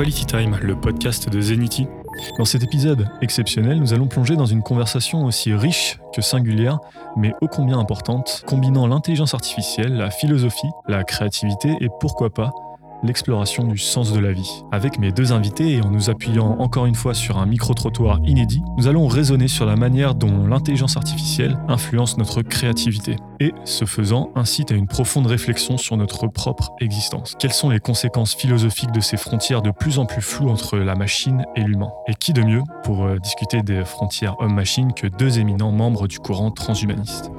[0.00, 1.86] Quality Time, le podcast de Zenity.
[2.38, 6.78] Dans cet épisode exceptionnel, nous allons plonger dans une conversation aussi riche que singulière,
[7.18, 12.50] mais ô combien importante, combinant l'intelligence artificielle, la philosophie, la créativité et pourquoi pas
[13.02, 14.62] l'exploration du sens de la vie.
[14.72, 18.62] Avec mes deux invités et en nous appuyant encore une fois sur un micro-trottoir inédit,
[18.76, 24.30] nous allons raisonner sur la manière dont l'intelligence artificielle influence notre créativité et, ce faisant,
[24.34, 27.36] incite à une profonde réflexion sur notre propre existence.
[27.38, 30.94] Quelles sont les conséquences philosophiques de ces frontières de plus en plus floues entre la
[30.94, 31.90] machine et l'humain?
[32.06, 36.18] Et qui de mieux pour euh, discuter des frontières homme-machine que deux éminents membres du
[36.18, 37.30] courant transhumaniste?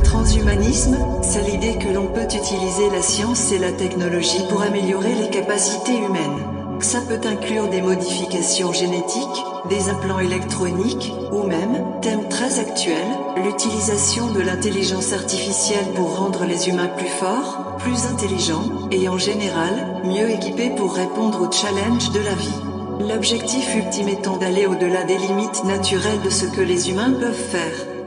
[0.00, 5.28] Transhumanisme, c'est l'idée que l'on peut utiliser la science et la technologie pour améliorer les
[5.28, 6.42] capacités humaines.
[6.80, 13.06] Ça peut inclure des modifications génétiques, des implants électroniques, ou même, thème très actuel,
[13.36, 20.00] l'utilisation de l'intelligence artificielle pour rendre les humains plus forts, plus intelligents, et en général,
[20.04, 23.08] mieux équipés pour répondre aux challenges de la vie.
[23.08, 28.01] L'objectif ultime étant d'aller au-delà des limites naturelles de ce que les humains peuvent faire.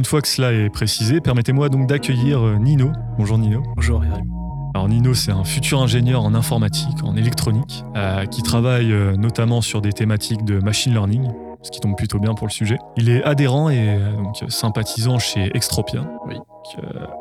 [0.00, 2.90] Une fois que cela est précisé, permettez-moi donc d'accueillir euh, Nino.
[3.18, 3.62] Bonjour Nino.
[3.76, 4.32] Bonjour Yarim.
[4.74, 9.60] Alors Nino, c'est un futur ingénieur en informatique, en électronique, euh, qui travaille euh, notamment
[9.60, 11.28] sur des thématiques de machine learning,
[11.60, 12.78] ce qui tombe plutôt bien pour le sujet.
[12.96, 16.36] Il est adhérent et donc sympathisant chez Extropia, oui.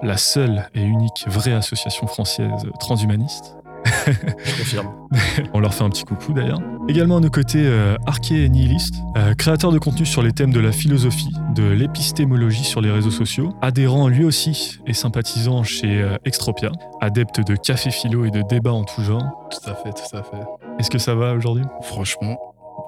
[0.02, 3.58] la seule et unique vraie association française transhumaniste.
[4.06, 4.90] Je confirme.
[5.54, 6.60] On leur fait un petit coucou d'ailleurs.
[6.88, 7.98] Également à nos côtés, euh,
[8.32, 12.92] Nihiliste, euh, créateur de contenu sur les thèmes de la philosophie, de l'épistémologie sur les
[12.92, 16.72] réseaux sociaux, adhérent lui aussi et sympathisant chez euh, Extropia,
[17.02, 19.24] adepte de café philo et de débats en tout genre.
[19.52, 20.44] Tout à fait, tout à fait.
[20.80, 21.66] Est-ce que ça va aujourd'hui?
[21.84, 22.38] Franchement,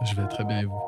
[0.03, 0.79] je vais très bien et vous?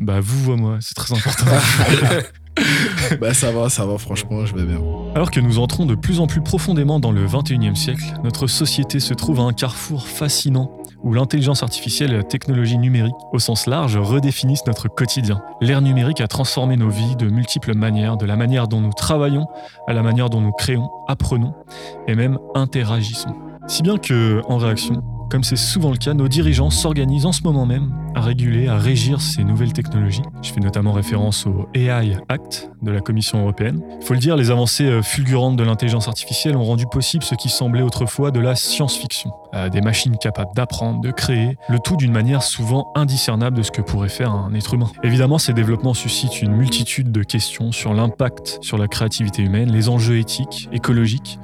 [0.00, 1.46] Bah vous moi, c'est très important.
[3.20, 4.80] bah ça va, ça va, franchement, je vais bien.
[5.14, 9.00] Alors que nous entrons de plus en plus profondément dans le 21e siècle, notre société
[9.00, 10.70] se trouve à un carrefour fascinant
[11.02, 15.42] où l'intelligence artificielle et la technologie numérique, au sens large, redéfinissent notre quotidien.
[15.60, 19.46] L'ère numérique a transformé nos vies de multiples manières, de la manière dont nous travaillons
[19.88, 21.54] à la manière dont nous créons, apprenons
[22.06, 23.34] et même interagissons.
[23.66, 27.42] Si bien que, en réaction, comme c'est souvent le cas, nos dirigeants s'organisent en ce
[27.42, 30.20] moment même à réguler, à régir ces nouvelles technologies.
[30.42, 33.80] Je fais notamment référence au AI Act de la Commission européenne.
[33.98, 37.34] Il faut le dire, les avancées euh, fulgurantes de l'intelligence artificielle ont rendu possible ce
[37.34, 39.30] qui semblait autrefois de la science-fiction.
[39.70, 43.82] Des machines capables d'apprendre, de créer, le tout d'une manière souvent indiscernable de ce que
[43.82, 44.90] pourrait faire un être humain.
[45.02, 49.90] Évidemment, ces développements suscitent une multitude de questions sur l'impact sur la créativité humaine, les
[49.90, 51.38] enjeux éthiques, écologiques,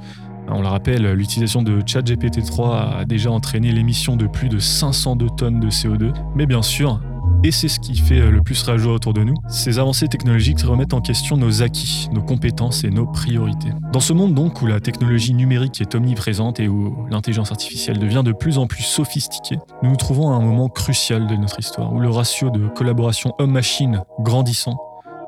[0.51, 5.59] on le rappelle, l'utilisation de ChatGPT-3 a déjà entraîné l'émission de plus de 502 tonnes
[5.59, 6.13] de CO2.
[6.35, 6.99] Mais bien sûr,
[7.43, 10.93] et c'est ce qui fait le plus réagir autour de nous, ces avancées technologiques remettent
[10.93, 13.69] en question nos acquis, nos compétences et nos priorités.
[13.93, 18.23] Dans ce monde donc où la technologie numérique est omniprésente et où l'intelligence artificielle devient
[18.25, 21.93] de plus en plus sophistiquée, nous nous trouvons à un moment crucial de notre histoire
[21.93, 24.77] où le ratio de collaboration homme-machine grandissant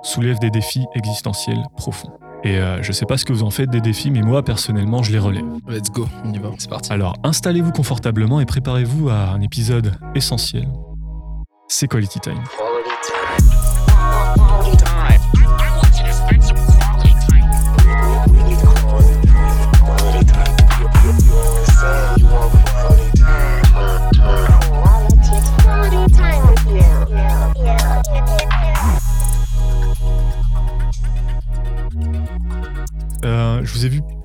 [0.03, 2.11] soulève des défis existentiels profonds.
[2.43, 5.03] Et euh, je sais pas ce que vous en faites des défis, mais moi personnellement,
[5.03, 5.45] je les relève.
[5.67, 6.91] Let's go, on y va, c'est parti.
[6.91, 10.67] Alors, installez-vous confortablement et préparez-vous à un épisode essentiel.
[11.67, 12.43] C'est Quality Time.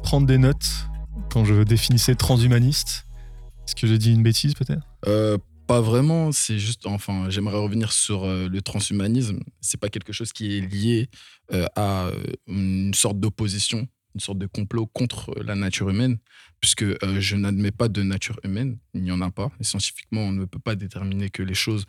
[0.07, 0.87] Prendre des notes
[1.33, 3.09] quand je définissais transhumaniste?
[3.67, 4.87] Est-ce que j'ai dit une bêtise peut-être?
[5.09, 5.37] Euh,
[5.67, 6.31] Pas vraiment.
[6.31, 9.41] C'est juste, enfin, j'aimerais revenir sur euh, le transhumanisme.
[9.61, 11.11] C'est pas quelque chose qui est lié
[11.75, 12.09] à
[12.47, 16.19] une sorte d'opposition, une sorte de complot contre la nature humaine,
[16.61, 16.85] puisque
[17.19, 18.79] je n'admets pas de nature humaine.
[18.95, 19.51] Il n'y en a pas.
[19.59, 21.85] Et scientifiquement, on ne peut pas déterminer que les choses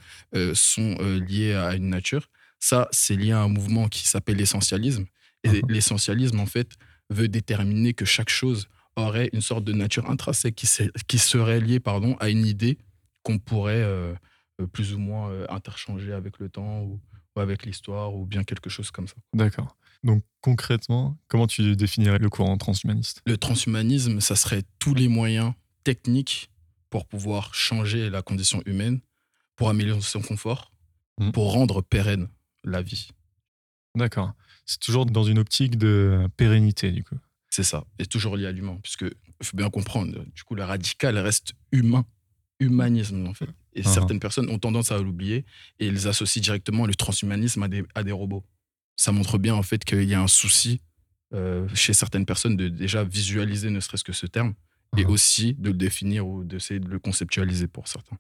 [0.56, 2.30] sont liées à une nature.
[2.60, 5.06] Ça, c'est lié à un mouvement qui s'appelle l'essentialisme.
[5.44, 5.72] Et uh-huh.
[5.72, 6.72] l'essentialisme, en fait,
[7.10, 10.68] veut déterminer que chaque chose aurait une sorte de nature intrinsèque qui,
[11.08, 12.78] qui serait liée pardon, à une idée
[13.24, 14.14] qu'on pourrait euh,
[14.62, 17.00] euh, plus ou moins euh, interchanger avec le temps ou,
[17.36, 19.16] avec l'histoire ou bien quelque chose comme ça.
[19.34, 19.78] D'accord.
[20.04, 23.22] Donc concrètement, comment tu définirais le courant transhumaniste?
[23.26, 25.54] Le transhumanisme, ça serait tous les moyens
[25.84, 26.50] techniques
[26.90, 29.02] pour pouvoir changer la condition humaine,
[29.56, 30.72] pour améliorer son confort,
[31.20, 31.32] mmh.
[31.32, 32.30] pour rendre pérenne
[32.64, 33.10] la vie.
[33.96, 34.34] D'accord
[34.68, 37.16] c'est toujours dans une optique de pérennité, du coup.
[37.50, 40.64] C'est ça, et toujours lié à l'humain, puisque il faut bien comprendre, du coup, le
[40.64, 42.06] radical reste humain,
[42.60, 43.50] humanisme, en fait.
[43.74, 43.94] Et uh-huh.
[43.94, 45.46] certaines personnes ont tendance à l'oublier
[45.80, 48.44] et ils associent directement le transhumanisme à des, à des robots.
[48.96, 50.82] Ça montre bien, en fait, qu'il y a un souci
[51.34, 54.54] euh, chez certaines personnes de déjà visualiser ne serait-ce que ce terme
[54.98, 55.12] et Mhm.
[55.12, 58.18] aussi de le définir ou d'essayer de le conceptualiser pour certains.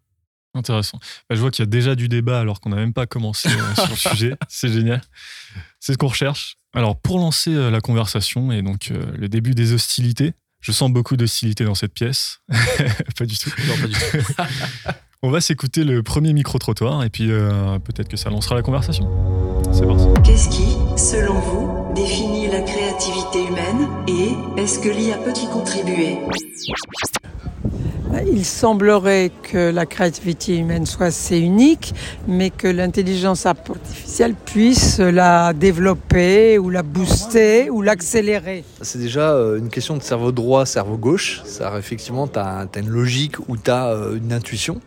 [0.53, 0.99] Intéressant.
[1.29, 3.49] Bah, je vois qu'il y a déjà du débat alors qu'on n'a même pas commencé
[3.49, 4.35] euh, sur le sujet.
[4.47, 5.01] C'est génial.
[5.79, 6.57] C'est ce qu'on recherche.
[6.73, 10.91] Alors, pour lancer euh, la conversation et donc euh, le début des hostilités, je sens
[10.91, 12.39] beaucoup d'hostilité dans cette pièce.
[13.17, 13.51] pas du tout.
[13.67, 14.33] Non, pas du tout.
[15.23, 19.09] On va s'écouter le premier micro-trottoir et puis euh, peut-être que ça lancera la conversation.
[19.71, 20.05] C'est parti.
[20.23, 26.19] Qu'est-ce qui, selon vous, définit la créativité humaine et est-ce que l'IA peut y contribuer?
[28.25, 31.94] Il semblerait que la créativité humaine soit assez unique,
[32.27, 38.63] mais que l'intelligence artificielle puisse la développer ou la booster ou l'accélérer.
[38.81, 41.42] C'est déjà euh, une question de cerveau droit, cerveau gauche.
[41.45, 44.80] Ça, effectivement, tu as, une logique ou tu as une intuition.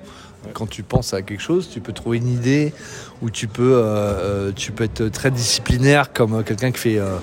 [0.54, 2.72] Quand tu penses à quelque chose, tu peux trouver une idée
[3.20, 7.16] ou tu peux, euh, euh, tu peux être très disciplinaire comme quelqu'un qui fait euh,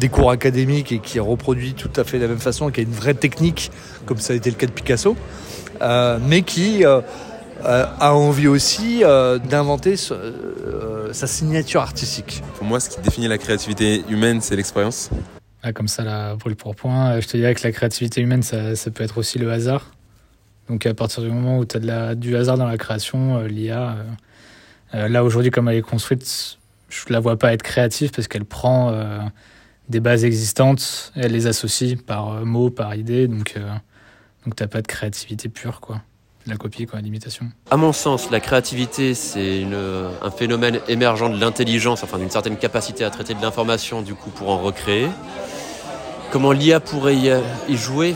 [0.00, 2.82] des cours académiques et qui reproduit tout à fait de la même façon, qui a
[2.82, 3.70] une vraie technique,
[4.06, 5.43] comme ça a été le cas de Picasso, euh,
[5.80, 7.00] mais qui euh,
[7.64, 12.42] euh, a envie aussi euh, d'inventer ce- euh, sa signature artistique.
[12.56, 15.10] Pour moi, ce qui définit la créativité humaine, c'est l'expérience.
[15.62, 18.42] Ah, comme ça, là, brûle pour point, euh, je te dirais que la créativité humaine,
[18.42, 19.92] ça, ça peut être aussi le hasard.
[20.68, 23.38] Donc, à partir du moment où tu as de la, du hasard dans la création,
[23.38, 24.02] euh, l'IA, euh,
[24.94, 26.58] euh, là, aujourd'hui, comme elle est construite,
[26.90, 29.18] je la vois pas être créative parce qu'elle prend euh,
[29.88, 33.26] des bases existantes, et elle les associe par euh, mots, par idée.
[33.28, 33.70] Donc, euh,
[34.44, 36.00] donc t'as pas de créativité pure, quoi.
[36.46, 37.46] La copie, quoi, l'imitation.
[37.70, 39.64] À mon sens, la créativité, c'est
[40.22, 44.28] un phénomène émergent de l'intelligence, enfin d'une certaine capacité à traiter de l'information, du coup,
[44.28, 45.08] pour en recréer.
[46.30, 47.32] Comment l'IA pourrait y,
[47.68, 48.14] y jouer?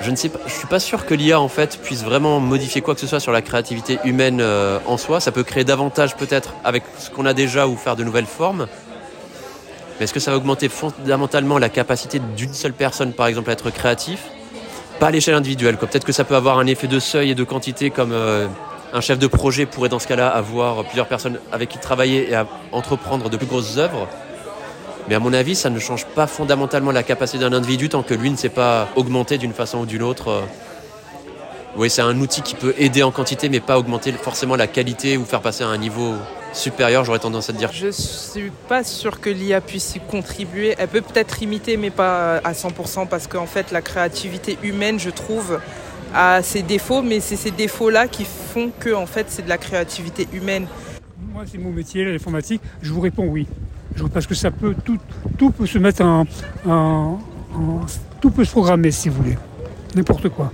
[0.00, 0.40] Je ne sais pas.
[0.46, 3.20] Je suis pas sûr que l'IA, en fait, puisse vraiment modifier quoi que ce soit
[3.20, 5.20] sur la créativité humaine euh, en soi.
[5.20, 8.66] Ça peut créer davantage, peut-être, avec ce qu'on a déjà ou faire de nouvelles formes.
[9.98, 13.52] Mais est-ce que ça va augmenter fondamentalement la capacité d'une seule personne, par exemple, à
[13.52, 14.24] être créatif?
[14.98, 15.76] Pas à l'échelle individuelle.
[15.76, 18.46] Peut-être que ça peut avoir un effet de seuil et de quantité comme euh,
[18.92, 22.36] un chef de projet pourrait dans ce cas-là avoir plusieurs personnes avec qui travailler et
[22.72, 24.08] entreprendre de plus grosses œuvres.
[25.08, 28.14] Mais à mon avis, ça ne change pas fondamentalement la capacité d'un individu tant que
[28.14, 30.28] lui ne s'est pas augmenté d'une façon ou d'une autre.
[30.28, 30.40] euh.
[31.76, 35.16] Oui, c'est un outil qui peut aider en quantité, mais pas augmenter forcément la qualité
[35.16, 36.14] ou faire passer à un niveau
[36.54, 37.70] supérieur, j'aurais tendance à te dire.
[37.72, 40.74] Je suis pas sûre que l'IA puisse y contribuer.
[40.78, 45.10] Elle peut peut-être imiter, mais pas à 100%, parce qu'en fait, la créativité humaine, je
[45.10, 45.58] trouve,
[46.14, 49.58] a ses défauts, mais c'est ces défauts-là qui font que, en fait, c'est de la
[49.58, 50.66] créativité humaine.
[51.32, 52.60] Moi, c'est mon métier, l'informatique.
[52.82, 53.46] Je vous réponds oui.
[54.12, 54.98] Parce que ça peut tout,
[55.38, 56.24] tout peut se mettre en,
[56.66, 57.18] en-
[57.54, 57.80] en-
[58.20, 59.38] tout peut se programmer si vous voulez,
[59.94, 60.50] n'importe quoi.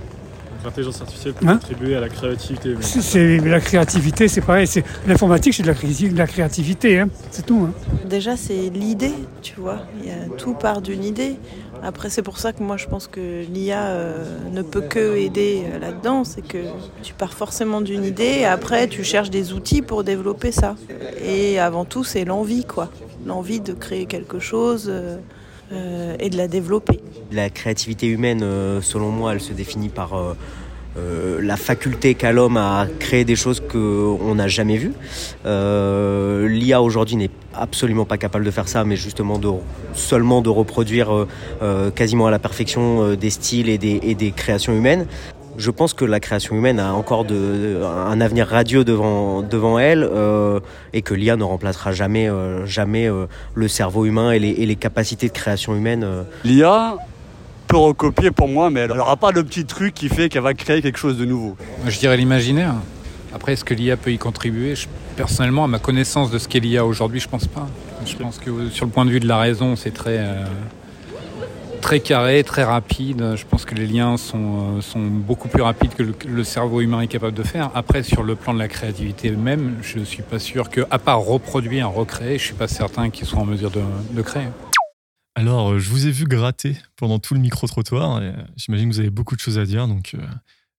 [0.63, 2.75] L'intelligence artificielle Hein contribuer à la créativité.
[2.81, 4.67] C'est, la créativité, c'est pareil.
[4.67, 7.09] C'est, l'informatique, c'est de la, cré- de la créativité, hein.
[7.31, 7.67] c'est tout.
[7.69, 7.73] hein.
[8.07, 9.79] Déjà, c'est l'idée, tu vois.
[10.01, 11.35] Il y a, tout part d'une idée.
[11.83, 15.63] Après, c'est pour ça que moi, je pense que l'IA euh, ne peut que aider
[15.65, 16.23] euh, là-dedans.
[16.23, 16.59] C'est que
[17.01, 20.75] tu pars forcément d'une idée et après, tu cherches des outils pour développer ça.
[21.25, 22.89] Et avant tout, c'est l'envie, quoi.
[23.25, 25.17] L'envie de créer quelque chose euh,
[25.71, 26.99] euh, et de la développer.
[27.31, 32.57] La créativité humaine, euh, selon moi, elle se définit par euh, la faculté qu'a l'homme
[32.57, 34.93] à créer des choses qu'on n'a jamais vues.
[35.45, 39.39] L'IA aujourd'hui n'est absolument pas capable de faire ça, mais justement
[39.93, 41.27] seulement de reproduire
[41.95, 45.07] quasiment à la perfection des styles et des créations humaines.
[45.57, 50.03] Je pense que la création humaine a encore de, un avenir radieux devant, devant elle
[50.03, 50.59] euh,
[50.93, 54.65] et que l'IA ne remplacera jamais, euh, jamais euh, le cerveau humain et les, et
[54.65, 56.03] les capacités de création humaine.
[56.03, 56.95] euh, L'IA
[57.67, 60.53] peut recopier pour moi, mais elle n'aura pas de petit truc qui fait qu'elle va
[60.53, 61.55] créer quelque chose de nouveau.
[61.87, 62.73] Je dirais l'imaginaire.
[63.33, 64.75] Après, est-ce que l'IA peut y contribuer?
[64.75, 67.67] Je- Personnellement, à ma connaissance de ce qu'est l'IA aujourd'hui, je pense pas.
[68.05, 70.45] Je pense que sur le point de vue de la raison, c'est très, euh,
[71.81, 73.35] très carré, très rapide.
[73.35, 77.01] Je pense que les liens sont, euh, sont beaucoup plus rapides que le, cerveau humain
[77.01, 77.71] est capable de faire.
[77.75, 80.99] Après, sur le plan de la créativité même, je ne suis pas sûr que, à
[80.99, 84.47] part reproduire, recréer, je suis pas certain qu'ils soient en mesure de, de créer.
[85.35, 88.99] Alors, euh, je vous ai vu gratter pendant tout le micro-trottoir euh, j'imagine que vous
[88.99, 90.19] avez beaucoup de choses à dire, donc euh,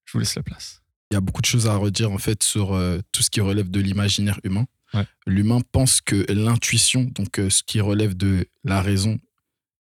[0.05, 0.83] je vous laisse la place.
[1.13, 3.43] Il y a beaucoup de choses à redire en fait sur euh, tout ce qui
[3.43, 4.65] relève de l'imaginaire humain.
[4.95, 5.05] Ouais.
[5.27, 9.19] L'humain pense que l'intuition, donc euh, ce qui relève de la raison,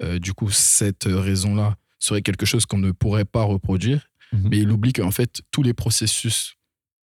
[0.03, 4.49] euh, du coup cette raison-là serait quelque chose qu'on ne pourrait pas reproduire, Mhm.
[4.51, 6.55] mais il oublie qu'en fait tous les processus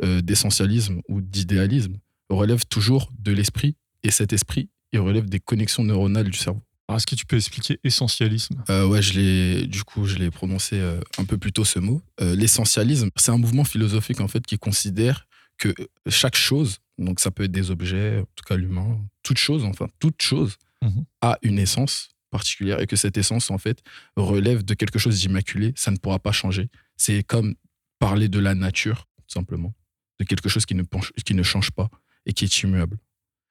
[0.04, 1.98] euh, d'essentialisme ou d'idéalisme
[2.30, 6.62] relèvent toujours de l'esprit et cet esprit il relève des connexions neuronales du cerveau.
[6.88, 8.64] Alors, est-ce que tu peux expliquer essentialisme?
[8.70, 11.80] Euh, ouais, je l'ai, du coup, je l'ai prononcé euh, un peu plus tôt ce
[11.80, 12.02] mot.
[12.22, 15.74] Euh, L'essentialisme, c'est un mouvement philosophique en fait qui considère que
[16.08, 19.88] chaque chose, donc ça peut être des objets, en tout cas l'humain, toute chose, enfin
[20.00, 21.06] toute chose, Mhm.
[21.22, 23.78] a une essence particulière et que cette essence, en fait,
[24.16, 25.74] relève de quelque chose d'immaculé.
[25.76, 26.70] Ça ne pourra pas changer.
[26.98, 27.56] C'est comme
[28.00, 29.74] parler de la nature, tout simplement.
[30.20, 31.90] De quelque chose qui ne, penche- qui ne change pas
[32.26, 32.98] et qui est immuable.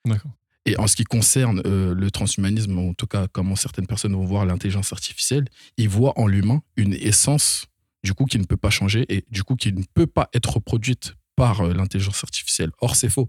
[0.06, 0.32] D'accord.
[0.66, 4.24] Et en ce qui concerne euh, le transhumanisme, en tout cas comment certaines personnes vont
[4.34, 5.44] voir l'intelligence artificielle,
[5.76, 7.66] ils voient en l'humain une essence
[8.02, 10.54] du coup qui ne peut pas changer et du coup qui ne peut pas être
[10.56, 12.70] reproduite par euh, l'intelligence artificielle.
[12.80, 13.28] Or c'est faux.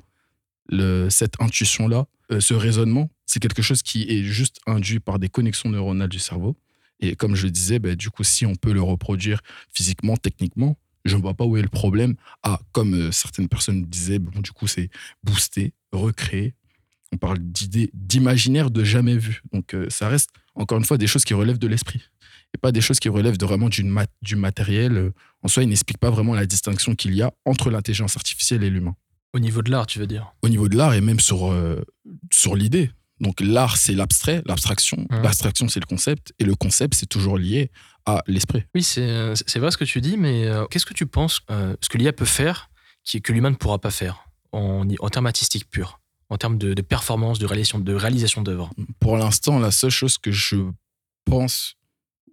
[1.09, 5.69] Cette intuition-là, euh, ce raisonnement, c'est quelque chose qui est juste induit par des connexions
[5.69, 6.55] neuronales du cerveau.
[6.99, 9.41] Et comme je le disais, ben, du coup, si on peut le reproduire
[9.73, 12.15] physiquement, techniquement, je ne vois pas où est le problème.
[12.41, 14.89] Ah, comme euh, certaines personnes disaient, du coup, c'est
[15.23, 16.53] booster, recréer.
[17.11, 19.41] On parle d'idées, d'imaginaire de jamais vu.
[19.53, 22.01] Donc, euh, ça reste, encore une fois, des choses qui relèvent de l'esprit.
[22.55, 25.11] Et pas des choses qui relèvent de vraiment mat- du matériel.
[25.43, 28.69] En soi, ils n'expliquent pas vraiment la distinction qu'il y a entre l'intelligence artificielle et
[28.69, 28.95] l'humain.
[29.35, 31.83] Au niveau de l'art, tu veux dire Au niveau de l'art et même sur, euh,
[32.31, 32.89] sur l'idée.
[33.19, 35.05] Donc, l'art, c'est l'abstrait, l'abstraction.
[35.09, 36.33] L'abstraction, c'est le concept.
[36.39, 37.69] Et le concept, c'est toujours lié
[38.05, 38.63] à l'esprit.
[38.73, 41.75] Oui, c'est euh, vrai ce que tu dis, mais euh, qu'est-ce que tu penses euh,
[41.81, 42.69] ce que l'IA peut faire
[43.03, 45.99] qui, que l'humain ne pourra pas faire en, en termes artistiques purs,
[46.29, 48.71] en termes de, de performance, de réalisation, de réalisation d'œuvres?
[49.01, 50.55] Pour l'instant, la seule chose que je
[51.25, 51.75] pense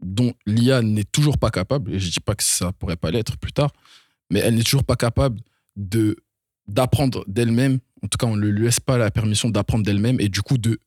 [0.02, 3.38] dont l'IA n'est toujours pas capable, et je dis pas que ça pourrait pas l'être
[3.38, 3.72] plus tard,
[4.30, 5.40] mais elle n'est toujours pas capable
[5.74, 6.16] de
[6.68, 7.78] d'apprendre d'elle-même.
[8.02, 10.58] En tout cas, on ne lui laisse pas la permission d'apprendre d'elle-même et du coup
[10.58, 10.78] de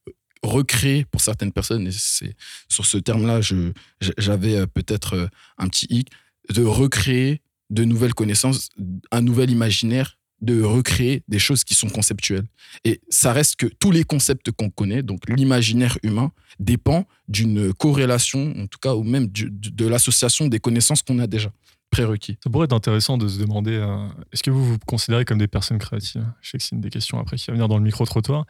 [0.44, 1.88] recréer pour certaines personnes.
[1.88, 2.36] Et c'est
[2.70, 3.72] sur ce terme-là, je
[4.18, 5.28] j'avais euh, peut-être euh,
[5.58, 6.10] un petit hic
[6.54, 7.42] de recréer
[7.72, 8.70] de nouvelles connaissances,
[9.12, 12.46] un nouvel imaginaire, de recréer des choses qui sont conceptuelles.
[12.84, 18.54] Et ça reste que tous les concepts qu'on connaît, donc l'imaginaire humain, dépend d'une corrélation,
[18.58, 21.52] en tout cas, ou même de l'association des connaissances qu'on a déjà
[21.96, 22.38] prérequis.
[22.44, 25.48] Ça pourrait être intéressant de se demander euh, est-ce que vous vous considérez comme des
[25.48, 26.26] personnes créatives?
[26.42, 28.46] Je sais que c'est une des questions après qui va venir dans le micro-trottoir,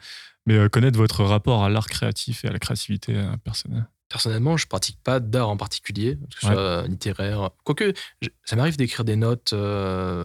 [0.46, 3.86] mais euh, connaître votre rapport à l'art créatif et à la créativité euh, personnelle?
[4.08, 6.52] Personnellement, je pratique pas d'art en particulier, que ce Ouais.
[6.54, 7.50] soit littéraire.
[7.64, 10.24] Quoique, je- ça m'arrive d'écrire des notes euh,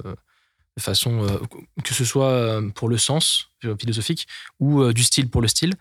[0.78, 1.24] de façon.
[1.24, 1.38] euh,
[1.84, 4.28] que ce soit euh, pour le sens euh, philosophique
[4.60, 5.74] ou euh, du style pour le style.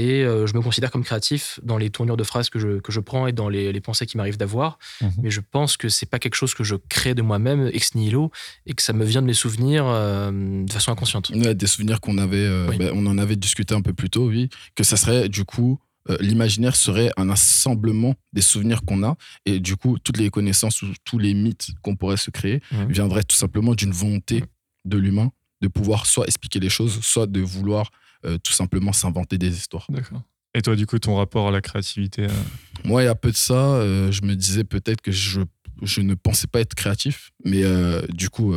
[0.00, 2.90] Et euh, je me considère comme créatif dans les tournures de phrases que je, que
[2.90, 4.78] je prends et dans les, les pensées qui m'arrivent d'avoir.
[5.02, 5.12] Mhm.
[5.22, 8.30] Mais je pense que c'est pas quelque chose que je crée de moi-même, ex nihilo,
[8.64, 11.28] et que ça me vient de mes souvenirs euh, de façon inconsciente.
[11.34, 12.78] Ouais, des souvenirs qu'on avait, euh, Oui.
[12.78, 15.78] ben, on en avait discuté un peu plus tôt, oui, que ça serait du coup,
[16.18, 20.88] l'imaginaire serait un assemblement des souvenirs qu'on a, et du coup, toutes les connaissances ou
[21.04, 24.44] tous les mythes qu'on pourrait se créer viendraient tout simplement d'une volonté
[24.86, 25.30] de l'humain
[25.60, 27.90] de pouvoir soit expliquer les choses, soit de vouloir
[28.24, 29.86] euh, tout simplement s'inventer des histoires.
[29.88, 30.22] D'accord.
[30.54, 32.42] Et toi, du coup, ton rapport à la créativité euh,
[32.84, 35.40] Moi, il y a peu de ça, euh, je me disais peut-être que je,
[35.82, 37.62] je ne pensais pas être créatif, mais
[38.10, 38.54] du coup,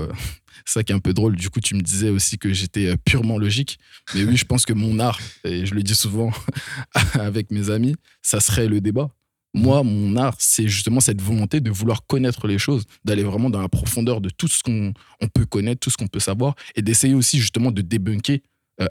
[0.65, 1.35] c'est ça qui est un peu drôle.
[1.35, 3.77] Du coup, tu me disais aussi que j'étais purement logique.
[4.15, 6.31] Mais oui, je pense que mon art, et je le dis souvent
[7.13, 9.09] avec mes amis, ça serait le débat.
[9.55, 13.61] Moi, mon art, c'est justement cette volonté de vouloir connaître les choses, d'aller vraiment dans
[13.61, 16.81] la profondeur de tout ce qu'on on peut connaître, tout ce qu'on peut savoir, et
[16.81, 18.41] d'essayer aussi justement de débunker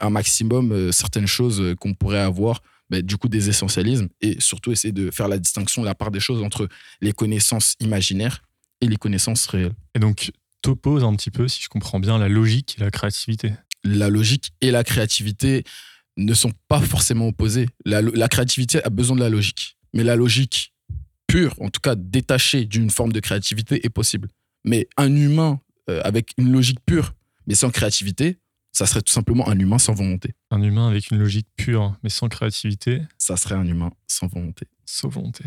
[0.00, 4.40] un maximum euh, certaines choses euh, qu'on pourrait avoir, bah, du coup des essentialismes, et
[4.40, 6.68] surtout essayer de faire la distinction, la part des choses entre
[7.00, 8.42] les connaissances imaginaires
[8.80, 9.74] et les connaissances réelles.
[9.94, 13.52] Et donc, t'opposes un petit peu, si je comprends bien, la logique et la créativité.
[13.84, 15.64] La logique et la créativité
[16.16, 17.68] ne sont pas forcément opposées.
[17.84, 20.72] La, la créativité a besoin de la logique, mais la logique
[21.26, 24.28] pure, en tout cas détachée d'une forme de créativité, est possible.
[24.64, 25.60] Mais un humain
[25.90, 27.14] euh, avec une logique pure,
[27.46, 28.38] mais sans créativité,
[28.72, 30.34] ça serait tout simplement un humain sans volonté.
[30.50, 34.66] Un humain avec une logique pure, mais sans créativité, Ça serait un humain sans volonté.
[34.86, 35.44] sans volonté.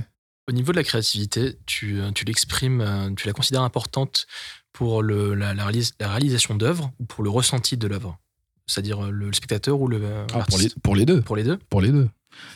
[0.47, 4.27] Au niveau de la créativité, tu, euh, tu l'exprimes, euh, tu la considères importante
[4.73, 8.19] pour le, la, la réalis- la réalisation d'œuvres ou pour le ressenti de l'œuvre?
[8.67, 11.21] C'est-à-dire euh, le, le spectateur ou le Ah, pour, les, l'artiste pour les deux.
[11.21, 11.57] Pour les deux?
[11.69, 12.09] Pour les deux.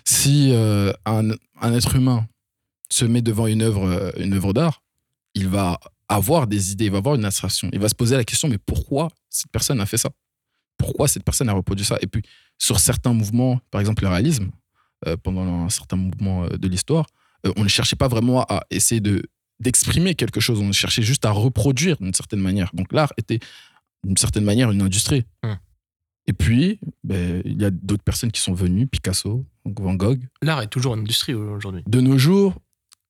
[0.05, 2.27] Si euh, un, un être humain
[2.91, 4.83] se met devant une œuvre, une œuvre d'art,
[5.33, 7.69] il va avoir des idées, il va avoir une abstraction.
[7.73, 10.09] Il va se poser la question, mais pourquoi cette personne a fait ça?
[10.79, 12.23] Pourquoi cette personne a reproduit ça Et puis,
[12.57, 14.49] sur certains mouvements, par exemple le réalisme,
[15.07, 17.05] euh, pendant un certain mouvement euh, de l'histoire,
[17.45, 19.23] euh, on ne cherchait pas vraiment à essayer de
[19.59, 22.71] d'exprimer quelque chose, on cherchait juste à reproduire d'une certaine manière.
[22.73, 23.39] Donc l'art était
[24.05, 25.25] d'une certaine manière une industrie.
[25.43, 25.57] Hum.
[26.27, 30.21] Et puis, ben, il y a d'autres personnes qui sont venues, Picasso, Van Gogh.
[30.41, 31.83] L'art est toujours une industrie aujourd'hui.
[31.87, 32.55] De nos jours,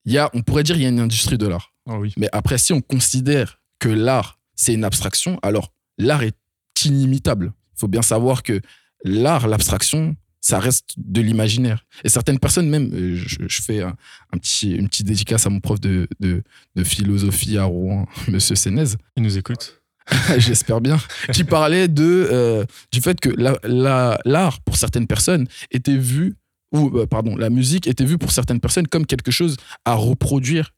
[0.06, 1.72] il y a, on pourrait dire qu'il y a une industrie de l'art.
[1.88, 2.14] Ah oui.
[2.18, 6.36] Mais après, si on considère que l'art, c'est une abstraction, alors l'art est
[6.84, 7.54] inimitable.
[7.80, 8.60] Il faut bien savoir que
[9.06, 11.86] l'art, l'abstraction, ça reste de l'imaginaire.
[12.04, 13.96] Et certaines personnes, même, euh, je, je fais un,
[14.34, 16.44] un petit, une petite dédicace à mon prof de, de,
[16.76, 18.84] de philosophie à Rouen, Monsieur Sénez.
[19.16, 19.82] Il nous écoute.
[20.38, 20.98] J'espère bien.
[21.32, 26.36] Qui parlait de, euh, du fait que la- la- l'art, pour certaines personnes, était vu
[26.74, 29.56] ou euh, pardon, la musique était vue pour certaines personnes comme quelque chose
[29.86, 30.74] à reproduire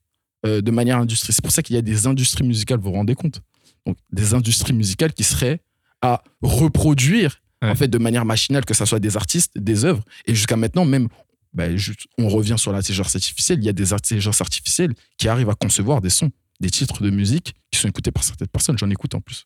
[0.46, 1.34] euh, de manière industrielle.
[1.34, 3.42] C'est pour ça qu'il y a des industries musicales, vous vous rendez compte?
[3.86, 5.60] Donc, des industries musicales qui seraient
[6.02, 7.40] à reproduire
[7.70, 10.02] en fait de manière machinale, que ce soit des artistes, des œuvres.
[10.26, 11.08] Et jusqu'à maintenant, même,
[11.52, 15.50] ben, juste- on revient sur l'intelligence artificielle, il y a des intelligences artificielles qui arrivent
[15.50, 16.30] à concevoir des sons,
[16.60, 18.78] des titres de musique qui sont écoutés par certaines personnes.
[18.78, 19.44] J'en écoute en plus.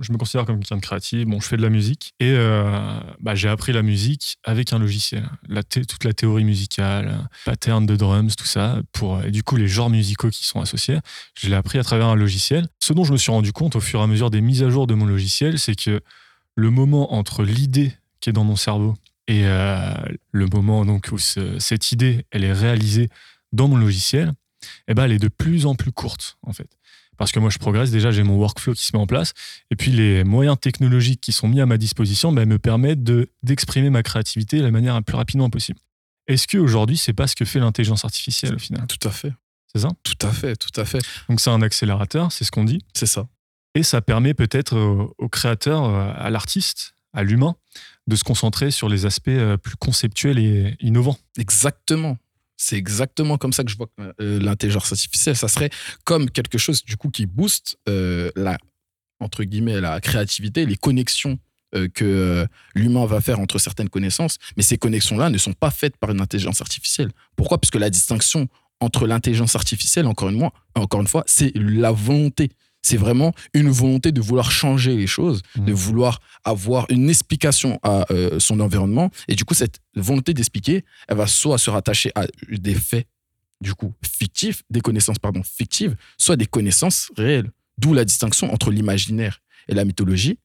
[0.00, 1.24] Je me considère comme quelqu'un de créatif.
[1.24, 4.78] Bon, je fais de la musique et euh, bah, j'ai appris la musique avec un
[4.80, 5.28] logiciel.
[5.70, 8.80] Toute la théorie musicale, pattern de drums, tout ça.
[8.92, 10.98] Pour, et du coup, les genres musicaux qui sont associés,
[11.38, 12.66] je l'ai appris à travers un logiciel.
[12.80, 14.68] Ce dont je me suis rendu compte au fur et à mesure des mises à
[14.70, 16.00] jour de mon logiciel, c'est que
[16.56, 18.94] le moment entre l'idée qui est dans mon cerveau
[19.28, 19.94] et euh,
[20.32, 23.08] le moment donc où ce- cette idée elle est réalisée
[23.52, 24.32] dans mon logiciel,
[24.88, 26.68] eh ben, elle est de plus en plus courte en fait.
[27.16, 29.32] Parce que moi je progresse, déjà j'ai mon workflow qui se met en place,
[29.70, 33.28] et puis les moyens technologiques qui sont mis à ma disposition ben, me permettent de-
[33.42, 35.78] d'exprimer ma créativité de la manière la plus rapidement possible.
[36.26, 38.86] Est-ce qu'aujourd'hui c'est pas ce que fait l'intelligence artificielle au final?
[38.86, 39.32] Tout à fait.
[39.72, 39.90] C'est ça?
[40.02, 41.00] Tout à fait, tout à fait.
[41.28, 42.80] Donc c'est un accélérateur, c'est ce qu'on dit.
[42.94, 43.26] C'est ça.
[43.74, 47.56] Et ça permet peut-être au, au créateur, euh, à l'artiste, à l'humain,
[48.06, 51.18] de se concentrer sur les aspects euh, plus conceptuels et innovants.
[51.38, 52.16] Exactement.
[52.56, 53.88] C'est exactement comme ça que je vois
[54.20, 55.36] euh, l'intelligence artificielle.
[55.36, 55.70] Ça serait
[56.04, 58.58] comme quelque chose du coup qui booste euh, la
[59.20, 61.38] entre guillemets la créativité, les connexions
[61.74, 64.38] euh, que l'humain va faire entre certaines connaissances.
[64.56, 67.10] Mais ces connexions-là ne sont pas faites par une intelligence artificielle.
[67.36, 67.58] Pourquoi?
[67.58, 68.48] Parce que la distinction
[68.80, 72.50] entre l'intelligence artificielle, encore une fois, c'est la volonté.
[72.84, 78.04] C'est vraiment une volonté de vouloir changer les choses, de vouloir avoir une explication à
[78.10, 79.10] euh, son environnement.
[79.26, 83.06] Et du coup, cette volonté d'expliquer, elle va soit se rattacher à des faits,
[83.62, 87.50] du coup, fictifs, des connaissances, pardon, fictives, soit des connaissances réelles.
[87.78, 90.38] D'où la distinction entre l'imaginaire et la mythologie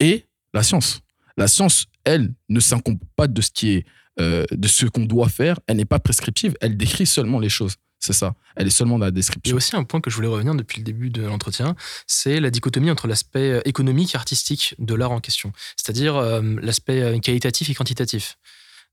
[0.00, 0.24] et
[0.54, 1.02] la science.
[1.36, 3.86] La science, elle, ne s'incombe pas de ce qui est,
[4.20, 5.60] euh, de ce qu'on doit faire.
[5.66, 6.56] Elle n'est pas prescriptive.
[6.62, 7.74] Elle décrit seulement les choses.
[8.04, 8.34] C'est ça.
[8.56, 9.56] Elle est seulement dans la Il y a description.
[9.56, 11.74] aussi un point que je voulais revenir depuis le début de l'entretien,
[12.06, 16.42] c'est la dichotomie entre l'aspect euh, économique et artistique de l'art en question, c'est-à-dire euh,
[16.60, 18.36] l'aspect euh, qualitatif et quantitatif.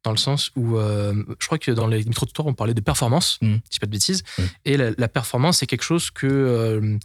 [0.04, 3.38] Dans le sens où, euh, je crois que dans les micro-trottoirs, on parlait de performance,
[3.41, 3.58] Mm.
[3.69, 4.24] si pas de bêtises,
[4.65, 6.97] et la, la performance, c'est quelque chose que, euh,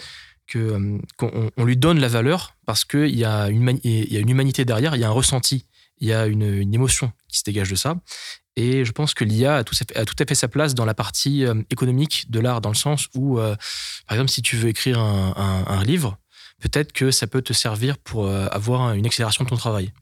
[1.19, 4.65] qu'on on lui donne la valeur parce qu'il y, a une y a une humanité
[4.65, 5.67] derrière, il y a un ressenti,
[5.99, 7.97] il y a une, une émotion qui se dégage de ça.
[8.59, 10.75] Et je pense que l'IA a tout, à fait- a tout à fait sa place
[10.75, 13.55] dans la partie euh, économique de l'art, dans le sens où, euh,
[14.09, 16.19] par exemple, si tu veux écrire un, un- un livre,
[16.61, 19.93] peut-être que ça peut te servir pour euh, avoir une accélération de ton travail.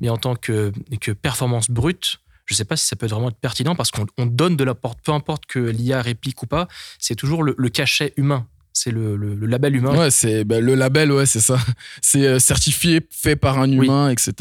[0.00, 3.28] Mais en tant que, que performance brute, je ne sais pas si ça peut vraiment
[3.28, 6.46] être pertinent parce qu'on on donne de la porte, peu importe que l'IA réplique ou
[6.46, 6.66] pas,
[6.98, 8.46] c'est toujours le, le cachet humain.
[8.72, 9.94] C'est le, le- le label humain.
[9.98, 11.58] Ouais, c'est ben, le label, ouais, c'est ça.
[12.00, 14.32] C'est euh, certifié, fait par un humain, etc.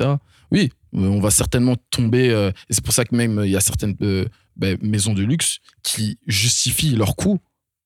[0.52, 2.30] Oui, euh, on va certainement tomber.
[2.30, 5.14] euh, et c'est pour ça que même euh, il y a certaines euh, ben, maisons
[5.14, 7.40] de luxe qui justifient leur coût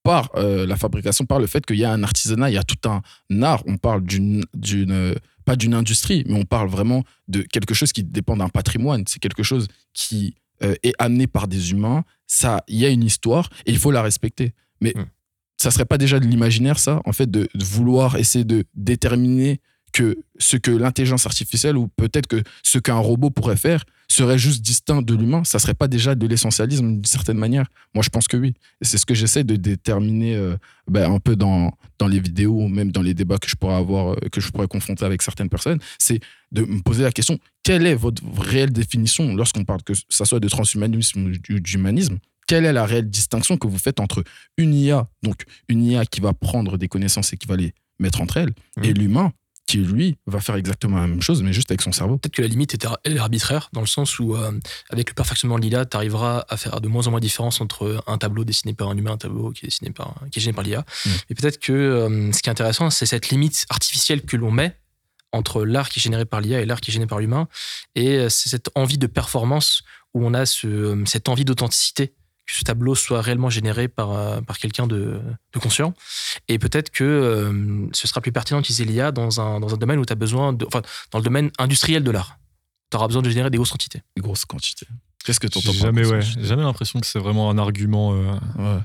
[0.04, 2.64] par euh, la fabrication, par le fait qu'il y a un artisanat, il y a
[2.64, 3.02] tout un
[3.42, 3.64] art.
[3.68, 8.04] On parle d'une, d'une pas d'une industrie, mais on parle vraiment de quelque chose qui
[8.04, 9.04] dépend d'un patrimoine.
[9.08, 12.04] C'est quelque chose qui est amené par des humains.
[12.28, 14.54] Ça, il y a une histoire et il faut la respecter.
[14.80, 14.94] Mais
[15.58, 19.60] ça serait pas déjà de l'imaginaire, ça, en fait, de, de vouloir essayer de déterminer
[19.92, 24.62] que ce que l'intelligence artificielle ou peut-être que ce qu'un robot pourrait faire serait juste
[24.62, 28.28] distinct de l'humain Ça serait pas déjà de l'essentialisme d'une certaine manière Moi, je pense
[28.28, 28.54] que oui.
[28.82, 32.64] Et c'est ce que j'essaie de déterminer euh, ben, un peu dans, dans les vidéos
[32.64, 35.22] ou même dans les débats que je pourrais avoir, euh, que je pourrais confronter avec
[35.22, 35.80] certaines personnes.
[35.98, 36.20] C'est
[36.52, 40.40] de me poser la question quelle est votre réelle définition lorsqu'on parle que ça soit
[40.40, 42.18] de transhumanisme ou d'humanisme?
[42.48, 44.24] Quelle est la réelle distinction que vous faites entre
[44.58, 48.20] une IA, donc une IA qui va prendre des connaissances et qui va les mettre
[48.20, 48.52] entre elles,
[48.82, 49.32] et l'humain
[49.68, 52.42] qui, lui, va faire exactement la même chose, mais juste avec son cerveau Peut-être que
[52.42, 54.52] la limite est elle arbitraire, dans le sens où, euh,
[54.90, 57.62] avec le perfectionnement de l'IA, tu arriveras à faire de moins en moins de différence
[57.62, 60.40] entre un tableau dessiné par un humain et un tableau qui est, dessiné par, qui
[60.40, 60.86] est généré par l'IA.
[61.30, 64.78] Et peut-être que euh, ce qui est intéressant, c'est cette limite artificielle que l'on met
[65.32, 67.48] entre l'art qui est généré par l'IA et l'art qui est généré par l'humain.
[67.96, 72.14] Et euh, c'est cette envie de performance où on a ce, cette envie d'authenticité,
[72.52, 75.22] que ce tableau soit réellement généré par, euh, par quelqu'un de,
[75.54, 75.94] de conscient.
[76.50, 80.00] Et peut-être que euh, ce sera plus pertinent d'utiliser l'IA dans un, dans un domaine
[80.00, 82.38] où tu as besoin, de, enfin, dans le domaine industriel de l'art.
[82.90, 84.02] Tu auras besoin de générer des grosses quantités.
[84.18, 84.86] Des grosses quantités.
[85.24, 88.80] Qu'est-ce que tu J'ai jamais, ouais, j'ai jamais l'impression que c'est vraiment un argument euh,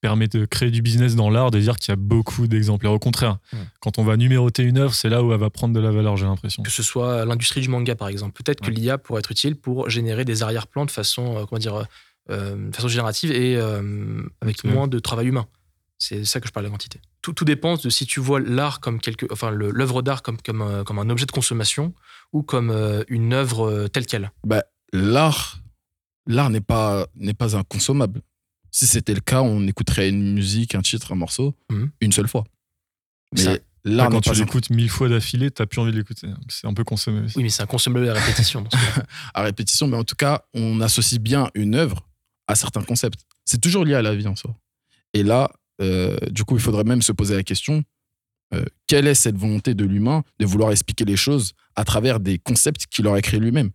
[0.00, 2.92] permet de créer du business dans l'art, de dire qu'il y a beaucoup d'exemplaires.
[2.92, 3.38] Au contraire,
[3.80, 6.16] quand on va numéroter une œuvre, c'est là où elle va prendre de la valeur,
[6.16, 6.62] j'ai l'impression.
[6.62, 8.40] Que ce soit l'industrie du manga, par exemple.
[8.40, 11.74] Peut-être que l'IA pourrait être utile pour générer des arrière-plans de façon, euh, comment dire,
[11.74, 11.84] euh,
[12.28, 14.70] de façon générative et euh, avec Ok.
[14.72, 15.46] moins de travail humain.
[15.98, 17.00] C'est ça que je parle de la quantité.
[17.22, 20.62] Tout, tout dépend de si tu vois l'art comme quelque, enfin l'œuvre d'art comme, comme,
[20.62, 21.92] un- comme un objet de consommation
[22.32, 24.30] ou comme euh, une œuvre euh, telle qu'elle.
[24.46, 25.58] bah, L'art,
[26.26, 28.22] l'art n'est pas, n'est pas inconsommable.
[28.70, 31.90] Si c'était le cas, on écouterait une musique, un titre, un morceau, Mhm.
[32.00, 32.44] une seule fois.
[33.34, 36.28] Mais Ça- l'art quand tu l'écoutes mille fois d'affilée, t'as plus envie de l'écouter.
[36.48, 37.36] C'est un peu consommé aussi.
[37.36, 38.64] Oui, mais c'est un consommable à répétition.
[39.34, 42.06] à répétition, mais en tout cas, on associe bien une œuvre
[42.50, 43.20] à certains concepts.
[43.44, 44.56] C'est toujours lié à la vie en soi.
[45.12, 47.84] Et là, euh, du coup, il faudrait même se poser la question
[48.52, 52.38] euh, quelle est cette volonté de l'humain de vouloir expliquer les choses à travers des
[52.38, 53.70] concepts qu'il aurait créés lui-même?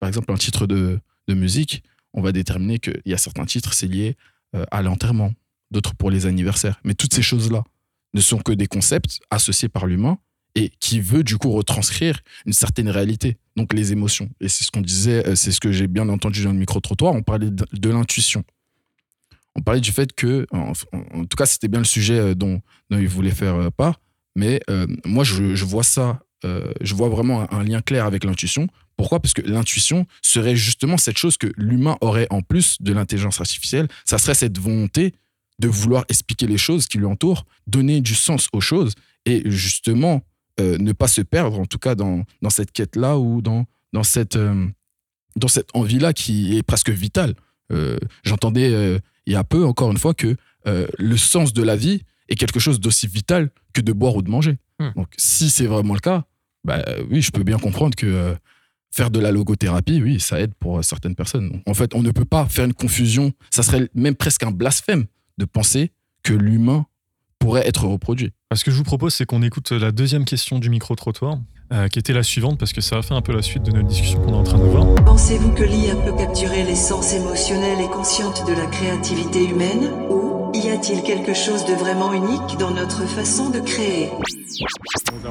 [0.00, 1.82] Par exemple, un titre de, de musique,
[2.14, 4.16] on va déterminer qu'il y a certains titres, c'est lié
[4.54, 5.32] euh, à l'enterrement,
[5.70, 6.80] d'autres pour les anniversaires.
[6.84, 7.64] Mais toutes ces choses-là
[8.14, 10.18] ne sont que des concepts associés par l'humain
[10.54, 14.28] et qui veut du coup retranscrire une certaine réalité, donc les émotions.
[14.40, 17.14] Et c'est ce qu'on disait, euh, c'est ce que j'ai bien entendu dans le micro-trottoir,
[17.14, 18.44] on parlait de, l'intuition.
[19.54, 22.60] On parlait du fait que, en, tout cas, c'était bien le sujet euh, dont,
[22.90, 24.00] dont il voulait faire euh, part,
[24.34, 24.60] mais
[25.04, 28.66] moi, je, vois ça, je vois vraiment un lien clair avec l'intuition.
[28.96, 29.20] Pourquoi?
[29.20, 33.88] Parce que l'intuition serait justement cette chose que l'humain aurait en plus de l'intelligence artificielle.
[34.06, 35.12] Ça serait cette volonté
[35.58, 38.94] de vouloir expliquer les choses qui lui entourent, donner du sens aux choses
[39.26, 40.22] et justement
[40.60, 44.02] euh, ne pas se perdre, en tout cas dans, dans cette quête-là ou dans, dans
[44.02, 44.66] cette, euh,
[45.36, 47.34] dans cette envie-là qui est presque vitale.
[47.72, 50.36] Euh, J'entendais il y a peu, encore une fois, que
[50.66, 54.30] le sens de la vie est quelque chose d'aussi vital que de boire ou de
[54.30, 54.58] manger.
[54.78, 54.90] Hmm.
[54.96, 56.24] Donc si c'est vraiment le cas,
[56.64, 58.36] bah, oui, je peux bien comprendre que
[58.90, 61.50] faire de la logothérapie, oui, ça aide pour certaines personnes.
[61.50, 63.32] Donc, en fait, on ne peut pas faire une confusion.
[63.50, 65.06] Ça serait même presque un blasphème
[65.38, 66.86] de penser que l'humain
[67.42, 68.30] pourrait être reproduit.
[68.50, 71.38] Ah, Ce que je vous propose, c'est qu'on écoute la deuxième question du micro-trottoir,
[71.72, 73.72] euh, qui était la suivante, parce que ça va faire un peu la suite de
[73.72, 74.94] notre discussion qu'on est en train d'avoir.
[75.04, 80.70] Pensez-vous que l'IA peut capturer l'essence émotionnelle et consciente de la créativité humaine Ou y
[80.70, 84.10] a-t-il quelque chose de vraiment unique dans notre façon de créer?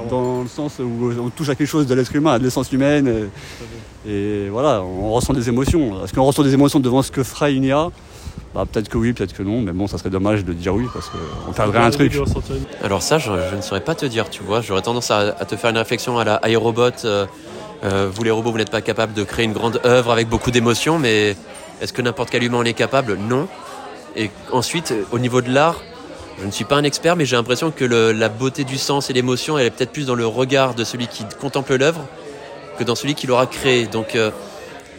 [0.09, 3.29] Dans le sens où on touche à quelque chose de l'être humain, de l'essence humaine.
[4.05, 6.03] Et, et voilà, on ressent des émotions.
[6.03, 7.89] Est-ce qu'on ressent des émotions devant ce que fera une IA
[8.53, 9.61] bah, Peut-être que oui, peut-être que non.
[9.61, 12.17] Mais bon, ça serait dommage de dire oui parce qu'on perdrait un truc.
[12.83, 14.61] Alors ça, je, ne saurais pas te dire, tu vois.
[14.61, 17.05] J'aurais tendance à, te faire une réflexion à la iRobot.
[17.05, 17.25] euh,
[17.83, 20.51] euh, vous les robots, vous n'êtes pas capables de créer une grande œuvre avec beaucoup
[20.51, 21.35] d'émotions, mais
[21.81, 23.15] est-ce que n'importe quel humain en est capable?
[23.15, 23.47] Non.
[24.15, 25.81] Et ensuite, euh, au niveau de l'art,
[26.39, 29.13] je ne suis pas un expert, mais j'ai l'impression que la beauté du sens et
[29.13, 32.05] l'émotion, elle est peut-être plus dans le regard de celui qui contemple l'œuvre
[32.77, 33.85] que dans celui qui l'aura créée.
[33.85, 34.31] Donc, euh,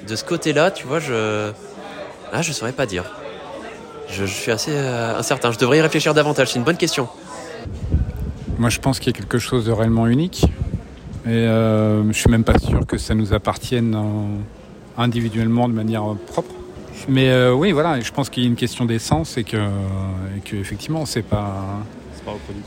[0.09, 1.51] de ce côté-là, tu vois, je...
[2.33, 3.05] Ah, je ne saurais pas dire.
[4.13, 5.51] Je, suis assez euh, incertain.
[5.53, 6.53] Je devrais y réfléchir davantage.
[6.53, 7.09] C'est une bonne question.
[8.59, 10.45] Moi, je pense qu'il y a quelque chose de réellement unique.
[11.25, 16.05] Et euh, je suis même pas sûr que ça nous appartienne en- individuellement de manière
[16.27, 16.53] propre.
[17.09, 20.41] Mais euh, oui, voilà, je pense qu'il y a une question d'essence et que, et
[20.45, 21.55] que effectivement, c'est pas.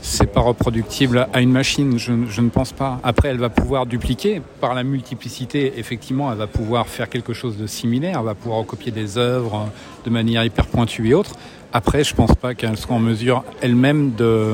[0.02, 3.00] C'est pas reproductible à une machine, je, je ne pense pas.
[3.02, 5.78] Après, elle va pouvoir dupliquer par la multiplicité.
[5.78, 8.18] Effectivement, elle va pouvoir faire quelque chose de similaire.
[8.20, 9.68] Elle va pouvoir recopier des œuvres
[10.04, 11.32] de manière hyper pointue et autres.
[11.72, 14.52] Après, je pense pas qu'elle soit en mesure elle-même de,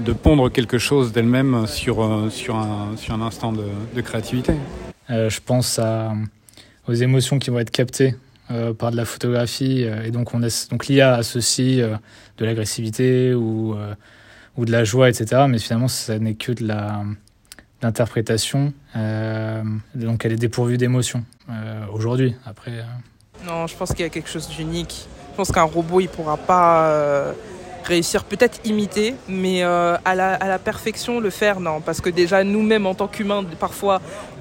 [0.00, 4.54] de pondre quelque chose d'elle-même sur, euh, sur, un, sur un instant de, de créativité.
[5.10, 6.12] Euh, je pense à,
[6.88, 8.14] aux émotions qui vont être captées
[8.50, 9.84] euh, par de la photographie.
[9.84, 11.96] euh, et donc, on donc l'IA associe euh,
[12.38, 13.94] de l'agressivité ou, euh,
[14.56, 15.42] ou de la joie, etc.
[15.48, 17.02] Mais finalement, ça n'est que de la
[17.84, 18.72] d'interprétation.
[18.96, 19.62] Euh,
[19.94, 22.34] donc, elle est dépourvue d'émotions euh, aujourd'hui.
[22.46, 25.06] Après, euh, Non, je pense qu'il y a quelque chose d'unique.
[25.32, 27.32] Je pense qu'un robot, il pourra pas euh,
[27.84, 31.82] réussir, peut-être imiter, mais à, la, à la perfection, le faire, non.
[31.82, 34.00] Parce que déjà, nous-mêmes, en tant qu'humains, parfois,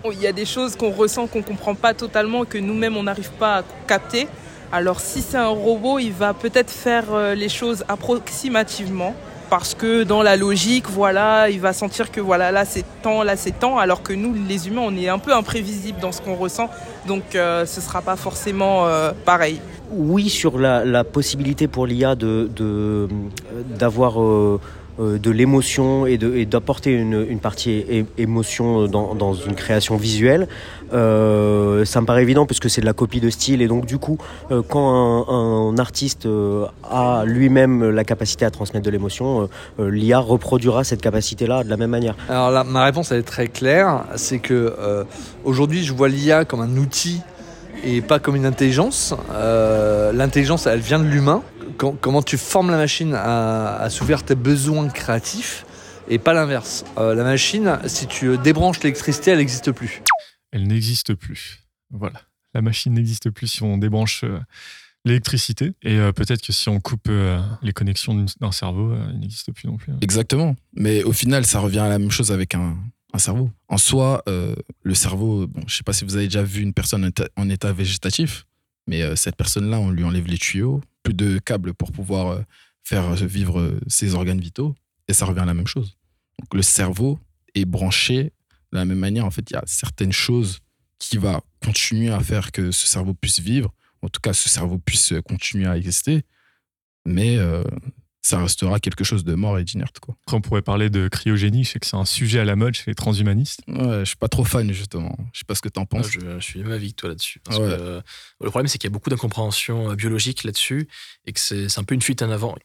[0.10, 3.32] il y a des choses qu'on ressent, qu'on comprend pas totalement, que nous-mêmes, on n'arrive
[3.32, 4.28] pas à capter.
[4.72, 9.14] Alors, si c'est un robot, il va peut-être faire les choses approximativement.
[9.54, 13.36] Parce que dans la logique, voilà, il va sentir que voilà, là c'est temps, là
[13.38, 16.34] c'est temps, alors que nous, les humains, on est un peu imprévisibles dans ce qu'on
[16.34, 16.72] ressent,
[17.08, 19.62] donc euh, ce sera pas forcément euh, pareil.
[19.92, 23.08] Oui, sur la, possibilité pour l'IA de, de-
[23.78, 30.48] d'avoir euh, euh, de l'émotion et, d'apporter une, partie émotion dans, une création visuelle,
[30.94, 33.98] euh, ça me paraît évident puisque c'est de la copie de style et donc du
[33.98, 34.18] coup,
[34.52, 39.48] euh, quand un, artiste euh, a lui-même la capacité à transmettre de l'émotion, euh,
[39.80, 42.16] euh, l'IA reproduira cette capacité-là de la même manière.
[42.30, 45.04] Alors là, ma réponse elle est très claire, c'est que euh,
[45.44, 47.22] aujourd'hui je vois l'IA comme un outil
[47.86, 49.14] et pas comme une intelligence.
[49.34, 51.42] Euh, L'intelligence elle vient de l'humain.
[51.78, 55.66] Com- comment tu formes la machine à, à s'ouvrir tes besoins créatifs
[56.08, 56.84] et pas l'inverse.
[56.98, 60.02] Euh, la machine, si tu débranches l'électricité, elle n'existe plus.
[60.52, 61.60] Elle n'existe plus.
[61.92, 62.22] Voilà.
[62.54, 64.40] La machine n'existe plus si on débranche euh,
[65.06, 65.74] l'électricité.
[65.82, 69.52] Et euh, peut-être que si on coupe euh, les connexions d'un cerveau, euh, il n'existe
[69.52, 69.94] plus non plus.
[70.02, 70.56] Exactement.
[70.76, 72.76] Mais au final, ça revient à la même chose avec un,
[73.14, 73.50] un cerveau.
[73.70, 76.74] En soi, euh, le cerveau, bon, je sais pas si vous avez déjà vu une
[76.74, 78.46] personne en état végétatif.
[78.88, 82.42] Mais euh, cette personne-là, on lui enlève les tuyaux, plus de câbles pour pouvoir euh,
[82.84, 84.76] faire vivre euh, ses organes vitaux,
[85.08, 85.98] et ça revient à la même chose.
[86.40, 87.20] Donc le cerveau
[87.56, 88.34] est branché
[88.72, 89.26] de la même manière.
[89.26, 90.60] En fait, il y a certaines choses
[91.00, 94.78] qui va continuer à faire que ce cerveau puisse vivre, en tout cas ce cerveau
[94.78, 96.24] puisse continuer à exister,
[97.06, 97.38] mais
[98.26, 100.00] ça restera quelque chose de mort et d'inerte.
[100.00, 100.16] Quoi.
[100.26, 101.66] Après, on pourrait parler de cryogénie.
[101.66, 103.60] Je sais que c'est un sujet à la mode chez les transhumanistes.
[103.68, 105.16] Ouais, je suis pas trop fan justement.
[105.34, 106.06] Je sais pas ce que t'en penses.
[106.08, 107.40] Ah, je, je suis même avis que toi là-dessus.
[107.44, 107.66] Parce Ouais.
[107.68, 108.02] que, euh,
[108.42, 110.88] le problème, c'est qu'il y a beaucoup d'incompréhension euh, biologique là-dessus
[111.26, 112.56] et que c'est c'est un peu une fuite en avant.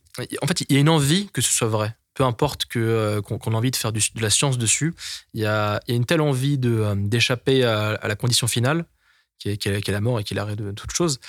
[0.42, 1.94] En fait, il y a une envie que ce soit vrai.
[2.14, 4.94] Peu importe que, euh, qu'on qu'on a envie de faire du- de la science dessus,
[5.34, 8.14] il y a, il y a une telle envie de, euh, d'échapper à, à la
[8.16, 8.84] condition finale,
[9.38, 11.20] qui est, qui est- qui est la mort et qui est l'arrêt de toute chose,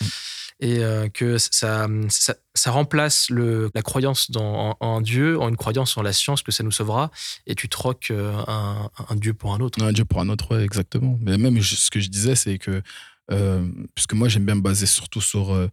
[0.60, 6.12] et euh, que ça, ça, remplace la croyance en, Dieu en une croyance en la
[6.12, 7.12] science que ça nous sauvera,
[7.48, 9.82] et tu troques euh, un, Dieu pour un autre.
[9.82, 11.18] Un Dieu pour un autre, ouais, exactement.
[11.22, 12.82] Mais même ce que je disais, c'est que,
[13.32, 15.70] euh, puisque moi j'aime bien me baser surtout sur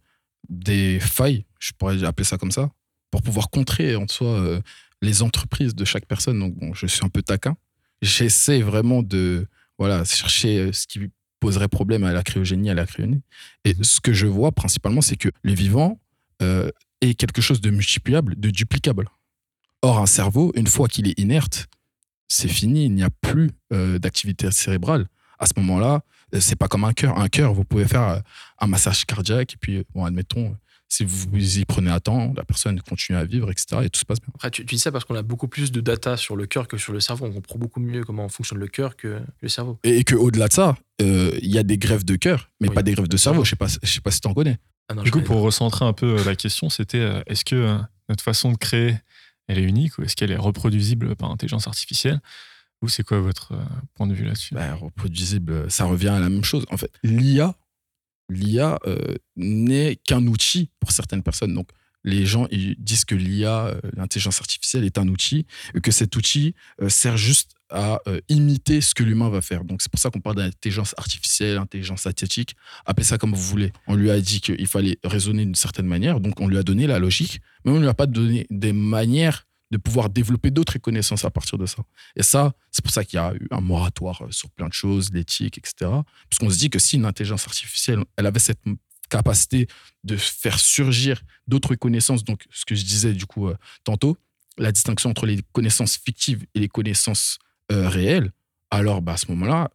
[0.47, 2.69] des failles, je pourrais appeler ça comme ça,
[3.11, 4.61] pour pouvoir contrer en soi
[5.01, 6.39] les entreprises de chaque personne.
[6.39, 7.57] Donc je suis un peu taquin.
[8.01, 9.47] J'essaie vraiment de
[9.77, 13.21] voilà, chercher ce qui poserait problème à la cryogénie, à la cryonie.
[13.65, 15.99] Et ce que je vois principalement, c'est que le vivant
[16.41, 16.69] euh,
[17.01, 19.07] est quelque chose de multipliable, de duplicable.
[19.81, 21.67] Or, un cerveau, une fois qu'il est inerte,
[22.27, 25.07] c'est fini, il n'y a plus euh, d'activité cérébrale.
[25.39, 26.01] À ce moment-là,
[26.33, 27.17] euh, c'est pas comme un cœur.
[27.19, 28.21] Un cœur, vous pouvez faire
[28.59, 30.55] un massage cardiaque, et puis, bon, admettons,
[30.89, 34.05] si vous y prenez à temps, la personne continue à vivre, etc., et tout se
[34.05, 34.29] passe bien.
[34.35, 36.67] Après, tu, tu dis ça parce qu'on a beaucoup plus de data sur le cœur
[36.67, 37.25] que sur le cerveau.
[37.25, 39.79] On comprend beaucoup mieux comment fonctionne le cœur que le cerveau.
[39.83, 42.83] Et, et qu'au-delà de ça, euh, il y a des greffes de cœur, mais pas
[42.83, 43.43] des greffes de cerveau.
[43.43, 44.57] Je sais pas, je sais pas si tu en connais.
[44.89, 48.23] Ah du coup, pour recentrer un peu euh, la question, c'était euh, est-ce que notre
[48.23, 48.95] façon de créer,
[49.47, 52.21] elle est unique ou est-ce qu'elle est reproduisible par intelligence artificielle?
[52.81, 53.53] Ou c'est quoi votre
[53.95, 54.53] point de vue là-dessus?
[54.53, 56.63] Bah, reproduisible, ça revient à la même chose.
[56.69, 57.55] En fait, l'IA,
[58.29, 61.53] l'IA euh, n'est qu'un outil pour certaines personnes.
[61.53, 61.69] Donc,
[62.03, 66.15] les gens ils disent que l'IA, euh, l'intelligence artificielle, est un outil, et que cet
[66.15, 69.65] outil euh, sert juste à imiter ce que l'humain va faire.
[69.65, 73.73] Donc, c'est pour ça qu'on parle d'intelligence artificielle, intelligence synthétique, appelez ça comme vous voulez.
[73.87, 76.87] On lui a dit qu'il fallait raisonner d'une certaine manière, donc on lui a donné
[76.87, 80.77] la logique, mais on ne lui a pas donné des manières de pouvoir développer d'autres
[80.77, 81.83] connaissances à partir de ça.
[82.15, 84.73] Et ça, c'est pour ça qu'il y a eu un moratoire euh, sur plein de
[84.73, 85.73] choses, l'éthique, etc.
[85.81, 88.61] Parce qu'on se dit que si une intelligence artificielle, elle avait cette
[89.09, 89.67] capacité
[90.03, 94.17] de faire surgir d'autres connaissances, donc ce que je disais du coup euh, tantôt,
[94.57, 97.37] la distinction entre les connaissances fictives et les connaissances
[97.71, 98.31] euh, réelles,
[98.71, 99.69] alors bah, à ce moment-là,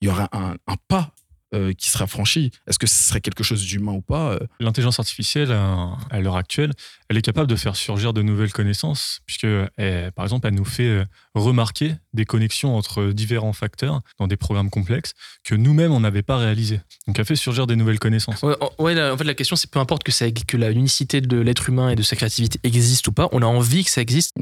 [0.00, 1.14] il y aura un, un pas
[1.54, 2.50] euh, qui sera franchi.
[2.66, 6.72] Est-ce que ce serait quelque chose d'humain ou pas euh, L'intelligence artificielle, à, l'heure actuelle,
[7.08, 10.64] elle est capable de faire surgir de nouvelles connaissances, puisque, elle- par exemple, elle nous
[10.64, 15.12] fait euh, remarquer des connexions entre différents facteurs dans des programmes complexes
[15.44, 16.80] que nous-mêmes, on n'avait pas réalisés.
[17.06, 18.42] Donc, elle fait surgir des nouvelles connaissances.
[18.42, 20.70] Ouais, en- ouais, là, en fait, la question, c'est peu importe que, ça, que la
[20.70, 23.90] unicité de l'être humain et de sa créativité existe ou pas, on a envie que
[23.90, 24.32] ça existe.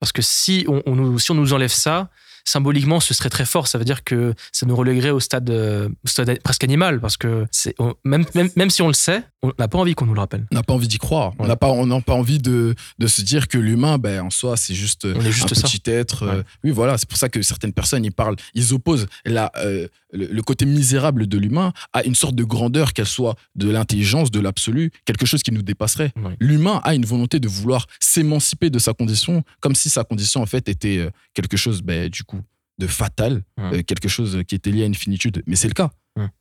[0.00, 2.08] Parce que si on, on nous, si on nous enlève ça,
[2.44, 3.68] symboliquement, ce serait très fort.
[3.68, 7.00] Ça veut dire que ça nous reléguerait au stade, euh, au stade presque animal.
[7.00, 9.94] Parce que c'est, on- même, même, même si on le sait, on n'a pas envie
[9.94, 10.46] qu'on nous le rappelle.
[10.52, 11.32] On n'a pas envie d'y croire.
[11.38, 14.30] On n'a pas, on n'a pas envie de, de se dire que l'humain, ben, en
[14.30, 15.62] soi, c'est juste, On est juste un ça.
[15.68, 16.24] petit être.
[16.24, 16.98] euh, Oui, voilà.
[16.98, 20.66] C'est pour ça que certaines personnes, ils parlent, ils opposent la, euh, le, le côté
[20.66, 25.26] misérable de l'humain à une sorte de grandeur, qu'elle soit de l'intelligence, de l'absolu, quelque
[25.26, 26.12] chose qui nous dépasserait.
[26.40, 30.46] L'humain a une volonté de vouloir s'émanciper de sa condition, comme si sa condition, en
[30.46, 32.40] fait, était euh, quelque chose, ben, du coup,
[32.78, 33.42] de fatal,
[33.74, 35.42] euh, quelque chose qui était lié à une finitude.
[35.46, 35.90] Mais c'est le cas.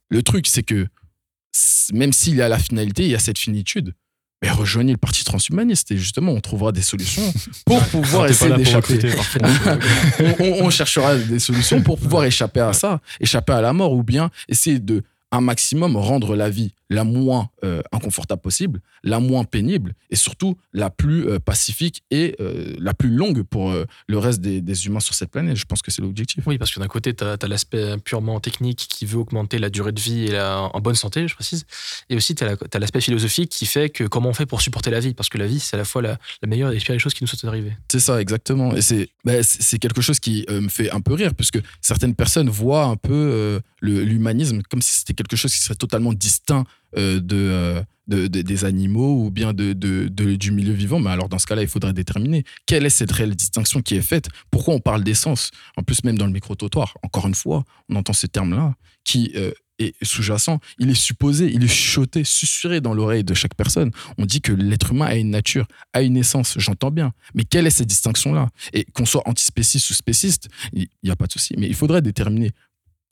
[0.10, 0.88] Le truc, c'est que
[1.94, 3.94] même s'il y a la finalité, il y a cette finitude.
[4.42, 7.34] Mais rejoignez le parti transhumaniste et justement, on trouvera des solutions
[7.66, 9.00] pour pouvoir essayer d'échapper.
[10.40, 14.04] on- on cherchera des solutions pour pouvoir échapper à ça, échapper à la mort ou
[14.04, 19.44] bien essayer de un maximum rendre la vie la moins euh, inconfortable possible, la moins
[19.44, 23.74] pénible et surtout la plus euh, pacifique et euh, la plus longue pour
[24.08, 25.56] le reste des, des humains sur cette planète.
[25.56, 26.46] Je pense que c'est l'objectif.
[26.48, 29.92] Oui, parce que d'un côté, tu as, l'aspect purement technique qui veut augmenter la durée
[29.92, 31.66] de vie et la, en bonne santé, je précise.
[32.10, 35.00] Et aussi, tu as l'aspect philosophique qui fait que comment on fait pour supporter la
[35.00, 35.14] vie?
[35.14, 37.14] Parce que la vie, c'est à la fois la, la meilleure et les pires choses
[37.14, 37.74] qui nous sont arrivées.
[37.92, 38.76] C'est ça, exactement.
[38.76, 39.34] Et c'est bah,
[39.80, 44.62] quelque chose qui me fait un peu rire, puisque certaines personnes voient un peu l'humanisme
[44.70, 46.66] comme si c'était quelque chose qui serait totalement distinct
[46.98, 51.00] euh, euh, de- de- des animaux ou bien de- du milieu vivant.
[51.00, 54.02] Mais alors, dans ce cas-là, il faudrait déterminer quelle est cette réelle distinction qui est
[54.02, 54.28] faite.
[54.50, 55.52] Pourquoi on parle d'essence?
[55.78, 59.52] En plus, même dans le micro-trottoir, encore une fois, on entend ce terme-là qui euh,
[59.78, 60.60] est sous-jacent.
[60.80, 63.92] Il est supposé, il est chuchoté, susurré dans l'oreille de chaque personne.
[64.18, 67.14] On dit que l'être humain a une nature, a une essence, j'entends bien.
[67.34, 68.50] Mais quelle est cette distinction-là?
[68.74, 71.54] Et qu'on soit antispéciste ou spéciste, il n'y a pas de souci.
[71.58, 72.52] Mais il faudrait déterminer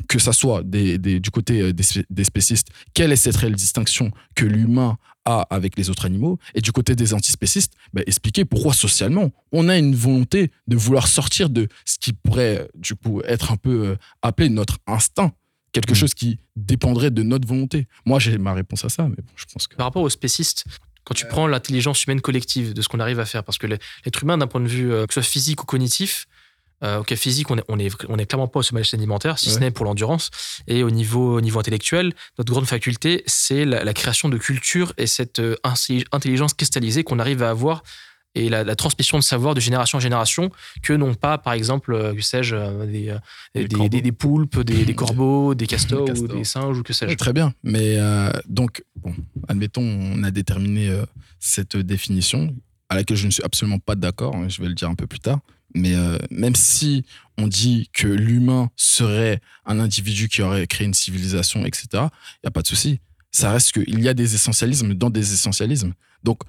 [0.08, 3.56] que ça soit des, des- du côté euh, des, des spécistes, quelle est cette réelle
[3.56, 8.46] distinction que l'humain a avec les autres animaux, et du côté des antispécistes, bah, expliquer
[8.46, 12.96] pourquoi socialement on a une volonté de vouloir sortir de ce qui pourrait euh, du
[12.96, 15.34] coup être un peu euh, appelé notre instinct,
[15.74, 17.88] quelque chose qui dépendrait de notre volonté.
[18.06, 20.64] Moi, j'ai ma réponse à ça, mais bon, je pense que Par rapport aux spécistes,
[21.04, 24.24] quand tu prends l'intelligence humaine collective de ce qu'on arrive à faire, parce que l'être
[24.24, 26.27] humain, d'un point de vue que ce soit physique ou cognitif,
[26.84, 28.90] euh, ok, physique, on est, on est, on est clairement pas au sommet de la
[28.90, 30.30] chaîne alimentaire, si ce n'est pour l'endurance.
[30.68, 34.94] Et au niveau, au niveau intellectuel, notre grande faculté, c'est la, la création de culture
[34.98, 35.56] et cette euh,
[36.12, 37.84] intelligence cristallisée qu'on arrive à avoir
[38.36, 40.52] et la, la transmission de savoir de génération en génération
[40.84, 43.16] que n'ont pas, par exemple, euh, que sais-je, euh, des,
[43.56, 43.90] Des des, corbeaux.
[43.90, 47.10] des- des poulpes, des, corbeaux, des castors, Des ou des singes ou que sais-je.
[47.10, 47.54] Ouais, très bien.
[47.64, 47.98] Mais
[48.48, 49.16] donc, bon,
[49.48, 50.96] admettons, on a déterminé
[51.40, 52.54] cette définition
[52.90, 54.36] à laquelle je ne suis absolument pas d'accord.
[54.36, 55.40] hein, je vais le dire un peu plus tard.
[55.78, 57.06] Mais euh, même si
[57.38, 62.00] on dit que l'humain serait un individu qui aurait créé une civilisation, etc., il
[62.44, 63.00] n'y a pas de souci.
[63.32, 65.94] Ça reste qu'il y a des essentialismes dans des essentialismes.
[66.24, 66.42] Donc,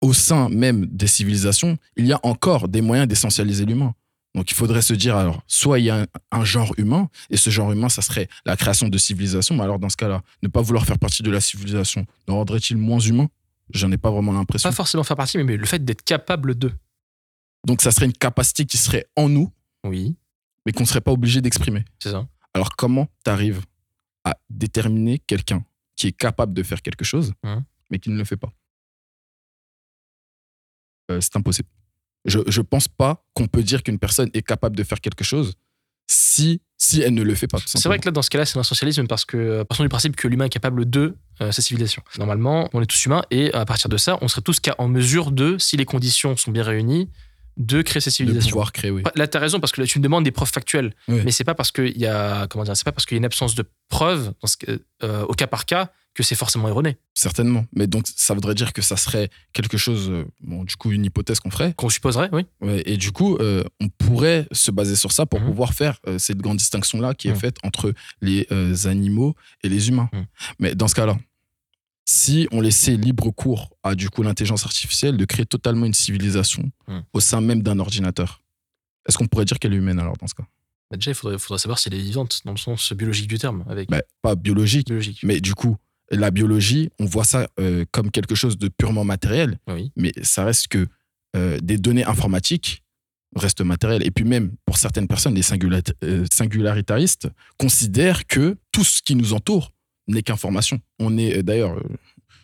[0.00, 3.94] au sein même des civilisations, il y a encore des moyens d'essentialiser l'humain.
[4.34, 7.48] Donc il faudrait se dire, alors, soit il y a un, genre humain, et ce
[7.48, 10.60] genre humain, ça serait la création de civilisation, mais alors dans ce cas-là, ne pas
[10.60, 13.28] vouloir faire partie de la civilisation, ne rendrait-il moins humain?
[13.72, 14.68] J'en ai pas vraiment l'impression.
[14.68, 16.70] Pas forcément faire partie, mais- mais le fait d'être capable de.
[17.64, 19.52] Donc ça serait une capacité qui serait en nous,
[19.84, 20.16] Oui,
[20.64, 21.84] mais qu'on ne serait pas obligé d'exprimer.
[21.98, 22.26] c'est ça.
[22.54, 23.62] Alors comment tu arrives
[24.24, 25.64] à déterminer quelqu'un
[25.94, 27.64] qui est capable de faire quelque chose, Mhm.
[27.90, 28.52] mais qui ne le fait pas?
[31.10, 31.68] Euh, C'est impossible.
[32.24, 35.54] Je ne pense pas qu'on peut dire qu'une personne est capable de faire quelque chose
[36.08, 37.58] si, si elle ne le fait pas.
[37.64, 40.16] C'est vrai que là, dans ce cas-là, c'est l'essentialisme parce que, euh, partons du principe
[40.16, 42.02] que l'humain est capable de euh, sa civilisation.
[42.18, 45.30] Normalement, on est tous humains et à partir de ça, on serait tous en mesure
[45.30, 47.08] de, si les conditions sont bien réunies,
[47.56, 48.50] de créer cette de civilisation.
[48.50, 49.02] pouvoir créer, oui.
[49.14, 51.20] Là, tu as raison parce que là, tu me demandes des preuves factuelles, Oui.
[51.24, 53.20] mais c'est pas parce qu'il y a, comment dire, c'est pas parce qu'il y a
[53.20, 56.66] une absence de preuves dans ce que- euh, au cas par cas que c'est forcément
[56.68, 56.96] erroné.
[57.12, 57.66] Certainement.
[57.74, 61.04] Mais donc, ça voudrait dire que ça serait quelque chose, euh, bon, du coup, une
[61.04, 61.74] hypothèse qu'on ferait.
[61.74, 62.46] Qu'on supposerait, oui.
[62.62, 65.46] Ouais, et du coup, euh, on pourrait se baser sur ça pour Mhm.
[65.48, 67.38] pouvoir faire cette grande distinction-là qui est Mhm.
[67.38, 67.92] faite entre
[68.22, 68.46] les
[68.86, 70.08] animaux et les humains.
[70.12, 70.26] Mhm.
[70.58, 71.18] Mais dans ce cas-là,
[72.08, 76.70] si on laissait libre cours à du coup l'intelligence artificielle de créer totalement une civilisation
[76.88, 77.02] Mhm.
[77.12, 78.42] au sein même d'un ordinateur,
[79.08, 80.44] est-ce qu'on pourrait dire qu'elle est humaine alors dans ce cas?
[80.90, 83.38] Bah, déjà, il faudrait, faudrait savoir si elle est vivante dans le sens biologique du
[83.38, 83.64] terme.
[83.68, 85.18] Avec Bah, Pas biologique, biologique.
[85.24, 85.76] mais du coup,
[86.12, 89.58] la biologie, on voit ça euh, comme quelque chose de purement matériel.
[89.66, 89.90] Oui.
[89.96, 90.86] mais ça reste que
[91.34, 92.84] euh, des données informatiques
[93.34, 94.06] restent matérielles.
[94.06, 95.42] Et puis même, pour certaines personnes, les
[96.04, 99.72] euh, singularitaristes considèrent que tout ce qui nous entoure
[100.08, 100.80] n'est qu'information.
[100.98, 101.82] On est, euh, d'ailleurs, euh,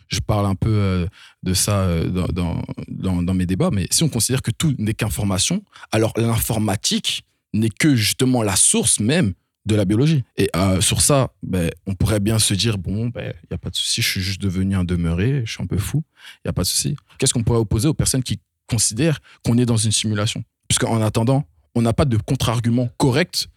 [0.09, 1.07] je parle un peu euh,
[1.43, 6.13] de ça dans, dans, mes débats, mais si on considère que tout n'est qu'information, alors
[6.17, 9.33] l'informatique n'est que justement la source même
[9.65, 10.23] de la biologie.
[10.37, 13.75] Et sur ça, ben, on pourrait bien se dire, bon, il n'y a pas de
[13.75, 16.03] souci, je suis juste devenu un demeuré, je suis un peu fou,
[16.37, 16.95] il n'y a pas de souci.
[17.17, 20.43] Qu'est-ce qu'on pourrait opposer aux personnes qui considèrent qu'on est dans une simulation?
[20.67, 21.45] Puisqu'en attendant,
[21.75, 23.47] on n'a pas de contre-argument correct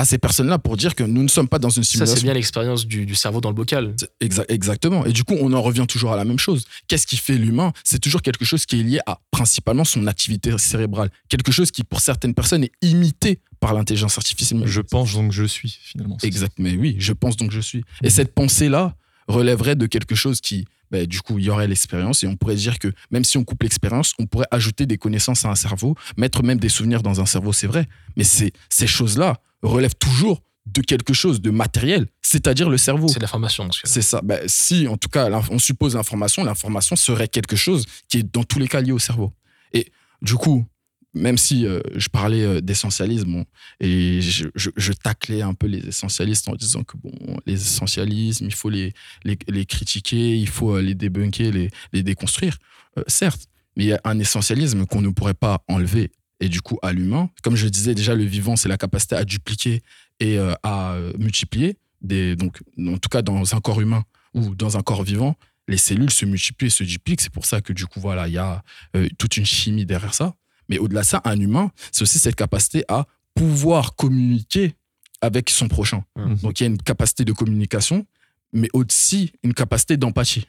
[0.00, 2.16] à ces personnes-là pour dire que nous ne sommes pas dans une Ça, simulation.
[2.16, 3.94] c'est bien l'expérience du, du cerveau dans le bocal.
[4.22, 5.04] Exa- exactement.
[5.04, 6.64] Et du coup, on en revient toujours à la même chose.
[6.88, 7.72] Qu'est-ce qui fait l'humain?
[7.84, 11.10] C'est toujours quelque chose qui est lié à principalement son activité cérébrale.
[11.28, 14.62] Quelque chose qui, pour certaines personnes, est imité par l'intelligence artificielle.
[14.64, 16.16] Je pense donc je suis finalement.
[16.22, 17.84] Exact, mais oui, je pense donc je suis.
[18.02, 18.96] Et cette pensée-là
[19.28, 22.56] relèverait de quelque chose qui, ben, du coup, il y aurait l'expérience et on pourrait
[22.56, 25.94] dire que même si on coupe l'expérience, on pourrait ajouter des connaissances à un cerveau,
[26.16, 27.86] mettre même des souvenirs dans un cerveau, c'est vrai.
[28.16, 33.08] Mais c'est- ces choses-là relèvent toujours de quelque chose de matériel, c'est-à-dire le cerveau.
[33.08, 33.68] C'est l'information.
[33.84, 34.20] C'est ça.
[34.22, 38.44] Ben, si, en tout cas, on suppose l'information, l'information serait quelque chose qui est dans
[38.44, 39.32] tous les cas lié au cerveau.
[39.72, 39.90] Et
[40.22, 40.64] du coup,
[41.12, 43.44] même si euh, je parlais euh, d'essentialisme bon,
[43.80, 47.10] et je, je- je taclais un peu les essentialistes en disant que bon,
[47.46, 48.92] les essentialismes, il faut les,
[49.24, 52.58] les, les critiquer, il faut euh, les débunker, les, les déconstruire,
[52.96, 53.46] euh, certes,
[53.76, 56.92] mais il y a un essentialisme qu'on ne pourrait pas enlever et du coup à
[56.92, 57.30] l'humain.
[57.42, 59.82] Comme je disais déjà, le vivant, c'est la capacité à dupliquer
[60.18, 61.76] et euh, à euh, multiplier.
[62.00, 64.04] Des, donc, en tout cas, dans un corps humain
[64.34, 65.36] ou dans un corps vivant,
[65.68, 67.20] les cellules se multiplient et se dupliquent.
[67.20, 68.62] C'est pour ça que du coup, voilà, il y a
[68.96, 70.34] euh, toute une chimie derrière ça.
[70.68, 74.74] Mais au-delà de ça, un humain, c'est aussi cette capacité à pouvoir communiquer
[75.20, 76.04] avec son prochain.
[76.16, 76.36] Mhm.
[76.36, 78.06] Donc il y a une capacité de communication,
[78.52, 80.46] mais aussi une capacité d'empathie.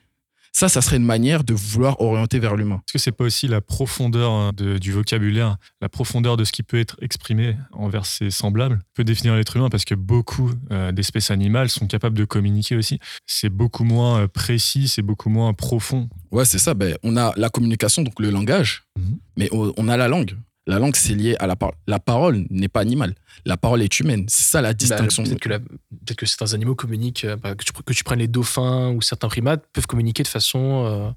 [0.53, 2.75] Ça, ça serait une manière de vouloir orienter vers l'humain.
[2.87, 6.61] Est-ce que c'est pas aussi la profondeur de- du vocabulaire, la profondeur de ce qui
[6.61, 9.69] peut être exprimé envers ses semblables peut définir l'être humain?
[9.69, 12.99] Parce que beaucoup euh, d'espèces animales sont capables de communiquer aussi.
[13.25, 16.09] C'est beaucoup moins euh, précis, c'est beaucoup moins profond.
[16.31, 16.73] Ouais, c'est ça.
[16.73, 19.17] Ben, on a la communication, donc le langage, Mhm.
[19.37, 20.35] mais on a la langue.
[20.67, 21.75] La langue, c'est lié à la parole.
[21.87, 23.15] La parole n'est pas animale.
[23.45, 24.25] La parole est humaine.
[24.27, 25.23] C'est ça la Bah, distinction.
[25.23, 28.19] Peut-être que, la- peut-être que certains animaux communiquent, euh, bah, que, tu, que tu prennes
[28.19, 31.09] les dauphins ou certains primates, peuvent communiquer de façon euh,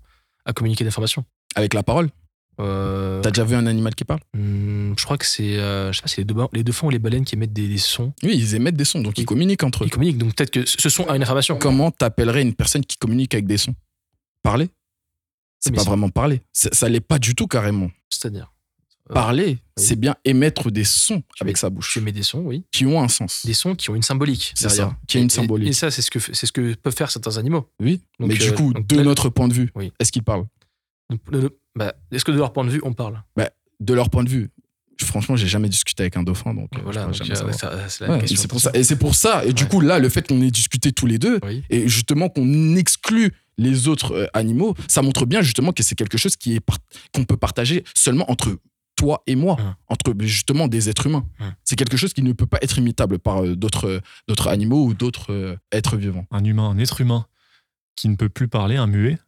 [0.47, 1.25] à communiquer d'informations.
[1.57, 2.09] Avec la parole?
[2.61, 4.21] Euh, T'as déjà vu un animal qui parle?
[4.33, 6.91] hmm, Je crois que c'est, euh, je sais pas, c'est les, dauphins- les dauphins ou
[6.91, 8.13] les baleines qui émettent des, des sons.
[8.23, 9.87] Oui, ils émettent des sons, donc ils communiquent entre eux.
[9.89, 11.59] Ils communiquent, donc peut-être que ce son a une information.
[11.59, 13.75] Comment t'appellerais une personne qui communique avec des sons?
[14.43, 14.69] Parler?
[15.61, 16.41] C'est Mais pas c'est- vraiment parler.
[16.53, 17.91] Ça, ça l'est pas du tout carrément.
[18.09, 18.53] C'est-à-dire?
[19.13, 21.93] Parler, c'est bien émettre des sons avec sa bouche.
[21.93, 22.65] Tu émets des sons, oui.
[22.73, 23.45] Qui ont un sens.
[23.45, 24.53] Des sons qui ont une symbolique.
[24.55, 25.69] C'est ça, qui a une et- symbolique.
[25.69, 27.69] Et, ça, c'est ce que c'est ce que peuvent faire certains animaux.
[27.81, 28.01] Oui.
[28.19, 29.93] Donc, mais du euh, coup, donc, de notre point de vue, Oui.
[30.01, 30.47] est-ce qu'ils parlent?
[31.77, 33.23] Bah, Est-ce que de leur point de vue, on parle?
[33.37, 33.51] Bah,
[33.81, 34.51] De leur point de vue.
[35.03, 37.25] Franchement, j'ai jamais discuté avec un dauphin, donc euh, Voilà, euh, c'est
[38.09, 38.71] Ouais, pour ça.
[38.75, 39.45] Et c'est pour ça.
[39.45, 42.77] Et du coup, là, le fait qu'on ait discuté tous les deux, et justement qu'on
[42.77, 46.61] exclut les autres euh, animaux, ça montre bien justement que c'est quelque chose qui est
[47.13, 48.57] qu'on peut partager seulement entre
[49.05, 49.57] toi et moi,
[49.89, 51.27] entre justement des êtres humains.
[51.63, 54.87] C'est quelque chose qui ne peut pas être imitable par euh, d'autres euh, d'autres animaux
[54.87, 56.27] ou d'autres euh, êtres vivants.
[56.31, 57.27] Un humain, un être humain
[57.97, 59.19] qui ne peut plus parler, un muet,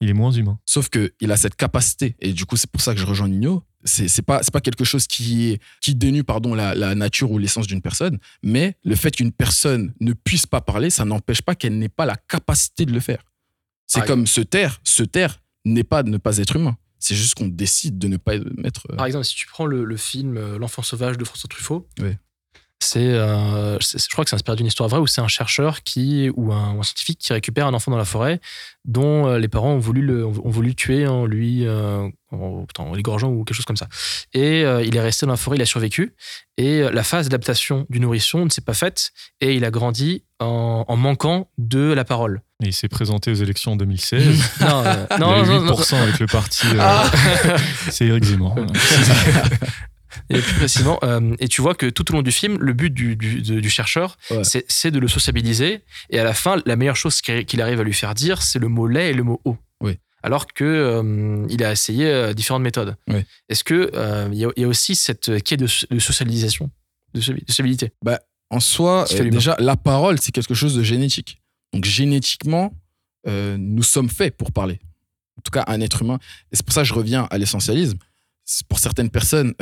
[0.00, 0.58] il est moins humain.
[0.66, 3.62] Sauf qu'il a cette capacité, et du coup, c'est pour ça que je rejoins Nino.
[3.84, 7.38] C'est pas, c'est pas quelque chose qui, est, qui dénue pardon, la, la nature ou
[7.38, 11.54] l'essence d'une personne, mais le fait qu'une personne ne puisse pas parler, ça n'empêche pas
[11.54, 13.22] qu'elle n'ait pas la capacité de le faire.
[13.86, 14.80] C'est comme se taire.
[14.84, 16.76] Se taire n'est pas de ne pas être humain.
[17.04, 18.86] C'est juste qu'on décide de ne pas mettre.
[18.90, 21.86] euh, Par exemple, si tu prends le, le film euh, L'enfant sauvage de François Truffaut,
[22.00, 22.16] Oui.
[22.80, 25.82] C'est, euh, c'est- je crois que c'est inspiré d'une histoire vraie où c'est un chercheur
[25.82, 28.40] qui ou un, ou un scientifique qui récupère un enfant dans la forêt
[28.84, 33.30] dont euh, les parents ont voulu le, ont voulu tuer en lui euh, en, l'égorgeant
[33.30, 33.88] ou quelque chose comme ça.
[34.34, 36.14] Et euh, il est resté dans la forêt, il a survécu.
[36.58, 40.84] Et la phase d'adaptation du nourrisson ne s'est pas faite et il a grandi en,
[40.86, 42.42] en manquant de la parole.
[42.62, 44.42] Et il s'est présenté aux élections en 2016.
[44.60, 46.66] Non, euh, il non, a eu non, non, 8% avec le parti.
[46.66, 47.10] euh, Ah.
[47.90, 48.56] c'est Éric Zemmour.
[50.30, 52.90] Et plus précisément, euh, et tu vois que tout au long du film, le but
[52.90, 55.82] du, du, de- du chercheur, c'est- c'est de le sociabiliser.
[56.10, 58.68] Et à la fin, la meilleure chose qu'il arrive à lui faire dire, c'est le
[58.68, 59.56] mot lait et le mot eau.
[59.80, 59.98] Oui.
[60.22, 62.96] Alors que euh, il a essayé euh, différentes méthodes.
[63.08, 63.24] Oui.
[63.48, 66.70] Est-ce que euh, il y, a- il y a aussi cette quai de, de socialisation,
[67.12, 67.92] de soci- de sociabilité?
[68.02, 71.42] Bah, en soi, déjà, la parole, c'est quelque chose de génétique.
[71.72, 72.72] Donc, génétiquement,
[73.26, 74.80] nous sommes faits pour parler.
[75.38, 76.18] En tout cas, un être humain.
[76.52, 77.98] Et c'est pour ça que je reviens à l'essentialisme.
[78.68, 79.54] Pour certaines personnes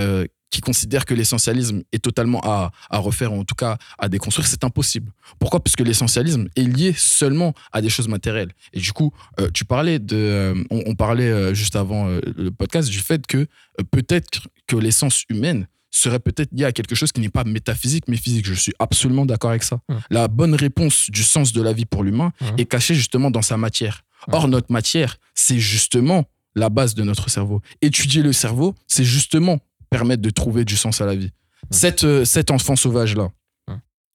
[0.53, 4.47] qui considèrent que l'essentialisme est totalement à, à refaire, ou en tout cas à déconstruire,
[4.47, 5.11] c'est impossible.
[5.41, 5.59] Pourquoi?
[5.65, 8.53] Parce que l'essentialisme est lié seulement à des choses matérielles.
[8.75, 10.15] Et du coup, euh, tu parlais de.
[10.17, 13.47] euh, on, on parlait euh, juste avant le podcast du fait que
[13.91, 18.17] peut-être que l'essence humaine serait peut-être liée à quelque chose qui n'est pas métaphysique mais
[18.17, 18.47] physique.
[18.47, 19.81] Je suis absolument d'accord avec ça.
[20.11, 23.57] La bonne réponse du sens de la vie pour l'humain est cachée justement dans sa
[23.57, 24.03] matière.
[24.31, 26.25] Or, notre matière, c'est justement
[26.55, 27.61] la base de notre cerveau.
[27.81, 29.59] Étudier le cerveau, c'est justement
[29.93, 31.31] permettre de trouver du sens à la vie.
[31.71, 33.29] Cet, euh, cet enfant sauvage-là,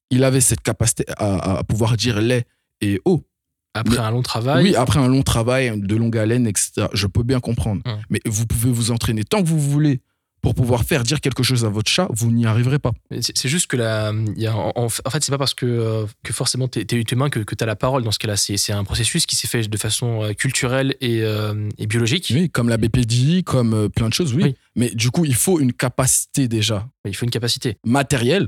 [0.10, 2.46] il avait cette capacité à, à pouvoir dire lait
[2.82, 3.26] et eau.
[3.74, 4.64] Après Mais- un long travail.
[4.64, 6.88] Oui, après un long travail, de longue haleine, etc.
[6.94, 7.82] Je peux bien comprendre.
[8.10, 10.02] Mais vous pouvez vous entraîner tant que vous voulez
[10.48, 12.94] pour pouvoir faire dire quelque chose à votre chat, vous n'y arriverez pas.
[13.20, 16.32] C'est juste que la, y a, en, en fait, c'est pas parce que, euh, que
[16.32, 18.02] forcément t'es es humain que, que tu as la parole.
[18.04, 21.22] Dans ce cas-là, c'est c'est un processus qui s'est fait de façon euh, culturelle et,
[21.22, 22.32] euh, et biologique.
[22.34, 24.56] Oui, comme la BPDI, comme plein de choses, oui.
[24.78, 26.88] Mais du coup, il faut une capacité déjà.
[27.04, 28.48] Il faut une capacité matérielle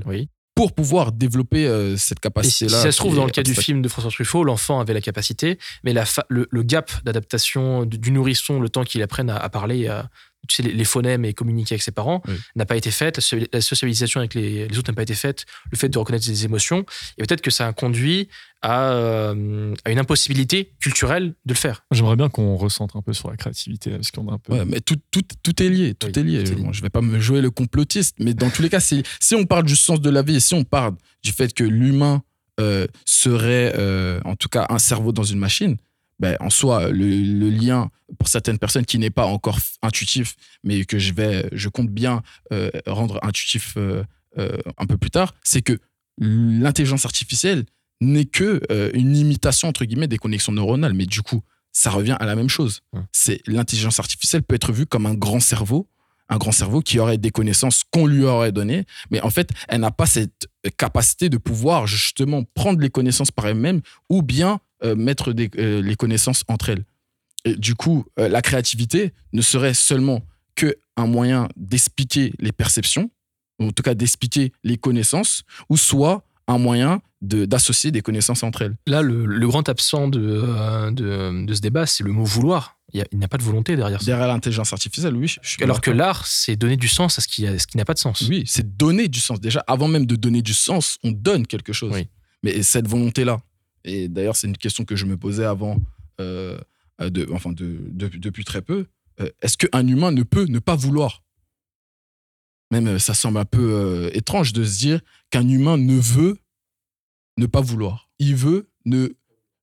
[0.60, 2.76] pour pouvoir développer euh, cette capacité-là.
[2.76, 5.00] si ça se trouve, dans le cas du film de François Truffaut, l'enfant avait la
[5.00, 9.36] capacité, mais la le, le gap d'adaptation du, du nourrisson, le temps qu'il apprenne à,
[9.36, 10.10] à parler, à,
[10.48, 12.22] tu sais, les, les phonèmes et communiquer avec ses parents,
[12.56, 13.16] n'a pas été faite.
[13.18, 15.44] La, so- la socialisation avec les, les autres n'a pas été faite.
[15.70, 16.84] Le fait de reconnaître ses émotions.
[17.18, 18.28] Et peut-être que ça a conduit
[18.62, 21.84] à, euh, à une impossibilité culturelle de le faire.
[21.90, 24.52] J'aimerais bien qu'on recentre un peu sur la créativité, parce qu'on a un peu.
[24.52, 26.42] Ouais, mais tout, tout, tout est lié, tout est lié.
[26.56, 29.02] Bon, je vais pas me jouer le complotiste, mais dans tous les cas, si
[29.34, 32.22] on parle du sens de la vie et si on parle du fait que l'humain
[32.60, 35.76] euh, serait, euh, en tout cas, un cerveau dans une machine,
[36.20, 40.84] ben, en soi, le, le lien pour certaines personnes qui n'est pas encore intuitif, mais
[40.84, 44.04] que je vais, je compte bien euh, rendre intuitif euh,
[44.38, 45.78] euh, un peu plus tard, c'est que
[46.18, 47.64] l'intelligence artificielle
[48.02, 48.60] n'est que
[48.94, 51.42] une imitation entre guillemets des connexions neuronales, mais du coup,
[51.72, 52.80] ça revient à la même chose.
[53.12, 55.88] C'est l'intelligence artificielle peut être vue comme un grand cerveau,
[56.30, 59.80] un grand cerveau qui aurait des connaissances qu'on lui aurait données, mais en fait, elle
[59.80, 60.48] n'a pas cette
[60.78, 64.60] capacité de pouvoir justement prendre les connaissances par elle-même ou bien
[64.94, 66.84] mettre des- euh, les connaissances entre elles.
[67.44, 70.22] Et du coup, euh, la créativité ne serait seulement
[70.56, 73.10] que un moyen d'expliquer les perceptions,
[73.58, 78.42] ou en tout cas d'expliquer les connaissances, ou soit un moyen de- d'associer des connaissances
[78.42, 78.76] entre elles.
[78.86, 82.76] Là, le, le grand absent de, euh, de, de ce débat, c'est le mot vouloir.
[82.92, 84.06] Il a- n'y a pas de volonté derrière ça.
[84.06, 85.28] Derrière l'intelligence artificielle, oui.
[85.40, 87.94] je suis Alors que l'art, c'est donner du sens à ce qui, qui n'a pas
[87.94, 88.22] de sens.
[88.28, 89.40] Oui, c'est donner du sens.
[89.40, 91.94] Déjà, avant même de donner du sens, on donne quelque chose.
[92.42, 93.40] Mais cette volonté-là,
[93.84, 95.78] et d'ailleurs, c'est une question que je me posais avant,
[96.20, 96.58] euh,
[97.00, 98.86] de, enfin, de, de- depuis très peu,
[99.20, 101.22] euh, est-ce qu'un humain ne peut ne pas vouloir?
[102.70, 105.00] Même, euh, ça semble un peu euh, étrange de se dire
[105.30, 106.38] qu'un humain ne veut
[107.36, 108.08] ne pas vouloir.
[108.18, 109.08] Il veut ne,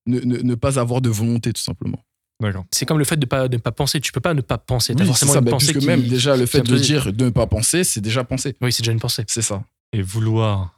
[0.06, 2.04] ne, ne, ne pas avoir de volonté, tout simplement.
[2.40, 2.64] D'accord.
[2.70, 4.00] C'est comme le fait de pas, de ne pas penser.
[4.00, 4.94] Tu peux pas ne pas penser.
[4.94, 7.12] T'as Oui, c'est forcément ça, une bah, pensée qui- même déjà le fait de dire
[7.12, 8.54] de ne pas penser, c'est déjà penser.
[8.60, 9.24] Oui, c'est déjà une pensée.
[9.26, 9.64] C'est ça.
[9.92, 10.77] Et vouloir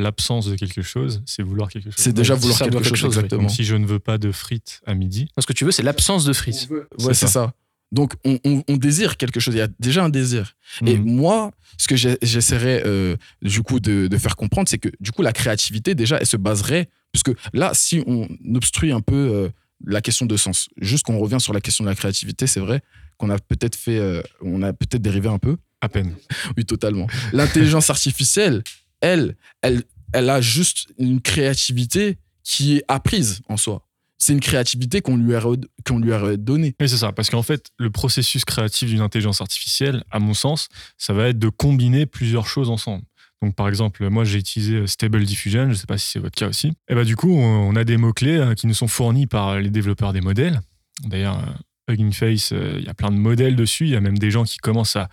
[0.00, 1.94] l'absence de quelque chose, c'est vouloir quelque chose.
[1.98, 3.42] C'est déjà vouloir quelque vouloir chose, exactement.
[3.42, 5.82] Donc si je ne veux pas de frites à midi, Ce que tu veux, c'est
[5.82, 6.68] l'absence de frites.
[6.98, 7.52] Ouais, c'est ça.
[7.92, 9.54] Donc, on, on- on désire quelque chose.
[9.54, 10.54] Il y a déjà un désir.
[10.86, 15.10] Et moi, ce que j'essaierais euh, du coup de, de faire comprendre, c'est que du
[15.10, 16.88] coup, la créativité, déjà, elle se baserait.
[17.12, 19.48] Puisque là, si on obstrue un peu euh,
[19.84, 22.80] la question de sens, juste qu'on revient sur la question de la créativité, c'est vrai
[23.16, 23.98] qu'on a peut-être fait.
[23.98, 25.56] euh, on a peut-être dérivé un peu.
[25.80, 26.14] À peine.
[26.56, 27.08] oui, totalement.
[27.32, 28.62] L'intelligence artificielle,
[29.00, 29.82] elle, elle,
[30.12, 33.86] elle a juste une créativité qui est apprise en soi.
[34.18, 36.74] C'est une créativité qu'on lui a, donnée.
[36.78, 37.10] C'est ça.
[37.12, 41.38] Parce qu'en fait, le processus créatif d'une intelligence artificielle, à mon sens, ça va être
[41.38, 43.02] de combiner plusieurs choses ensemble.
[43.40, 46.18] Donc, par exemple, moi, j'ai utilisé euh, Stable Diffusion, je ne sais pas si c'est
[46.18, 46.74] votre cas aussi.
[46.90, 49.70] Et bah, du coup, on a des mots-clés euh, qui nous sont fournis par les
[49.70, 50.60] développeurs des modèles.
[51.04, 53.86] D'ailleurs, euh, Hugging Face, il y a plein de modèles dessus.
[53.86, 55.08] Il y a même des gens qui commencent à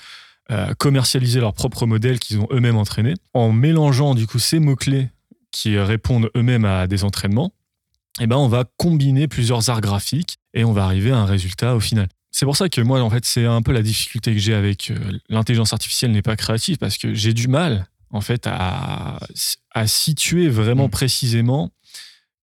[0.51, 3.15] euh, commercialiser leurs propres modèles qu'ils ont eux-mêmes entraînés.
[3.33, 5.09] En mélangeant, du coup, ces mots-clés
[5.51, 7.51] qui répondent eux-mêmes à des entraînements,
[8.19, 11.75] eh ben, on va combiner plusieurs arts graphiques et on va arriver à un résultat
[11.75, 12.07] au final.
[12.31, 14.91] C'est pour ça que moi, en fait, c'est un peu la difficulté que j'ai avec
[14.91, 14.97] euh,
[15.29, 19.19] l'intelligence artificielle n'est pas créative parce que j'ai du mal, en fait, à,
[19.71, 21.71] à situer vraiment précisément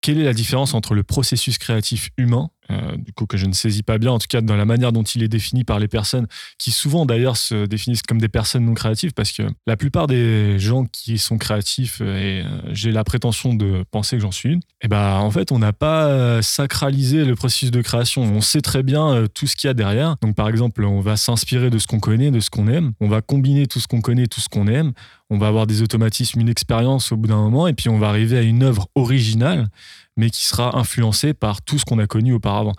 [0.01, 3.53] quelle est la différence entre le processus créatif humain, euh, du coup que je ne
[3.53, 5.89] saisis pas bien, en tout cas dans la manière dont il est défini par les
[5.89, 6.27] personnes,
[6.59, 10.59] qui souvent d'ailleurs se définissent comme des personnes non créatives, parce que la plupart des
[10.59, 14.51] gens qui sont créatifs, euh, et euh, j'ai la prétention de penser que j'en suis
[14.53, 18.23] une, et ben en fait on n'a pas sacralisé le processus de création.
[18.23, 20.17] On sait très bien tout ce qu'il y a derrière.
[20.23, 23.09] Donc par exemple, on va s'inspirer de ce qu'on connaît, de ce qu'on aime, on
[23.09, 24.93] va combiner tout ce qu'on connaît, tout ce qu'on aime,
[25.31, 28.09] on va avoir des automatismes, une expérience au bout d'un moment, et puis on va
[28.09, 29.69] arriver à une œuvre originale,
[30.17, 32.73] mais qui sera influencée par tout ce qu'on a connu auparavant.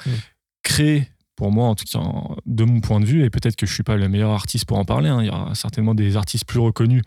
[0.64, 2.00] Créer, pour moi, en tout cas,
[2.46, 4.78] de mon point de vue, et peut-être que je suis pas le meilleur artiste pour
[4.78, 7.04] en parler, hein, il y aura certainement des artistes plus reconnus.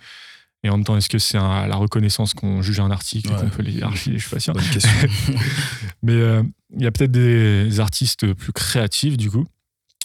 [0.65, 3.41] Et en même temps, est-ce que c'est la reconnaissance qu'on juge un article et Ouais.
[3.43, 4.55] qu'on peut les hiérarchiser Je suis pas sûr.
[4.55, 4.91] Bonne question.
[6.03, 6.43] Mais euh,
[6.77, 9.47] il y a peut-être des artistes plus créatifs, du coup,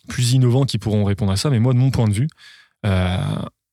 [0.07, 1.49] plus innovants qui pourront répondre à ça.
[1.49, 2.28] Mais moi, de mon point de vue,
[2.86, 3.17] euh,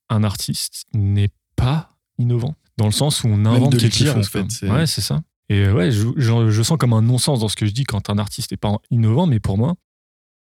[0.09, 2.55] un artiste n'est pas innovant.
[2.79, 4.17] Dans le sens où on invente quelque chose.
[4.17, 5.21] en fait, Ouais, c'est ça.
[5.51, 7.85] Et euh, ouais, je, je- je sens comme un non-sens dans ce que je dis
[7.85, 9.75] quand un artiste n'est pas innovant, mais pour moi,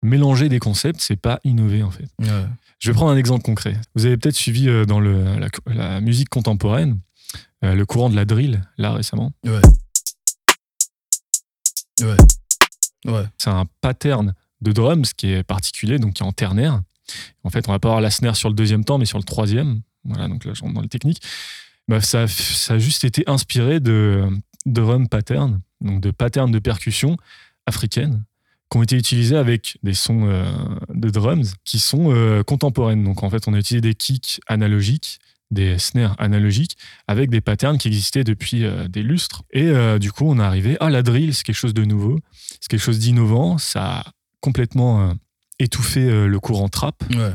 [0.04, 2.08] mélanger des concepts, c'est pas innover en fait.
[2.20, 2.46] Ouais.
[2.80, 3.76] Je vais prendre un exemple concret.
[3.96, 7.00] Vous avez peut-être suivi euh, dans le, la, la musique contemporaine
[7.66, 9.32] euh, le courant de la drill, là récemment.
[9.46, 9.62] Ouais.
[12.02, 12.18] Ouais.
[13.06, 13.24] Ouais.
[13.38, 16.82] C'est un pattern de drums qui est particulier, donc qui est en ternaire.
[17.44, 19.24] En fait, on va pas avoir la snare sur le deuxième temps, mais sur le
[19.24, 19.82] troisième.
[20.06, 21.22] Voilà, donc là, je rentre dans les techniques.
[21.88, 24.26] Bah, ça, ça a juste été inspiré de
[24.66, 27.18] drum patterns, donc de patterns de percussion
[27.66, 28.24] africaines
[28.70, 30.52] qui ont été utilisés avec des sons euh,
[30.90, 33.04] de drums qui sont euh, contemporaines.
[33.04, 35.20] Donc en fait, on a utilisé des kicks analogiques,
[35.52, 39.44] des snares analogiques avec des patterns qui existaient depuis euh, des lustres.
[39.52, 42.20] Et du coup, on est arrivé à la drill, c'est quelque chose de nouveau,
[42.60, 44.04] c'est quelque chose d'innovant, ça a
[44.40, 45.14] complètement
[45.60, 47.04] étouffé le courant trap.
[47.12, 47.32] Ouais.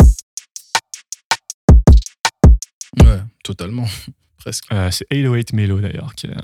[3.00, 3.86] Ouais, totalement.
[4.39, 4.64] Presque.
[4.72, 6.34] Euh, c'est 808 Melo d'ailleurs, qui, euh,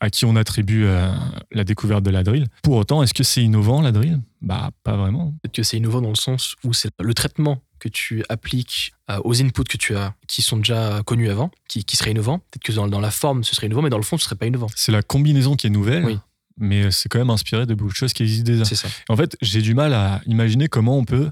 [0.00, 1.12] à qui on attribue euh,
[1.52, 2.46] la découverte de la drill.
[2.62, 4.20] Pour autant, est-ce que c'est innovant la drill?
[4.42, 5.32] Bah, pas vraiment.
[5.42, 9.20] Peut-être que c'est innovant dans le sens où c'est le traitement que tu appliques euh,
[9.24, 12.38] aux inputs que tu as, qui sont déjà connus avant, qui, qui serait innovant.
[12.38, 14.36] Peut-être que dans, dans la forme, ce serait innovant, mais dans le fond, ce serait
[14.36, 14.66] pas innovant.
[14.74, 16.18] C'est la combinaison qui est nouvelle, Oui.
[16.58, 18.64] mais c'est quand même inspiré de beaucoup de choses qui existent déjà.
[18.64, 18.88] C'est ça.
[19.08, 21.30] En fait, j'ai du mal à imaginer comment on peut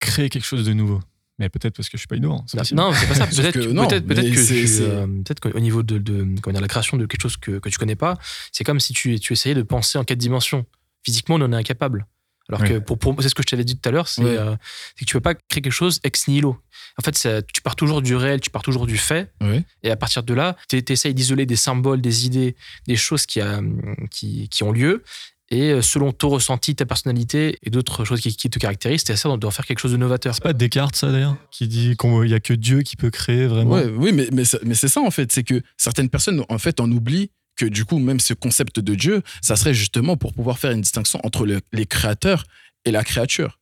[0.00, 1.00] créer quelque chose de nouveau.
[1.40, 2.44] Mais peut-être parce que je suis pas innovant.
[2.72, 3.26] Non, c'est pas ça.
[3.26, 6.68] Peut-être que peut-être, peut-être mais que, euh, peut-être qu'au niveau de, de, comment dire, la
[6.68, 8.18] création de quelque chose que, que tu connais pas,
[8.52, 10.66] c'est comme si tu, tu essayais de penser en quatre dimensions.
[11.02, 12.06] Physiquement, on en est incapable.
[12.50, 14.36] Alors que pour, pour- c'est ce que je t'avais dit tout à l'heure, c'est, Ouais.
[14.36, 14.56] euh,
[14.96, 16.58] c'est que tu peux pas créer quelque chose ex nihilo.
[16.98, 19.62] En fait, ça- tu pars toujours du réel, tu pars toujours du fait, Ouais.
[19.84, 22.56] et à partir de là, tu essayes d'isoler des symboles, des idées,
[22.88, 23.62] des choses qui, a-
[24.10, 25.04] qui, qui ont lieu.
[25.52, 29.12] Et euh, selon ton ressenti, ta personnalité et d'autres choses qui, qui te caractérisent, tu
[29.12, 30.34] essaies d'en faire quelque chose de novateur.
[30.34, 33.46] C'est pas Descartes, ça d'ailleurs, qui dit qu'il y a que Dieu qui peut créer
[33.46, 33.72] vraiment.
[33.72, 36.58] Ouais, oui, mais, mais, c'est- mais c'est ça en fait, c'est que certaines personnes en
[36.58, 40.32] fait en oublient que du coup même ce concept de Dieu, ça serait justement pour
[40.34, 42.44] pouvoir faire une distinction entre le- les créateurs
[42.84, 43.58] et la créature.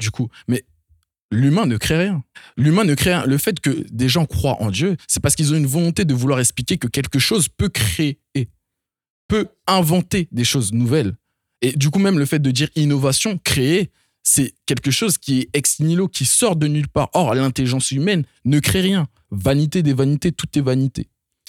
[0.00, 0.64] Du coup, mais
[1.30, 2.24] l'humain ne crée rien.
[2.56, 3.26] L'humain ne crée rien.
[3.26, 6.14] Le fait que des gens croient en Dieu, c'est parce qu'ils ont une volonté de
[6.14, 8.18] vouloir expliquer que quelque chose peut créer,
[9.28, 11.14] peut inventer des choses nouvelles.
[11.62, 13.90] Et du coup, même le fait de dire innovation, créer,
[14.22, 17.10] c'est quelque chose qui est ex nihilo, qui sort de nulle part.
[17.14, 19.08] Or, l'intelligence humaine ne crée rien.
[19.30, 21.08] Vanité des vanités, tout est vanité.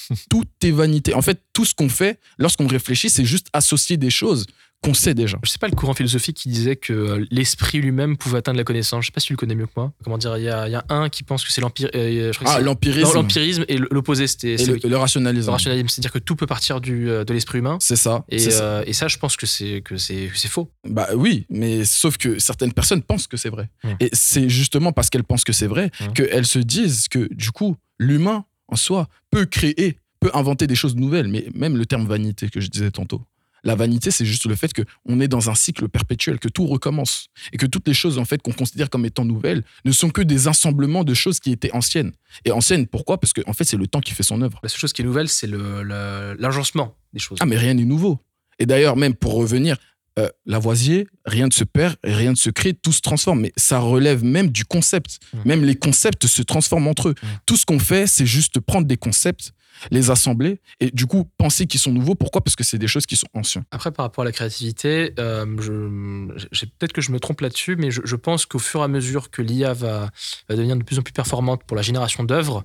[0.30, 1.14] tout est vanité.
[1.14, 4.46] En fait, tout ce qu'on fait, lorsqu'on réfléchit, c'est juste associer des choses
[4.82, 5.38] qu'on sait déjà.
[5.44, 8.64] Je sais pas le courant philosophique qui disait que euh, l'esprit lui-même pouvait atteindre la
[8.64, 9.04] connaissance.
[9.04, 9.92] Je sais pas si tu le connais mieux que moi.
[10.04, 12.48] Comment dire Il y a, il y a un qui pense que c'est euh, crois
[12.48, 13.12] que Ah, l'empirisme.
[13.14, 15.48] L'empirisme et l'opposé, c'était le, le rationalisme.
[15.48, 17.78] le rationalisme, c'est-à-dire que tout peut partir du, euh, de l'esprit humain.
[17.82, 18.24] C'est ça.
[18.30, 18.84] Et, ça.
[18.86, 20.72] et ça, je pense que c'est que c'est faux.
[20.88, 23.70] Bah oui, mais sauf que certaines personnes pensent que c'est vrai.
[24.00, 27.76] Et c'est justement parce qu'elles pensent que c'est vrai qu'elles se disent que du coup,
[28.00, 31.28] l'humain en soi peut créer, peut inventer des choses nouvelles.
[31.28, 33.22] Mais même le terme vanité que je disais tantôt.
[33.64, 37.28] La vanité, c'est juste le fait qu'on est dans un cycle perpétuel, que tout recommence.
[37.54, 40.22] Et que toutes les choses, en fait, qu'on considère comme étant nouvelles, ne sont que
[40.22, 42.12] des assemblements de choses qui étaient anciennes.
[42.46, 43.20] Et anciennes, pourquoi?
[43.20, 44.60] Parce que, en fait, c'est le temps qui fait son œuvre.
[44.64, 47.38] La seule chose qui est nouvelle, c'est l'agencement des choses.
[47.42, 48.20] Ah, mais rien n'est nouveau.
[48.60, 49.78] Et d'ailleurs, même pour revenir,
[50.20, 53.42] euh, Lavoisier, rien ne se perd rien ne se crée, tout se transforme.
[53.42, 55.20] Mais ça relève même du concept.
[55.46, 57.16] Même les concepts se transforment entre eux.
[57.46, 59.54] Tout ce qu'on fait, c'est juste prendre des concepts,
[59.92, 62.16] les assembler et du coup penser qu'ils sont nouveaux.
[62.16, 62.42] Pourquoi?
[62.42, 63.64] Parce que c'est des choses qui sont anciennes.
[63.72, 65.46] Après, par rapport à la créativité, euh,
[66.52, 68.88] je, peut-être que je me trompe là-dessus, mais je, je pense qu'au fur et à
[68.88, 70.10] mesure que l'IA va,
[70.50, 72.64] va devenir de plus en plus performante pour la génération d'œuvres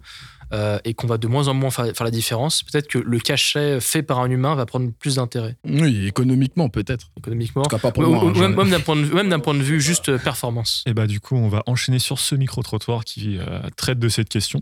[0.52, 3.18] euh, et qu'on va de moins en moins faire, faire la différence, peut-être que le
[3.18, 5.56] cachet fait par un humain va prendre plus d'intérêt.
[5.64, 7.10] Oui, économiquement peut-être.
[7.16, 7.62] Économiquement.
[7.62, 8.24] En tout cas, pas pour Ou- moi.
[8.24, 10.82] ou hein, même, d'un point, de vue- même d'un point de vue juste euh, performance.
[10.86, 14.28] Et bah du coup, on va enchaîner sur ce micro-trottoir qui euh, traite de cette
[14.28, 14.60] question,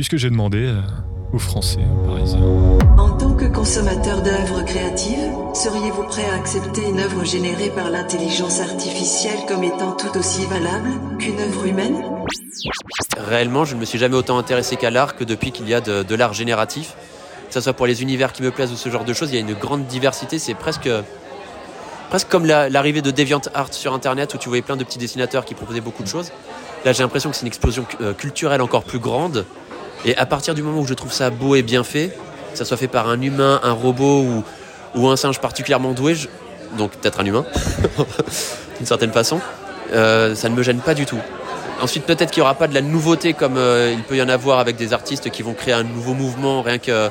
[0.00, 0.80] puisque j'ai demandé euh,
[1.34, 2.40] aux Français parisiens.
[2.96, 8.60] En tant que consommateur d'œuvres créatives, seriez-vous prêt à accepter une œuvre générée par l'intelligence
[8.60, 10.88] artificielle comme étant tout aussi valable
[11.18, 12.02] qu'une œuvre humaine?
[13.18, 15.82] Réellement, je ne me suis jamais autant intéressé qu'à l'art que depuis qu'il y a
[15.82, 16.94] de, de l'art génératif.
[17.48, 19.34] Que ce soit pour les univers qui me plaisent ou ce genre de choses, il
[19.34, 20.38] y a une grande diversité.
[20.38, 20.88] C'est presque,
[22.08, 25.44] presque comme la- l'arrivée de DeviantArt sur Internet où tu voyais plein de petits dessinateurs
[25.44, 26.32] qui proposaient beaucoup de choses.
[26.86, 29.44] Là, j'ai l'impression que c'est une explosion euh, culturelle encore plus grande.
[30.04, 32.08] Et à partir du moment où je trouve ça beau et bien fait,
[32.52, 34.24] que ça soit fait par un humain, un robot
[34.94, 36.14] ou, un singe particulièrement doué,
[36.78, 37.44] donc peut-être un humain,
[38.78, 39.40] d'une certaine façon,
[39.92, 41.20] euh, ça ne me gêne pas du tout.
[41.82, 44.28] Ensuite, peut-être qu'il n'y aura pas de la nouveauté comme euh, il peut y en
[44.28, 47.08] avoir avec des artistes qui vont créer un nouveau mouvement rien que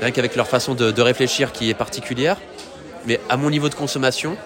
[0.00, 2.36] rien qu'avec leur façon de, de réfléchir qui est particulière.
[3.06, 4.36] Mais à mon niveau de consommation,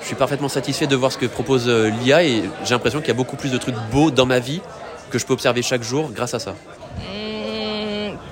[0.00, 3.08] je suis parfaitement satisfait de voir ce que propose euh, l'IA et j'ai l'impression qu'il
[3.08, 4.60] y a beaucoup plus de trucs beaux dans ma vie
[5.10, 6.54] que je peux observer chaque jour grâce à ça.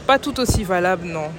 [0.07, 1.31] Pas tout aussi valable, non.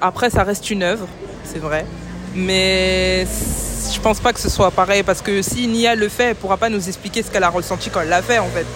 [0.00, 1.06] Après, ça reste une œuvre,
[1.44, 1.86] c'est vrai.
[2.34, 6.24] Mais je pense pas que ce soit pareil parce que si une IA le fait,
[6.24, 8.66] elle pourra pas nous expliquer ce qu'elle a ressenti quand elle l'a fait, en fait.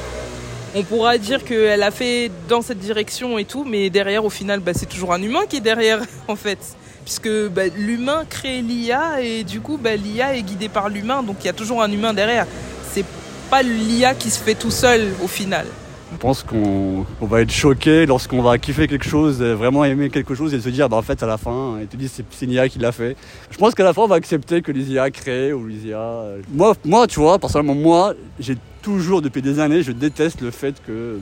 [0.77, 4.61] On pourra dire qu'elle a fait dans cette direction et tout, mais derrière, au final,
[4.61, 5.99] bah, c'est toujours un humain qui est derrière,
[6.29, 6.59] en fait.
[7.05, 11.39] Puisque bah, l'humain crée l'IA et du coup, bah, l'IA est guidée par l'humain, donc
[11.41, 12.47] il y a toujours un humain derrière.
[12.93, 13.05] C'est
[13.51, 15.67] pas l'IA qui se fait tout seul, au final.
[16.13, 20.11] Je pense qu'on on va être choqué lorsqu'on va kiffer quelque chose, euh, vraiment aimer
[20.11, 22.45] quelque chose et se dire, bah, en fait, à la fin, et te dire c'est
[22.45, 23.17] une IA qui l'a fait.
[23.51, 25.99] Je pense qu'à la fin, on va accepter que les IA créent ou les IA.
[25.99, 30.51] euh, Moi, moi, tu vois, personnellement, moi, j'ai toujours, depuis des années, je déteste le
[30.51, 30.91] fait que.
[30.93, 31.19] euh,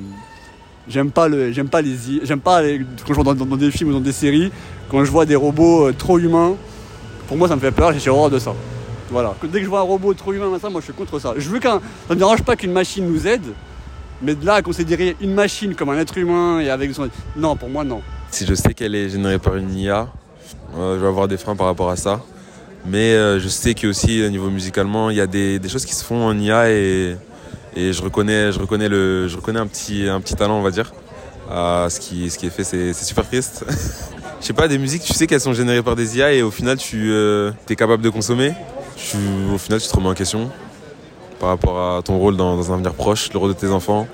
[0.88, 1.94] J'aime pas, le, j'aime pas les.
[2.22, 2.62] J'aime pas
[3.06, 4.50] quand je vois dans, des films ou dans des séries,
[4.90, 6.54] quand je vois des robots trop humains.
[7.26, 8.54] Pour moi, ça me fait peur, j'ai horreur de ça.
[9.10, 9.34] Voilà.
[9.42, 11.34] Dès que je vois un robot trop humain, ça, moi je suis contre ça.
[11.36, 11.80] Je veux qu'un.
[12.08, 13.42] Ça me dérange pas qu'une machine nous aide,
[14.22, 17.08] mais de là à considérer une machine comme un être humain et avec son.
[17.36, 18.02] Non, pour moi, non.
[18.30, 20.08] Si je sais qu'elle est générée par une IA,
[20.76, 22.20] euh, je vais avoir des freins par rapport à ça.
[22.86, 26.04] Mais euh, je sais qu'aussi, au niveau musicalement, il y a des, choses qui se
[26.04, 27.16] font en IA et,
[27.76, 30.70] et je reconnais, je reconnais, le, je reconnais un, petit, un petit talent, on va
[30.70, 30.92] dire.
[31.50, 33.64] à ce, qui, ce qui est fait, c'est super triste.
[34.40, 36.52] Je sais pas, des musiques, tu sais qu'elles sont générées par des IA et au
[36.52, 38.54] final, tu euh, es capable de consommer.
[39.52, 40.48] Au final, tu te remets en question
[41.38, 44.06] par rapport à ton rôle dans, un avenir proche, le rôle de tes enfants.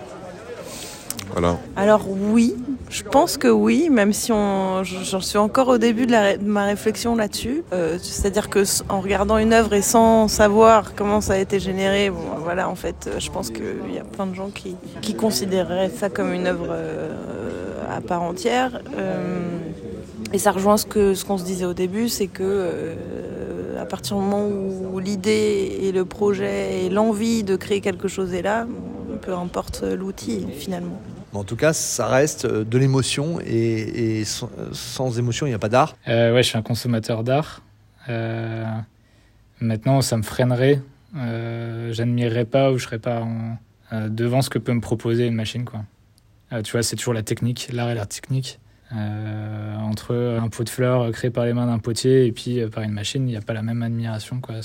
[1.32, 1.58] Voilà.
[1.74, 2.54] Alors oui,
[2.90, 7.64] je pense que oui, même si j'en suis encore au début de, ma réflexion là-dessus.
[7.72, 12.08] Euh, C'est-à-dire que en regardant une œuvre et sans savoir comment ça a été généré,
[12.08, 15.90] voilà, en fait, euh, je pense qu'il y a plein de gens qui, qui considéreraient
[15.90, 17.10] ça comme une œuvre euh,
[17.90, 18.80] à part entière.
[20.32, 22.94] Et ça rejoint ce que ce qu'on se disait au début, c'est que
[23.78, 28.32] à partir du moment où l'idée et le projet et l'envie de créer quelque chose
[28.34, 28.66] est là,
[29.22, 31.00] peu importe l'outil finalement.
[31.32, 35.54] En tout cas, ça reste euh, de l'émotion et, et sans, sans émotion, il n'y
[35.54, 35.96] a pas d'art.
[36.06, 37.60] Euh, ouais, je suis un consommateur d'art.
[38.08, 38.64] Euh,
[39.60, 40.80] maintenant, ça me freinerait
[41.16, 43.56] euh, j'admirerais pas ou je serais pas en-
[43.92, 45.64] euh, devant ce que peut me proposer une machine.
[45.64, 45.80] Quoi.
[46.52, 48.58] Euh, tu vois, c'est toujours la technique, l'art et l'art technique.
[48.96, 52.68] Euh, entre un pot de fleurs créé par les mains d'un potier et puis euh,
[52.68, 54.40] par une machine, il n'y a pas la même admiration.
[54.40, 54.56] Quoi.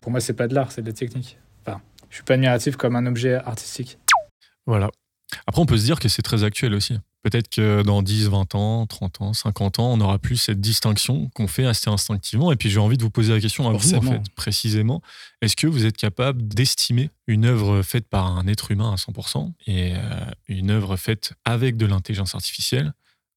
[0.00, 1.38] Pour moi, c'est pas de l'art, c'est de la technique.
[1.64, 3.98] Enfin, je suis pas admiratif comme un objet artistique.
[4.66, 4.90] Voilà.
[5.46, 6.98] Après, on peut se dire que c'est très actuel aussi.
[7.22, 11.30] Peut-être que dans 10, 20 ans, 30 ans, 50 ans, on n'aura plus cette distinction
[11.34, 12.52] qu'on fait assez instinctivement.
[12.52, 15.00] Et puis, j'ai envie de vous poser la question à vous, en fait, précisément.
[15.40, 19.52] Est-ce que vous êtes capable d'estimer une œuvre faite par un être humain à 100%
[19.66, 19.98] et euh,
[20.48, 22.92] une œuvre faite avec de l'intelligence artificielle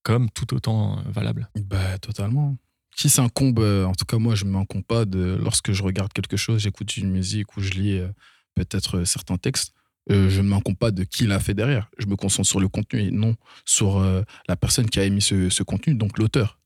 [0.05, 2.55] comme tout autant euh, valable Bah, totalement.
[2.95, 6.13] Qui s'incombe, euh, en tout cas, moi, je ne m'incombe pas de lorsque je regarde
[6.13, 8.07] quelque chose, j'écoute une musique ou je lis euh,
[8.53, 9.73] peut-être certains textes,
[10.07, 11.89] je ne m'incombe pas de qui l'a fait derrière.
[11.97, 13.35] Je me concentre sur le contenu et non
[13.65, 13.99] sur
[14.47, 16.59] la personne qui a émis ce, contenu, donc l'auteur.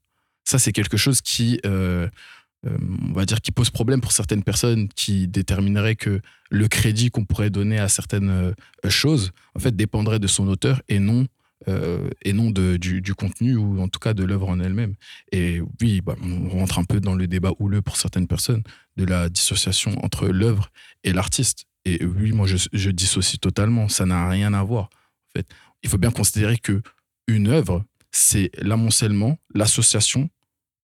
[0.44, 5.30] Ça, c'est quelque chose qui, on va dire, qui pose problème pour certaines personnes qui
[5.30, 6.20] détermineraient que
[6.50, 8.54] le crédit qu'on pourrait donner à certaines
[8.90, 11.26] choses, en fait, dépendrait de son auteur et non
[11.70, 14.96] euh, et non de, du, contenu ou en tout cas de l'œuvre en elle-même.
[15.32, 18.64] Et oui, bah, on rentre un peu dans le débat houleux pour certaines personnes
[18.98, 20.72] de la dissociation entre l'œuvre
[21.04, 21.66] et l'artiste.
[21.86, 24.86] Et oui, moi je, dissocie totalement, ça n'a rien à voir.
[24.86, 25.48] En fait,
[25.84, 26.82] il faut bien considérer que
[27.28, 30.30] une œuvre, c'est l'amoncellement, l'association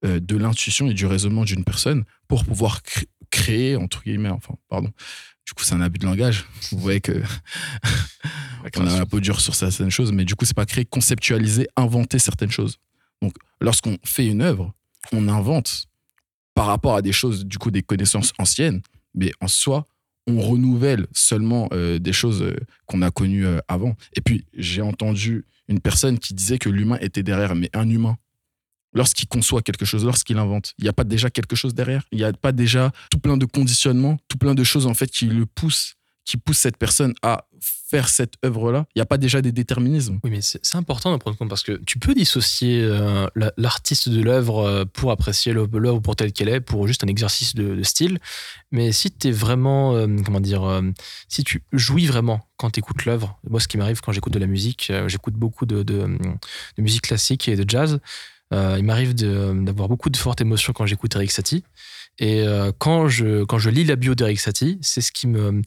[0.06, 4.56] euh, de l'intuition et du raisonnement d'une personne pour pouvoir cré- créer, entre guillemets, enfin,
[4.70, 4.92] pardon.
[5.46, 6.46] Du coup, c'est un abus de langage.
[6.72, 7.12] Vous voyez que
[8.78, 11.68] on a un peu dur sur certaines choses, mais du coup, c'est pas créer, conceptualiser,
[11.76, 12.78] inventer certaines choses.
[13.22, 14.74] Donc, lorsqu'on fait une œuvre,
[15.12, 15.88] on invente
[16.54, 18.82] par rapport à des choses, du coup, des connaissances anciennes,
[19.14, 19.88] mais en soi,
[20.28, 22.56] on renouvelle seulement euh, des choses euh,
[22.88, 23.96] qu'on a connues euh, avant.
[24.14, 28.18] Et puis, j'ai entendu une personne qui disait que l'humain était derrière, mais un humain.
[28.96, 32.18] Lorsqu'il conçoit quelque chose, lorsqu'il invente, il n'y a pas déjà quelque chose derrière Il
[32.18, 35.26] n'y a pas déjà tout plein de conditionnements, tout plein de choses en fait qui
[35.26, 39.42] le poussent, qui poussent cette personne à faire cette œuvre-là Il n'y a pas déjà
[39.42, 43.28] des déterminismes Oui, mais c'est important d'en prendre compte parce que tu peux dissocier euh,
[43.36, 47.08] la- l'artiste de l'œuvre euh, pour apprécier l'œuvre pour telle qu'elle est, pour juste un
[47.08, 48.20] exercice de, style.
[48.72, 50.82] Mais si tu es vraiment, euh, comment dire,
[51.28, 54.40] si tu jouis vraiment quand tu écoutes l'œuvre, moi, ce qui m'arrive quand j'écoute de
[54.40, 56.18] la musique, j'écoute beaucoup de
[56.78, 58.00] musique classique et de jazz.
[58.54, 61.64] Euh, il m'arrive d'avoir beaucoup de fortes émotions quand j'écoute Eric Satie.
[62.18, 65.62] Et euh, quand, je, lis la bio d'Eric Satie, c'est ce qui me.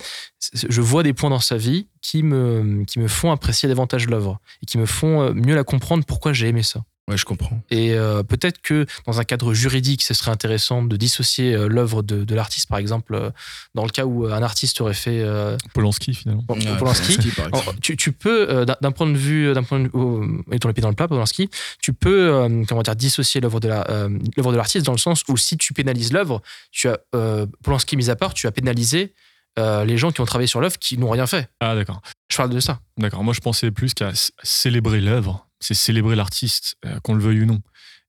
[0.53, 4.41] Je vois des points dans sa vie qui me, qui me font apprécier davantage l'œuvre
[4.63, 6.83] et qui me font euh, mieux la comprendre pourquoi j'ai aimé ça.
[7.09, 7.61] Ouais, je comprends.
[7.71, 12.03] Et euh, peut-être que dans un cadre juridique, ce serait intéressant de dissocier euh, l'œuvre
[12.03, 13.31] de, de l'artiste, par exemple, euh,
[13.75, 15.21] dans le cas où un artiste aurait fait.
[15.23, 16.45] euh, Polanski, finalement.
[16.47, 17.15] Bon, Ouais, Polanski.
[17.17, 17.63] Polanski, par exemple.
[17.71, 20.69] Alors, tu, tu peux, euh, d'un point de vue, d'un point de vue, oh, mettons
[20.69, 21.49] les pieds dans le plat, Polanski,
[21.81, 24.99] tu peux, euh, comment dire, dissocier l'œuvre de la, euh, l'œuvre de l'artiste dans le
[24.99, 28.53] sens où si tu pénalises l'œuvre, tu as euh, Polanski mis à part, tu as
[28.53, 29.15] pénalisé
[29.59, 31.49] euh, les gens qui ont travaillé sur l'œuvre qui n'ont rien fait.
[31.61, 32.01] Ah, d'accord.
[32.31, 32.81] Je parle de ça.
[32.99, 33.25] D'accord.
[33.25, 37.47] Moi, je pensais plus qu'à célébrer l'œuvre, c'est célébrer l'artiste, euh, qu'on le veuille ou
[37.47, 37.61] non.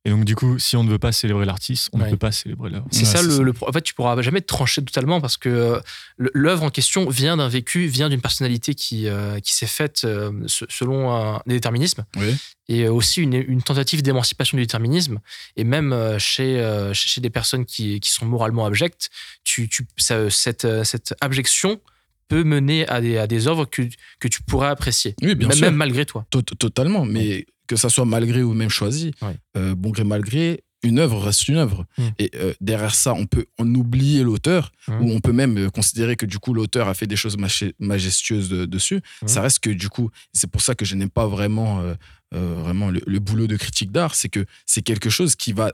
[0.06, 2.32] Et donc, du coup, si on ne veut pas célébrer l'artiste, on ne peut pas
[2.32, 2.88] célébrer l'œuvre.
[2.89, 5.80] C'est ça le, le En fait, tu pourras jamais te trancher totalement parce que euh,
[6.18, 10.32] l'œuvre en question vient d'un vécu, vient d'une personnalité qui, euh, qui s'est faite euh,
[10.47, 12.34] se- selon un déterminisme Oui.
[12.70, 15.20] et aussi une, une tentative d'émancipation du déterminisme.
[15.58, 19.10] Et même chez, chez des personnes qui, qui sont moralement abjectes,
[19.43, 21.82] tu, tu, ça- cette, cette abjection
[22.30, 23.82] peut mener à des, à des œuvres que,
[24.20, 25.66] que tu pourrais apprécier, Oui, bien même, sûr.
[25.68, 26.26] même malgré toi.
[26.30, 29.36] Tot- Totalement, mais que ça soit malgré ou même choisi, Ouais.
[29.58, 31.86] euh, bon gré mal gré, une œuvre reste une œuvre.
[31.98, 32.04] Mm.
[32.20, 35.02] Et euh, derrière ça, on peut en oublier l'auteur, Mm.
[35.02, 37.36] ou on peut même euh, considérer que du coup l'auteur a fait des choses
[37.80, 39.02] majestueuses de- dessus.
[39.22, 39.28] Mm.
[39.28, 41.94] Ça reste que du coup, c'est pour ça que je n'aime pas vraiment, euh,
[42.34, 45.74] vraiment le, le boulot de critique d'art, c'est que c'est quelque chose qui va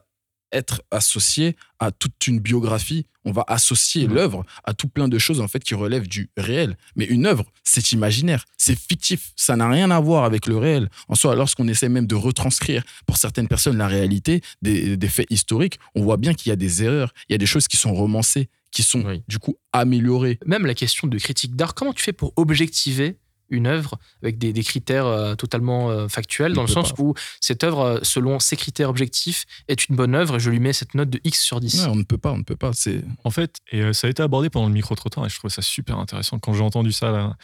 [0.52, 3.06] être associé à toute une biographie.
[3.26, 4.14] On va associer Mhm.
[4.14, 6.78] l'œuvre à tout plein de choses en fait qui relèvent du réel.
[6.96, 10.89] Mais une œuvre, c'est imaginaire, c'est fictif, ça n'a rien à voir avec le réel.
[11.08, 15.28] En soi, lorsqu'on essaie même de retranscrire pour certaines personnes la réalité des, des faits
[15.30, 17.78] historiques, on voit bien qu'il y a des erreurs, il y a des choses qui
[17.78, 19.24] sont romancées, qui sont Oui.
[19.28, 20.39] du coup améliorées.
[20.46, 23.18] même la question de critique d'art, comment tu fais pour objectiver
[23.50, 27.04] une œuvre avec des, des critères euh, totalement euh, factuels, dans le sens pas.
[27.04, 30.60] où cette œuvre, euh, selon ces critères objectifs, est une bonne œuvre et je lui
[30.60, 32.56] mets cette note de X sur 10 Ouais, on ne peut pas, on ne peut
[32.56, 32.72] pas.
[32.74, 35.52] C'est En fait, et euh, ça a été abordé pendant le micro-trottoir et je trouve
[35.52, 36.39] ça super intéressant.
[36.39, 37.36] Quand j'ai entendu ça, là,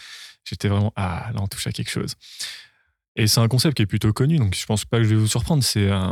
[0.43, 2.15] j'étais vraiment Ah, là, on touche à quelque chose.
[3.15, 5.15] Et c'est un concept qui est plutôt connu, donc je pense pas que je vais
[5.15, 5.63] vous surprendre.
[5.63, 6.11] C'est euh,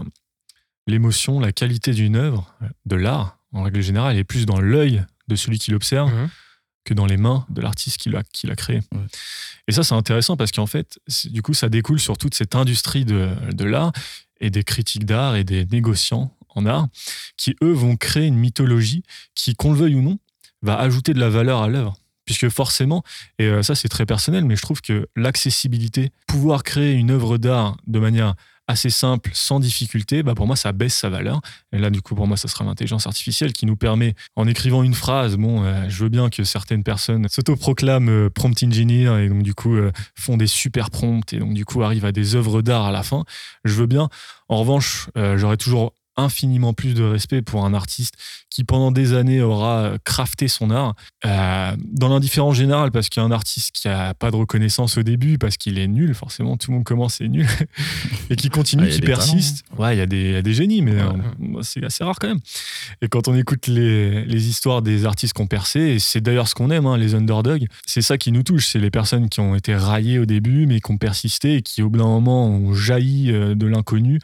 [0.88, 2.54] l'émotion, la qualité d'une œuvre,
[2.86, 6.30] de l'art, en règle générale, est plus dans l'œil de celui qui l'observe Mhm.
[6.90, 8.82] Que dans les mains de l'artiste qui l'a qui l'a créé.
[8.92, 9.02] Ouais.
[9.68, 13.06] Et ça, c'est intéressant parce qu'en fait, du coup, ça découle sur toute cette industrie
[13.06, 13.92] de, de l'art
[14.42, 16.88] et des critiques d'art et des négociants en art
[17.38, 19.04] qui, eux, vont créer une mythologie
[19.36, 20.18] qui, qu'on le veuille ou non,
[20.64, 21.96] va ajouter de la valeur à l'œuvre.
[22.26, 23.04] Puisque forcément,
[23.40, 27.38] et euh, ça c'est très personnel, mais je trouve que l'accessibilité, pouvoir créer une œuvre
[27.38, 28.36] d'art de manière
[28.70, 31.41] assez simple, sans difficulté, bah pour moi, ça baisse sa valeur.
[31.74, 34.84] Et là, du coup, pour moi, ça sera l'intelligence artificielle qui nous permet, en écrivant
[34.84, 39.28] une phrase, bon, euh, je veux bien que certaines personnes s'autoproclament euh, prompt engineer et
[39.28, 42.36] donc, du coup, euh, font des super prompts et donc, du coup, arrivent à des
[42.36, 43.26] œuvres d'art à la fin.
[43.65, 44.07] Je veux bien.
[44.49, 48.15] En revanche, j'aurais toujours infiniment plus de respect pour un artiste
[48.49, 50.95] qui pendant des années aura crafté son art
[51.26, 54.97] euh, dans l'indifférence générale parce qu'il y a un artiste qui a pas de reconnaissance
[54.97, 57.47] au début parce qu'il est nul forcément tout le monde commence et nul
[58.30, 59.63] et qui continue Ouais, il y a qui persiste.
[59.78, 62.28] ouais il y a des, y a des génies mais euh, c'est assez rare quand
[62.28, 62.39] même.
[63.01, 66.47] Et quand on écoute les, les histoires des artistes qui ont percé et c'est d'ailleurs
[66.47, 69.39] ce qu'on aime hein, les underdogs c'est ça qui nous touche c'est les personnes qui
[69.39, 72.47] ont été raillées au début mais qui ont persisté et qui au bout d'un moment
[72.47, 74.20] ont jailli euh, de l'inconnu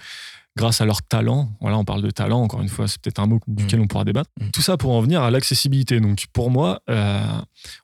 [0.57, 1.49] grâce à leur talent.
[1.59, 4.05] Voilà, on parle de talent, encore une fois, c'est peut-être un mot duquel on pourra
[4.05, 4.29] débattre.
[4.53, 5.99] Tout ça pour en venir à l'accessibilité.
[5.99, 7.19] Donc pour moi, euh,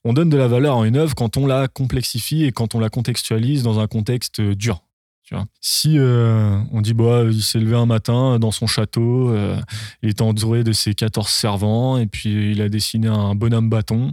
[0.03, 2.79] on donne de la valeur à une œuvre quand on la complexifie et quand on
[2.79, 4.83] la contextualise dans un contexte dur.
[5.23, 5.45] Tu vois.
[5.61, 9.59] Si euh, on dit bah, il s'est levé un matin dans son château, euh,
[10.01, 14.11] il était entouré de ses 14 servants et puis il a dessiné un bonhomme bâton,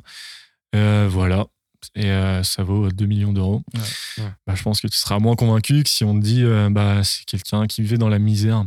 [0.72, 1.46] voilà.
[1.94, 3.62] Et euh, ça vaut 2 millions d'euros.
[4.46, 7.02] Bah, je pense que tu seras moins convaincu que si on te dit euh, bah,
[7.04, 8.64] c'est quelqu'un qui vivait dans la misère.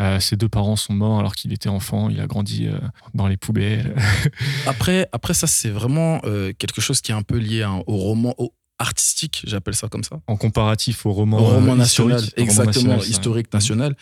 [0.00, 2.08] Euh, ses deux parents sont morts alors qu'il était enfant.
[2.10, 2.78] Il a grandi euh,
[3.14, 3.94] dans les poubelles.
[4.66, 7.96] Après, après ça, c'est vraiment euh, quelque chose qui est un peu lié hein, au
[7.96, 10.20] roman au artistique, j'appelle ça comme ça.
[10.26, 13.92] en comparatif au roman, Au roman euh, national, historique, au roman exactement, national, historique national,
[13.92, 13.94] euh,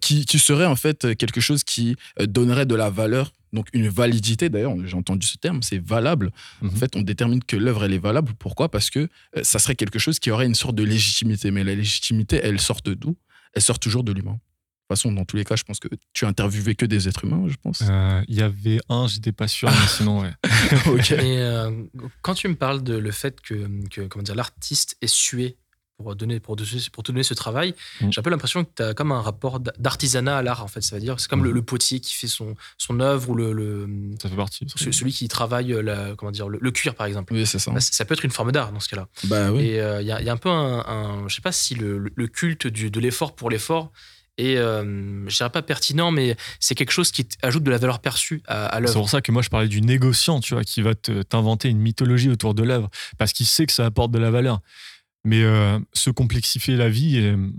[0.00, 3.68] qui, qui serait en fait euh, quelque chose qui euh, donnerait de la valeur, donc
[3.72, 6.30] une validité d'ailleurs, j'ai entendu ce terme, c'est valable.
[6.62, 6.70] Mhm.
[6.70, 8.32] En fait, on détermine que l'œuvre, elle est valable.
[8.38, 8.70] Pourquoi?
[8.70, 9.00] Parce que
[9.36, 11.50] euh, ça serait quelque chose qui aurait une sorte de légitimité.
[11.50, 13.16] Mais la légitimité, elle sort de d'où?
[13.54, 14.32] Elle sort toujours de l'humain.
[14.32, 17.08] De toute façon, dans tous les cas, je pense que tu as interviewé que des
[17.08, 17.82] êtres humains, je pense.
[17.88, 20.32] Euh, Il y avait un, j'étais pas sûr, mais sinon, ouais.
[21.12, 21.84] euh,
[22.22, 25.56] quand tu me parles de le fait que, que comment dire, l'artiste est sué
[26.02, 28.10] pour, donner, pour, donner- pour te donner ce travail, Mm.
[28.12, 30.80] j'ai un peu l'impression que tu as comme un rapport d'artisanat à l'art, en fait.
[30.82, 31.44] Ça veut dire, c'est comme Mm.
[31.44, 33.88] le, le potier qui fait son, son œuvre ou le, le-
[34.20, 34.66] Ça fait partie.
[34.74, 37.32] ce- celui qui travaille la, comment dire, le, le cuir, par exemple.
[37.32, 37.72] Oui, c'est ça.
[37.72, 39.08] Là, c- ça peut être une forme d'art dans ce cas-là.
[39.24, 39.62] Bah oui.
[39.62, 41.98] Et il y, a, y a un peu un, un- je sais pas si le,
[42.14, 43.92] le culte du, de l'effort pour l'effort
[44.38, 47.98] est, euh, je dirais pas pertinent, mais c'est quelque chose qui ajoute de la valeur
[47.98, 48.94] perçue à, à C'est l'œuvre.
[48.94, 51.78] pour ça que moi je parlais du négociant, tu vois, qui va te- t'inventer une
[51.80, 52.88] mythologie autour de l'œuvre,
[53.18, 54.60] parce qu'il sait que ça apporte de la valeur.
[55.24, 57.50] Mais euh, se complexifier la vie, et, euh,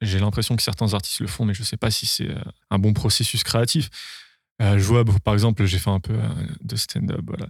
[0.00, 2.38] j'ai l'impression que certains artistes le font, mais je sais pas si c'est euh,
[2.70, 3.90] un bon processus créatif.
[4.60, 6.28] Euh, je vois, par exemple, j'ai fait un peu euh,
[6.62, 7.46] de stand-up, voilà.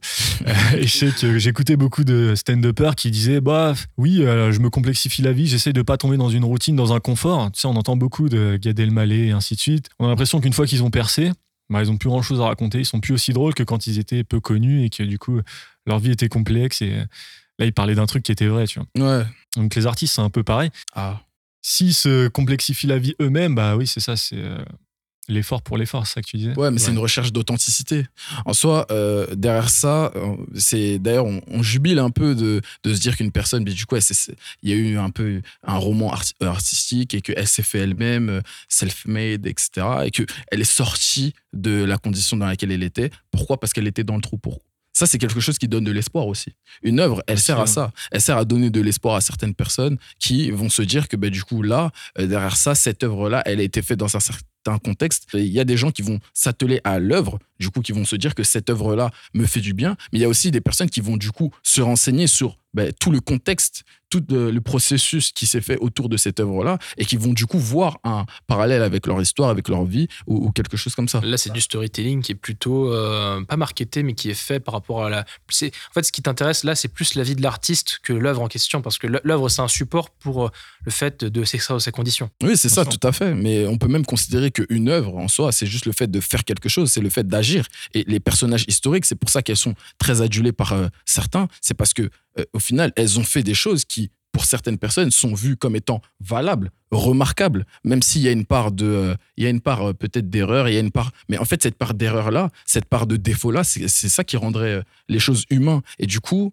[0.77, 4.69] Et je sais que j'écoutais beaucoup de stand-uppers qui disaient, bah oui, euh, je me
[4.69, 7.51] complexifie la vie, j'essaie de pas tomber dans une routine, dans un confort.
[7.53, 9.89] Tu sais, on entend beaucoup de Gad Elmaleh et ainsi de suite.
[9.99, 11.33] On a l'impression qu'une fois qu'ils ont percé,
[11.71, 12.81] bah, ils ont plus grand chose à raconter.
[12.81, 15.41] Ils sont plus aussi drôles que quand ils étaient peu connus et que du coup,
[15.87, 16.83] leur vie était complexe.
[16.83, 16.95] Et
[17.59, 19.19] là, ils parlaient d'un truc qui était vrai, tu vois.
[19.19, 19.27] Ouais.
[19.57, 20.71] Donc les artistes, c'est un peu pareil.
[20.95, 21.21] Ah.
[21.63, 24.59] S'ils se complexifient la vie eux-mêmes, bah oui, c'est ça, c'est euh,
[25.29, 26.57] l'effort pour l'effort, c'est ça que tu disais.
[26.57, 28.07] Ouais, mais c'est une recherche d'authenticité.
[28.47, 30.13] En soi, euh, derrière ça,
[30.55, 33.87] c'est d'ailleurs, on, on jubile un peu de, de se dire qu'une personne, mais du
[33.87, 33.97] coup,
[34.63, 38.41] il y a eu un peu un roman euh, artistique et qu'elle s'est fait elle-même,
[38.69, 39.87] self-made, etc.
[40.05, 43.11] Et qu'elle est sortie de la condition dans laquelle elle était.
[43.31, 43.59] Pourquoi?
[43.59, 44.39] Parce qu'elle était dans le trou.
[44.39, 44.61] Pour
[44.99, 46.55] ça, c'est quelque chose qui donne de l'espoir aussi.
[46.83, 47.93] Une œuvre, elle sert à ça.
[48.11, 51.31] Elle sert à donner de l'espoir à certaines personnes qui vont se dire que bah,
[51.31, 54.79] du coup, là, euh, derrière ça, cette œuvre-là, elle a été faite dans un certain
[54.83, 55.29] contexte.
[55.35, 58.17] Il y a des gens qui vont s'atteler à l'œuvre, du coup, qui vont se
[58.17, 59.97] dire que cette œuvre-là me fait du bien.
[60.13, 62.91] Mais il y a aussi des personnes qui vont du coup se renseigner sur bah,
[62.91, 67.05] tout le contexte, tout euh, le processus qui s'est fait autour de cette œuvre-là et
[67.05, 70.51] qui vont du coup voir un parallèle avec leur histoire, avec leur vie ou, ou
[70.53, 71.21] quelque chose comme ça.
[71.23, 74.75] Là, c'est du storytelling qui est plutôt euh, pas marketé, mais qui est fait par
[74.75, 75.25] rapport à la.
[75.49, 78.43] c'est- En fait, ce qui t'intéresse là, c'est plus la vie de l'artiste que l'œuvre
[78.43, 80.51] en question, parce que l'œuvre, c'est un support pour euh,
[80.85, 82.31] le fait de s'extraire de ses conditions.
[82.43, 83.35] Oui, c'est ça, tout à fait.
[83.35, 86.45] Mais on peut même considérer qu'une œuvre en soi, c'est juste le fait de faire
[86.45, 87.67] quelque chose, c'est le fait d'agir.
[87.95, 91.49] Et les personnages historiques, c'est pour ça qu'elles sont très adulées par euh, certains.
[91.61, 95.11] C'est parce que, euh, au final, elles ont fait des choses qui, pour certaines personnes,
[95.11, 99.45] sont vues comme étant valables, remarquables, même s'il y a une part de, euh, il
[99.45, 101.63] y a une part euh, peut-être d'erreur, il y a une part, mais en fait,
[101.63, 105.81] cette part d'erreur-là, cette part de défaut-là, c'est c'est ça qui rendrait les choses humaines.
[105.99, 106.53] Et du coup,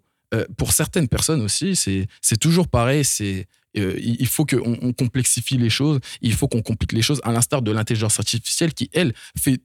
[0.56, 3.04] pour certaines personnes aussi, c'est toujours pareil.
[3.04, 6.00] C'est il faut qu'on on complexifie les choses.
[6.22, 9.60] Il faut qu'on complique les choses, à l'instar de l'intelligence artificielle qui elle fait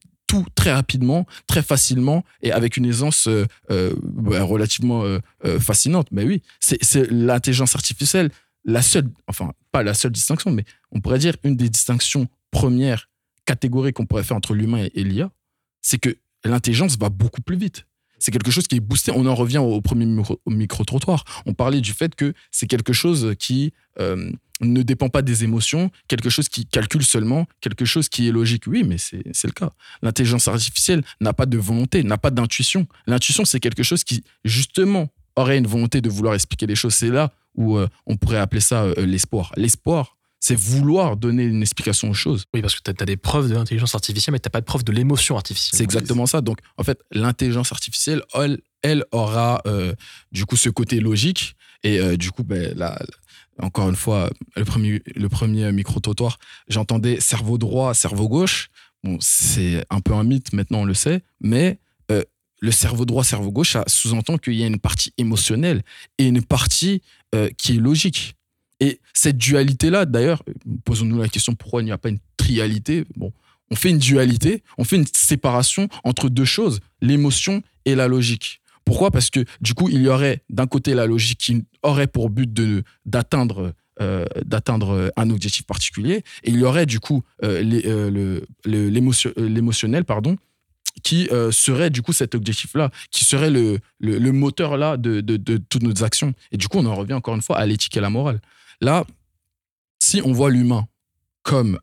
[0.56, 5.20] très rapidement, très facilement et avec une aisance euh, euh, relativement euh,
[5.60, 6.08] fascinante.
[6.12, 8.32] Mais oui, c'est l'intelligence artificielle,
[8.66, 13.10] la seule, enfin pas la seule distinction, mais on pourrait dire une des distinctions premières
[13.46, 15.32] catégoriques qu'on pourrait faire entre l'humain et, l'IA,
[15.82, 17.86] c'est que l'intelligence va beaucoup plus vite.
[18.20, 19.12] c'est quelque chose qui est boosté.
[19.16, 20.06] On en revient au premier
[20.46, 21.24] micro-trottoir.
[21.46, 23.74] On parlait du fait que c'est quelque chose qui
[24.62, 28.68] ne dépend pas des émotions, quelque chose qui calcule seulement, quelque chose qui est logique.
[28.68, 29.72] Oui, mais c'est le cas.
[30.02, 32.88] L'intelligence artificielle n'a pas de volonté, n'a pas d'intuition.
[33.08, 36.94] L'intuition, c'est quelque chose qui, justement, aurait une volonté de vouloir expliquer les choses.
[36.94, 39.52] C'est là où euh, on pourrait appeler ça euh, l'espoir.
[39.58, 42.46] L'espoir, c'est vouloir donner une explication aux choses.
[42.54, 44.84] Oui, parce que tu as, des preuves de l'intelligence artificielle, mais tu pas de preuves
[44.84, 45.78] de l'émotion artificielle.
[45.78, 46.42] C'est exactement ça.
[46.42, 49.94] Donc, en fait, l'intelligence artificielle, elle, elle aura euh,
[50.32, 51.56] du coup ce côté logique.
[51.84, 53.00] Et euh, du coup, ben, là,
[53.60, 54.64] encore une fois, le
[55.28, 58.70] premier, micro-trottoir, j'entendais cerveau droit, cerveau gauche.
[59.04, 61.22] Bon, c'est un peu un mythe, maintenant on le sait.
[61.40, 61.80] Mais
[62.12, 62.24] euh,
[62.60, 65.84] le cerveau droit, cerveau gauche, ça sous-entend qu'il y a une partie émotionnelle
[66.18, 67.02] et une partie
[67.36, 68.36] euh, qui est logique.
[68.80, 70.44] Et cette dualité-là, d'ailleurs,
[70.86, 73.06] posons-nous la question pourquoi il n'y a pas une trialité?
[73.16, 73.32] Bon,
[73.70, 78.61] on fait une dualité, on fait une séparation entre deux choses, l'émotion et la logique.
[78.86, 79.12] Pourquoi?
[79.12, 82.52] Parce que du coup, il y aurait d'un côté la logique qui aurait pour but
[82.52, 88.42] de d'atteindre euh, d'atteindre un objectif particulier, et il y aurait du coup euh, euh,
[88.66, 90.38] l'émotionnel, pardon,
[91.04, 95.38] qui serait du coup cet objectif-là, qui serait le, le, le moteur là de, de,
[95.38, 96.34] de toutes nos actions.
[96.52, 98.42] Et du coup, on en revient encore une fois à l'éthique et la morale.
[98.82, 99.06] Là,
[100.02, 100.88] si on voit l'humain
[101.44, 101.80] comme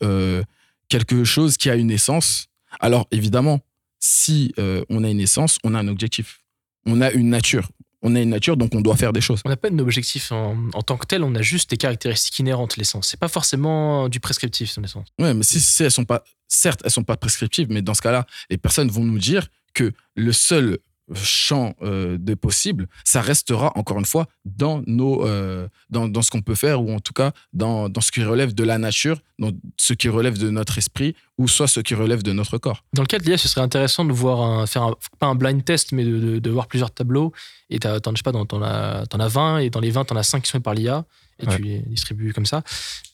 [0.89, 2.49] quelque chose qui a une essence,
[2.81, 3.61] alors évidemment,
[4.01, 4.53] si
[4.89, 6.41] on a une essence, on a un objectif.
[6.87, 7.69] On a une nature.
[8.03, 9.41] On a une nature, donc on doit faire des choses.
[9.45, 12.77] On n'a pas d'objectif en, en tant que tel, on a juste des caractéristiques inhérentes,
[12.77, 13.09] l'essence.
[13.09, 15.09] C'est pas forcément du prescriptif, son essence.
[15.19, 18.03] Ouais, mais si, si elles sont pas, certes, elles sont pas prescriptives, mais dans ce
[18.03, 20.79] cas-là, les personnes vont nous dire que le seul
[21.15, 26.31] champ euh, des possibles, ça restera encore une fois dans nos, euh, dans, dans ce
[26.31, 29.21] qu'on peut faire ou en tout cas dans, dans ce qui relève de la nature,
[29.39, 32.85] dans ce qui relève de notre esprit ou soit ce qui relève de notre corps.
[32.95, 35.35] Dans le cas de l'IA, ce serait intéressant de voir un, faire un, pas un
[35.35, 37.33] blind test, mais de, de- de voir plusieurs tableaux.
[37.71, 40.17] Et t'en, je sais pas, t'en, as, t'en as 20, et dans les 20, t'en
[40.17, 41.05] as 5 qui sont faits par l'IA,
[41.39, 42.63] et tu les distribues comme ça.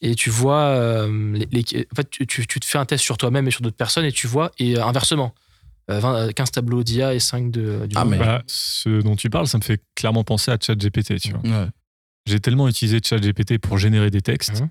[0.01, 3.03] Et tu vois, euh, les, les- en fait, tu, tu- tu te fais un test
[3.03, 5.35] sur toi-même et sur d'autres personnes, et tu vois, et inversement,
[5.87, 9.57] 20, euh, 15 tableaux d'IA et 5 de, du Bah, ce dont tu parles, ça
[9.57, 11.69] me fait clairement penser à ChatGPT, tu vois.
[12.25, 14.63] J'ai tellement utilisé ChatGPT pour générer des textes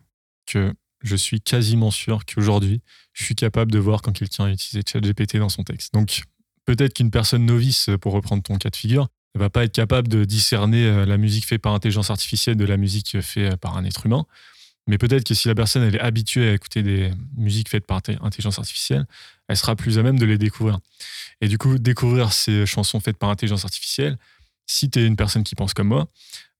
[0.47, 2.81] que je suis quasiment sûr qu'aujourd'hui,
[3.12, 5.95] je suis capable de voir quand quelqu'un a utilisé ChatGPT dans son texte.
[5.95, 6.23] Donc,
[6.65, 10.09] peut-être qu'une personne novice, pour reprendre ton cas de figure, ne va pas être capable
[10.09, 13.77] de discerner euh, la musique faite par intelligence artificielle de la musique faite euh, par
[13.77, 14.27] un être humain.
[14.87, 18.01] Mais peut-être que si la personne elle est habituée à écouter des musiques faites par
[18.21, 19.07] intelligence artificielle,
[19.49, 20.78] elle sera plus à même de les découvrir.
[21.40, 24.18] Et du coup, découvrir ces chansons faites par intelligence artificielle,
[24.66, 26.09] si tu es une personne qui pense comme moi,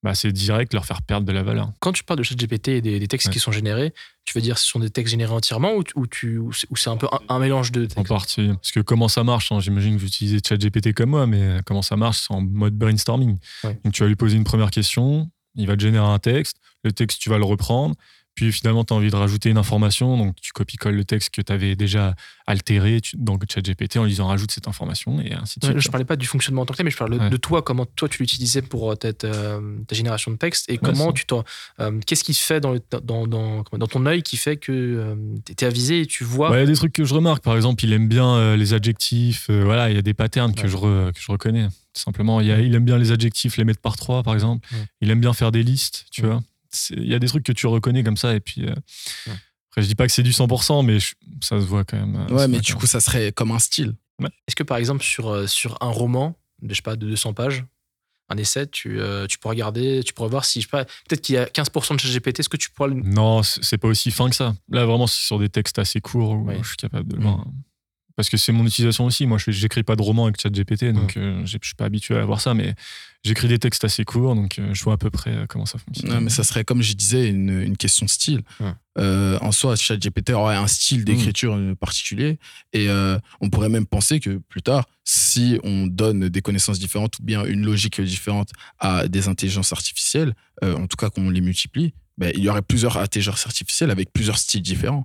[0.03, 1.73] bah, c'est direct leur faire perdre de la valeur.
[1.81, 3.95] Quand tu parles de ChatGPT et des, des textes qui sont générés,
[4.27, 6.77] tu veux dire ce sont des textes générés entièrement ou, ou, tu, ou c'est ou
[6.77, 7.99] c'est un peu un, un mélange de textes?
[7.99, 8.49] En partie.
[8.49, 11.81] Parce que comment ça marche hein, J'imagine que vous utilisez ChatGPT comme moi, mais comment
[11.81, 13.39] ça marche C'est en mode brainstorming.
[13.65, 13.81] Ouais.
[13.83, 16.93] Donc tu vas lui poser une première question, il va te générer un texte, le
[16.93, 17.95] texte tu vas le reprendre,
[18.35, 21.41] puis finalement tu as envie de rajouter une information, donc tu copies-colles le texte que
[21.43, 22.15] tu avais déjà
[22.47, 25.83] altéré tu- dans ChatGPT en disant rajoute cette information et ainsi de Ouais, suite.
[25.85, 27.31] je parlais pas du fonctionnement en tant que tel, mais je parle de- Ouais.
[27.31, 30.79] de toi, comment toi tu l'utilisais pour euh, ta, ta- ta génération de texte et
[30.79, 31.45] comment tu t'en.
[31.81, 35.15] euh, Qu'est-ce qui se fait dans, le- dans, dans, ton œil qui fait que
[35.47, 36.51] tu es avisé et tu vois.
[36.53, 37.43] Il y a des trucs que je remarque.
[37.43, 39.47] Par exemple, il aime bien euh, les adjectifs.
[39.51, 41.69] euh, voilà, il y a des patterns que, je re- que je reconnais.
[41.69, 44.67] Tout simplement, il, a- il aime bien les adjectifs, les mettre par trois, par exemple.
[45.01, 46.43] Il aime bien faire des listes, tu vois.
[46.91, 48.35] Il y a des trucs que tu reconnais comme ça.
[48.35, 48.75] Et puis, euh,
[49.71, 52.17] après, je dis pas que c'est du 100%, mais je- ça se voit quand même.
[52.31, 53.95] euh, Ouais, mais du coup, ça serait comme un style.
[54.47, 57.33] Est-ce que par exemple sur, euh, sur un roman, de, je sais pas, de 200
[57.35, 57.65] pages,
[58.31, 61.21] un essai, tu, euh, tu pourras regarder, tu pourras voir si, je sais pas, peut-être
[61.21, 62.95] qu'il y a 15% de ChatGPT, est-ce que tu pourras le.
[62.95, 64.55] Non, c'est pas aussi fin que ça.
[64.71, 66.59] Là, vraiment, c'est sur des textes assez courts où Ouais.
[66.63, 67.45] je suis capable de le voir.
[68.17, 69.27] Parce que c'est mon utilisation aussi.
[69.27, 72.25] Moi, je j'écris pas de roman avec ChatGPT, donc euh, je suis pas habitué à
[72.25, 72.75] voir ça, mais
[73.25, 75.79] j'écris des textes assez courts, donc euh, je vois à peu près euh, comment ça
[75.79, 76.11] fonctionne.
[76.11, 78.43] Non, mais ça serait, comme je disais, une, une question de style.
[78.61, 78.73] Ouais.
[78.99, 82.39] Euh, en soi, ChatGPT aurait un style d'écriture euh, particulier.
[82.73, 82.89] Et
[83.41, 87.45] on pourrait même penser que plus tard, si on donne des connaissances différentes ou bien
[87.45, 92.43] une logique différente à des intelligences artificielles, en tout cas qu'on les multiplie, ben, il
[92.43, 95.05] y aurait plusieurs intelligences artificielles avec plusieurs styles différents.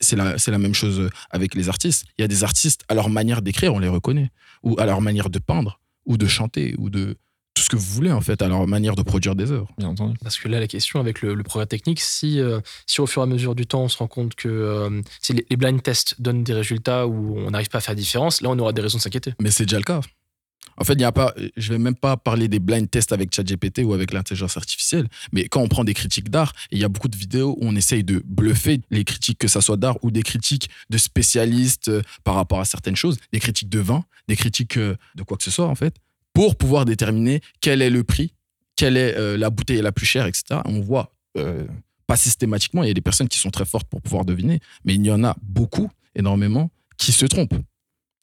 [0.00, 2.04] C'est la, même chose avec les artistes.
[2.18, 4.30] Il y a des artistes, à leur manière d'écrire, on les reconnaît.
[4.62, 7.16] Ou à leur manière de peindre, ou de chanter, ou de
[7.54, 9.68] tout ce que vous voulez, en fait, à leur manière de produire des œuvres.
[9.78, 10.16] Bien entendu.
[10.22, 13.22] Parce que là, la question avec le, le progrès technique, si, euh, si au fur
[13.22, 15.82] et à mesure du temps, on se rend compte que euh, si les, les blind
[15.82, 18.72] tests donnent des résultats où on n'arrive pas à faire la différence, là, on aura
[18.72, 19.34] des raisons de s'inquiéter.
[19.40, 20.00] Mais c'est déjà le cas.
[20.76, 23.34] En fait, il y a pas, je vais même pas parler des blind tests avec
[23.34, 26.88] ChatGPT ou avec l'intelligence artificielle, mais quand on prend des critiques d'art, il y a
[26.88, 30.10] beaucoup de vidéos où on essaye de bluffer les critiques, que ça soit d'art ou
[30.10, 34.36] des critiques de spécialistes euh, par rapport à certaines choses, des critiques de vin, des
[34.36, 35.96] critiques euh, de quoi que ce soit en fait,
[36.32, 38.32] pour pouvoir déterminer quel est le prix,
[38.76, 40.60] quelle est euh, la bouteille la plus chère, etc.
[40.64, 41.66] On voit, euh,
[42.06, 44.94] pas systématiquement, il y a des personnes qui sont très fortes pour pouvoir deviner, mais
[44.94, 47.60] il y en a beaucoup, énormément, qui se trompent.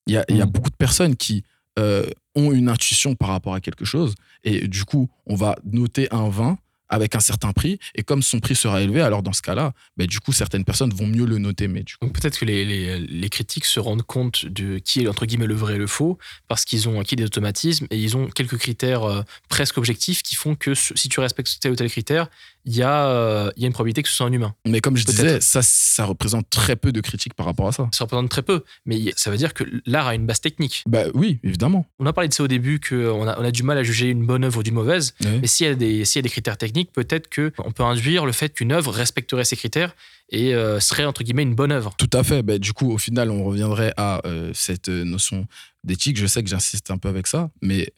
[0.07, 1.43] Il y a, il y a beaucoup de personnes qui
[1.77, 2.05] euh,
[2.35, 6.29] ont une intuition par rapport à quelque chose, et du coup, on va noter un
[6.29, 6.57] vin
[6.89, 10.07] avec un certain prix, et comme son prix sera élevé, alors dans ce cas-là, ben,
[10.07, 11.67] du coup, certaines personnes vont mieux le noter.
[11.67, 15.25] Mais du coup, peut-être que les, les- critiques se rendent compte de qui est entre
[15.25, 16.17] guillemets le vrai et le faux
[16.47, 20.35] parce qu'ils ont acquis des automatismes et ils ont quelques critères euh, presque objectifs qui
[20.35, 22.29] font que si tu respectes tel ou tel critère,
[22.67, 24.53] il y, a, euh, il y a une probabilité que ce soit un humain.
[24.67, 27.89] Mais comme je disais, ça, ça représente très peu de critiques par rapport à ça.
[27.93, 30.83] Ça représente très peu, mais ça veut dire que l'art a une base technique.
[30.85, 31.85] Bah oui, évidemment.
[31.99, 34.09] On a parlé de ça au début, qu'on a, on a du mal à juger
[34.09, 36.57] une bonne œuvre d'une mauvaise, mais s'il y, a des- s'il y a des critères
[36.57, 39.95] techniques, peut-être qu'on peut induire le fait qu'une œuvre respecterait ces critères
[40.29, 41.95] et euh, serait entre guillemets une bonne œuvre.
[41.97, 42.43] Tout à fait.
[42.43, 45.47] Ben, du coup, au final, on reviendrait à euh, cette notion
[45.85, 46.17] d'éthique.
[46.17, 47.93] Je sais que j'insiste un peu avec ça, mais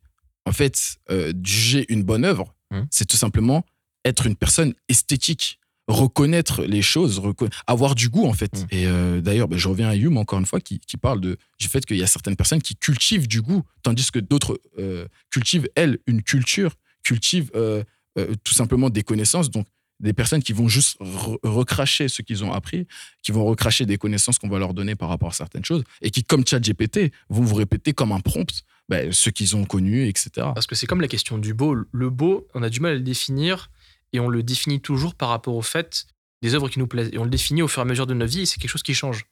[0.45, 0.97] en fait,
[1.43, 2.85] juger une bonne œuvre, Hum.
[2.91, 3.65] c'est tout simplement
[4.09, 7.21] être une personne esthétique, reconnaître les choses,
[7.65, 8.55] avoir du goût en fait.
[8.55, 8.67] Hum.
[8.71, 11.37] Et euh, d'ailleurs, ben, je reviens à Hume encore une fois qui, qui parle de,
[11.59, 15.07] du fait qu'il y a certaines personnes qui cultivent du goût, tandis que d'autres euh,
[15.31, 17.83] cultivent, elles, une culture, cultivent euh,
[18.17, 19.49] euh, tout simplement des connaissances.
[19.49, 19.67] Donc,
[19.99, 22.87] des personnes qui vont juste re- recracher ce qu'ils ont appris,
[23.21, 26.09] qui vont recracher des connaissances qu'on va leur donner par rapport à certaines choses, et
[26.09, 30.29] qui, comme ChatGPT, vont vous répéter comme un prompt ben, ce qu'ils ont connu, etc.
[30.35, 31.75] Parce que c'est comme la question du beau.
[31.91, 33.69] Le beau, on a du mal à le définir
[34.13, 36.05] et on le définit toujours par rapport au fait
[36.41, 37.09] des œuvres qui nous plaisent.
[37.13, 38.71] Et on le définit au fur et à mesure de notre vie et c'est quelque
[38.71, 39.25] chose qui change.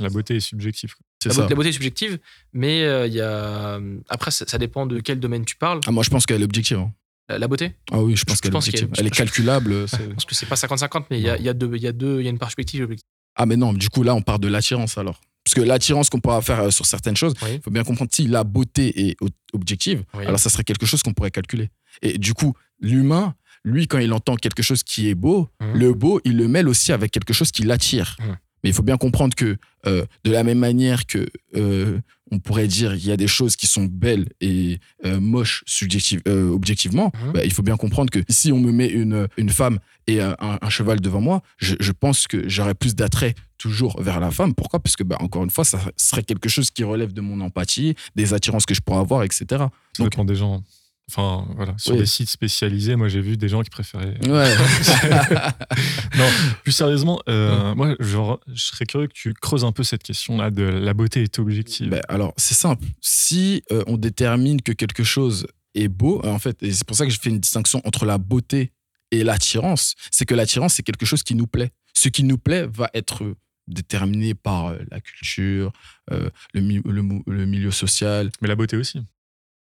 [0.00, 0.94] La beauté est subjective.
[1.22, 1.40] C'est La, ça.
[1.42, 2.18] beauté- la beauté est subjective,
[2.52, 3.80] mais euh, il y a...
[4.08, 5.80] après, ça, ça dépend de quel domaine tu parles.
[5.86, 6.78] Ah, moi, je pense qu'elle est objective.
[6.78, 6.92] hein.
[7.28, 7.74] La, la beauté?
[7.90, 8.88] Ah oui, je pense qu'elle est objective.
[8.96, 9.88] Elle est calculable.
[9.88, 11.86] c'est- Je pense que c'est pas 50-50, mais il y a, y, a deux- y,
[11.88, 13.02] a deux- il y a une et objective.
[13.34, 15.20] Ah, mais non, du coup, là, on part de l'attirance alors.
[15.44, 17.60] Parce que l'attirance qu'on pourra faire euh, sur certaines choses, il Oui.
[17.64, 19.16] faut bien comprendre si la beauté est
[19.52, 20.26] objective, Oui.
[20.26, 21.70] alors ça serait quelque chose qu'on pourrait calculer.
[22.02, 23.34] Et du coup, l'humain,
[23.64, 25.78] lui, quand il entend quelque chose qui est beau, Mhm.
[25.78, 28.16] le beau, il le mêle aussi avec quelque chose qui l'attire.
[28.20, 28.36] Mhm.
[28.64, 29.56] Mais il faut bien comprendre que
[29.86, 32.00] euh, de la même manière que euh,
[32.32, 36.20] on pourrait dire il y a des choses qui sont belles et euh, moches subjective,
[36.26, 37.32] objectivement, Mhm.
[37.32, 39.78] bah, il faut bien comprendre que si on me met une, une femme
[40.08, 44.00] et un, un- un cheval devant moi, je, je pense que j'aurais plus d'attrait toujours
[44.02, 44.54] vers la femme.
[44.54, 44.80] Pourquoi?
[44.80, 47.94] Parce que, bah, encore une fois, ça serait quelque chose qui relève de mon empathie,
[48.16, 49.44] des attirances que je pourrais avoir, etc.
[49.50, 50.62] Ça Donc- dépend des gens.
[51.10, 51.74] Enfin, voilà.
[51.78, 52.00] Sur Oui.
[52.00, 54.18] des sites spécialisés, moi, j'ai vu des gens qui préféraient.
[54.28, 54.54] Ouais.
[56.18, 56.26] non,
[56.62, 60.50] plus sérieusement, euh, moi, genre, je serais curieux que tu creuses un peu cette question-là
[60.50, 61.88] de la beauté est objective.
[61.90, 62.84] Ben, alors, c'est simple.
[63.00, 66.96] Si euh, on détermine que quelque chose est beau, euh, en fait, et c'est pour
[66.96, 68.72] ça que je fais une distinction entre la beauté
[69.10, 71.70] et l'attirance, c'est que l'attirance, c'est quelque chose qui nous plaît.
[71.94, 73.24] Ce qui nous plaît va être
[73.66, 75.72] déterminé par la culture,
[76.10, 79.00] euh, le, mi- le mou- le milieu social, Mais la beauté aussi.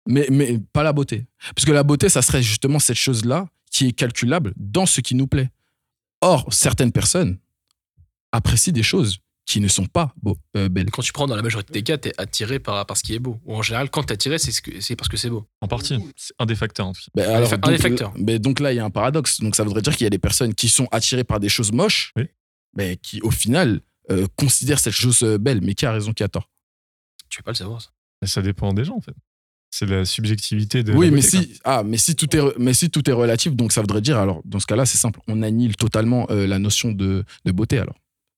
[0.07, 1.25] Mais, mais pas la beauté.
[1.55, 5.15] Parce que la beauté, ça serait justement cette chose-là qui est calculable dans ce qui
[5.15, 5.49] nous plaît.
[6.21, 7.37] Or, certaines personnes
[8.31, 10.91] apprécient des choses qui ne sont pas beau- euh, belles.
[10.91, 13.13] Quand tu prends dans la majorité des cas, tu es attiré par, par ce qui
[13.13, 13.39] est beau.
[13.45, 15.47] Ou en général, quand tu es attiré, c'est ce parce que c'est beau.
[15.61, 15.97] En partie.
[16.17, 17.11] C'est un des facteurs, en tout cas.
[17.15, 18.13] Ben Un alors, donc, des facteurs.
[18.17, 19.39] ben donc là, il y a un paradoxe.
[19.39, 21.71] Donc ça voudrait dire qu'il y a des personnes qui sont attirées par des choses
[21.71, 22.23] moches, Oui.
[22.75, 23.79] mais qui au final
[24.11, 25.61] euh, considèrent cette chose euh, belle.
[25.61, 26.49] Mais qui a raison, qui a tort
[27.29, 27.89] Tu veux pas le savoir, ça.
[28.21, 29.15] Mais ça dépend des gens, en fait.
[29.69, 30.93] C'est la subjectivité de.
[30.93, 33.55] Oui, la mais beauté, si, ah, mais si tout est, mais si tout est relatif,
[33.55, 36.57] donc ça voudrait dire alors dans ce cas-là, c'est simple, on annule totalement euh, la
[36.57, 37.77] notion de, de beauté.
[37.77, 37.95] Alors,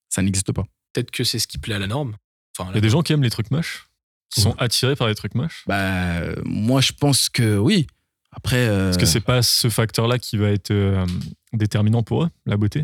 [0.10, 0.64] ça n'existe pas.
[0.94, 2.16] Peut-être que c'est ce qui plaît à la norme.
[2.58, 3.88] Enfin, Il y a des gens qui aiment les trucs moches,
[4.34, 5.64] qui sont attirés par les trucs moches.
[5.68, 7.88] Bah, moi, je pense que oui.
[8.32, 11.06] Après, euh, Est-ce que c'est pas ce facteur-là qui va être euh,
[11.54, 12.84] déterminant pour eux, la beauté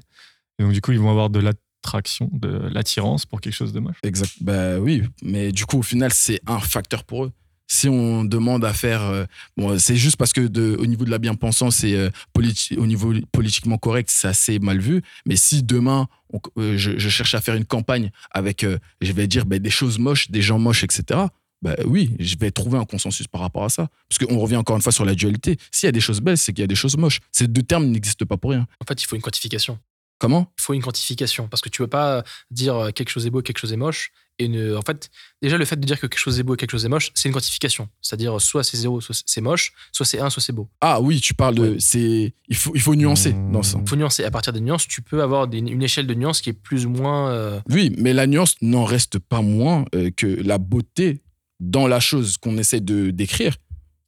[0.60, 3.80] Et donc, du coup, ils vont avoir de l'attraction, de l'attirance pour quelque chose de
[3.80, 3.98] moche.
[4.04, 4.32] Exact.
[4.42, 7.32] Bah oui, mais du coup, au final, c'est un facteur pour eux.
[7.68, 9.26] Si on demande à faire, euh,
[9.58, 10.42] bon, c'est juste parce que
[10.78, 14.80] au niveau de la bien-pensance et euh, politi- au niveau politiquement correct, c'est assez mal
[14.80, 15.02] vu.
[15.26, 16.08] Mais si demain,
[16.58, 20.00] euh, je, cherche à faire une campagne avec, euh, je vais dire, ben, des choses
[20.00, 21.22] moches, des gens moches, etc.
[21.62, 23.88] Bah oui, je vais trouver un consensus par rapport à ça.
[24.10, 25.58] Parce qu'on revient encore une fois sur la dualité.
[25.72, 27.20] S'il y a des choses belles, c'est qu'il y a des choses moches.
[27.32, 28.68] Ces deux termes n'existent pas pour rien.
[28.82, 29.80] En fait, il faut une quantification.
[30.20, 31.48] Comment Il faut une quantification.
[31.48, 34.12] Parce que tu peux pas dire euh, quelque chose est beau, quelque chose est moche.
[34.38, 35.10] Et ne- en fait,
[35.42, 37.12] déjà, le fait de dire que quelque chose est beau et quelque chose est moche,
[37.16, 37.88] c'est une quantification.
[38.02, 40.70] C'est-à-dire, soit c'est zéro, soit c'est moche, soit c'est un, soit c'est beau.
[40.82, 41.78] Ah oui, tu parles de.
[41.80, 43.78] c'est Il faut, il faut nuancer dans ça.
[43.82, 44.24] Il faut nuancer.
[44.26, 46.86] À partir des nuances, tu peux avoir des- une échelle de nuances qui est plus
[46.86, 47.30] ou moins.
[47.32, 51.22] euh, Oui, mais la nuance n'en reste pas moins euh, que la beauté
[51.62, 53.56] dans la chose qu'on essaie de décrire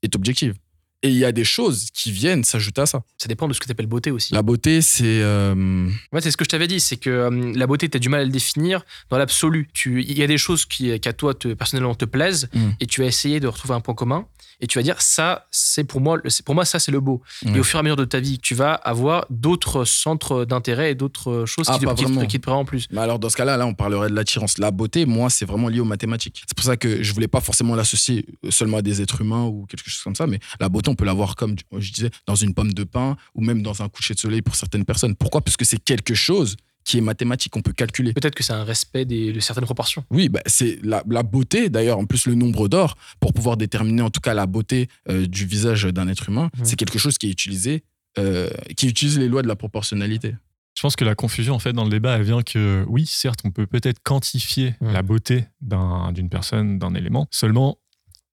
[0.03, 0.55] est objective.
[1.03, 3.03] Et il y a des choses qui viennent s'ajouter à ça.
[3.19, 4.34] ça dépend de ce que tu appelles beauté aussi.
[4.34, 5.03] La beauté, c'est.
[5.22, 7.99] euh, Ouais, c'est ce que je t'avais dit, c'est que euh, la beauté, tu as
[7.99, 9.69] du mal à le définir dans l'absolu.
[9.86, 12.69] Il y a des choses qui, qui à toi, te, personnellement, te plaisent, Mm.
[12.80, 14.26] et tu vas essayer de retrouver un point commun.
[14.59, 17.21] Et tu vas dire ça, c'est pour moi, c'est pour moi ça c'est le beau.
[17.45, 17.59] Et Ouais.
[17.59, 20.95] au fur et à mesure de ta vie, tu vas avoir d'autres centres d'intérêt et
[20.95, 22.25] d'autres choses Ah, qui, te, qui te- vraiment.
[22.25, 22.88] qui te plairont en plus.
[22.91, 24.57] Mais alors dans ce cas-là, là, on parlerait de l'attirance.
[24.57, 26.43] La beauté, moi, c'est vraiment lié aux mathématiques.
[26.47, 29.65] C'est pour ça que je voulais pas forcément l'associer seulement à des êtres humains ou
[29.67, 30.27] quelque chose comme ça.
[30.27, 33.41] Mais la beauté, on peut l'avoir comme je disais dans une pomme de pain ou
[33.43, 35.15] même dans un coucher de soleil pour certaines personnes.
[35.15, 35.41] Pourquoi?
[35.41, 36.55] Parce que c'est quelque chose
[36.88, 38.14] qui est mathématique, on peut calculer.
[38.14, 40.05] Peut-être que c'est un respect des- de certaines proportions.
[40.09, 44.01] Oui, bah, c'est la, la beauté, d'ailleurs, en plus le nombre d'or, pour pouvoir déterminer
[44.01, 47.27] en tout cas la beauté euh, du visage d'un être humain, c'est quelque chose qui
[47.27, 47.84] est utilisé,
[48.18, 50.35] euh, qui utilise les lois de la proportionnalité.
[50.76, 53.39] Je pense que la confusion, en fait, dans le débat, elle vient que, oui, certes,
[53.43, 57.27] on peut peut-être quantifier la beauté d'un- d'une personne, d'un élément.
[57.31, 57.80] Seulement,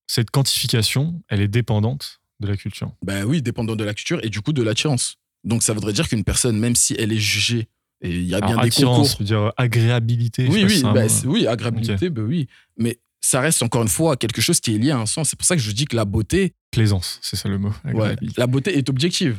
[0.06, 2.92] cette quantification, elle est dépendante de la culture.
[3.02, 5.16] Ben oui, dépendant de la culture et du coup de l'attirance.
[5.42, 7.68] Donc ça voudrait dire qu'une personne, même si elle est jugée,
[8.04, 9.12] et il y a bien Alors, des attirance, concours.
[9.12, 10.46] je veux dire agréabilité.
[10.48, 12.46] Oui, oui, bah, oui, agréabilité, ben oui.
[12.76, 15.30] Mais ça reste encore une fois quelque chose qui est lié à un sens.
[15.30, 17.72] C'est pour ça que je dis que la beauté, Plaisance, c'est ça le mot.
[17.92, 19.38] ouais, la beauté est objective.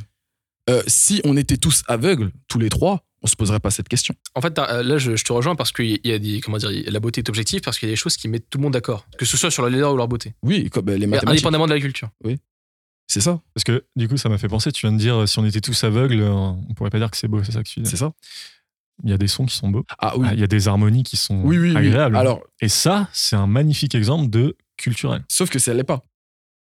[0.70, 4.16] Euh, si on était tous aveugles, tous les trois, on se poserait pas cette question.
[4.34, 6.72] En fait, euh, là, je, je te rejoins parce qu'il y a des, comment dire,
[6.72, 8.74] la beauté est objective parce qu'il y a des choses qui mettent tout le monde
[8.74, 10.34] d'accord, que ce soit sur leur laideur ou leur beauté.
[10.42, 11.30] Oui, comme euh, les mathématiques.
[11.40, 12.10] Indépendamment de la culture.
[12.24, 12.38] Oui.
[13.08, 13.40] C'est ça.
[13.54, 15.62] Parce que du coup, ça m'a fait penser, tu viens de dire, si on était
[15.62, 17.90] tous aveugles, euh, on pourrait pas dire que c'est beau, c'est ça que tu dis.
[17.90, 18.12] C'est ça.
[19.04, 19.86] Il y a des sons qui sont beaux.
[20.00, 20.28] Ah oui.
[20.34, 21.78] Il y a des harmonies qui sont Oui, oui, oui.
[21.78, 22.16] agréables.
[22.16, 25.24] Alors- Et ça, c'est un magnifique exemple de culturel.
[25.30, 26.02] Sauf que ça l'est pas.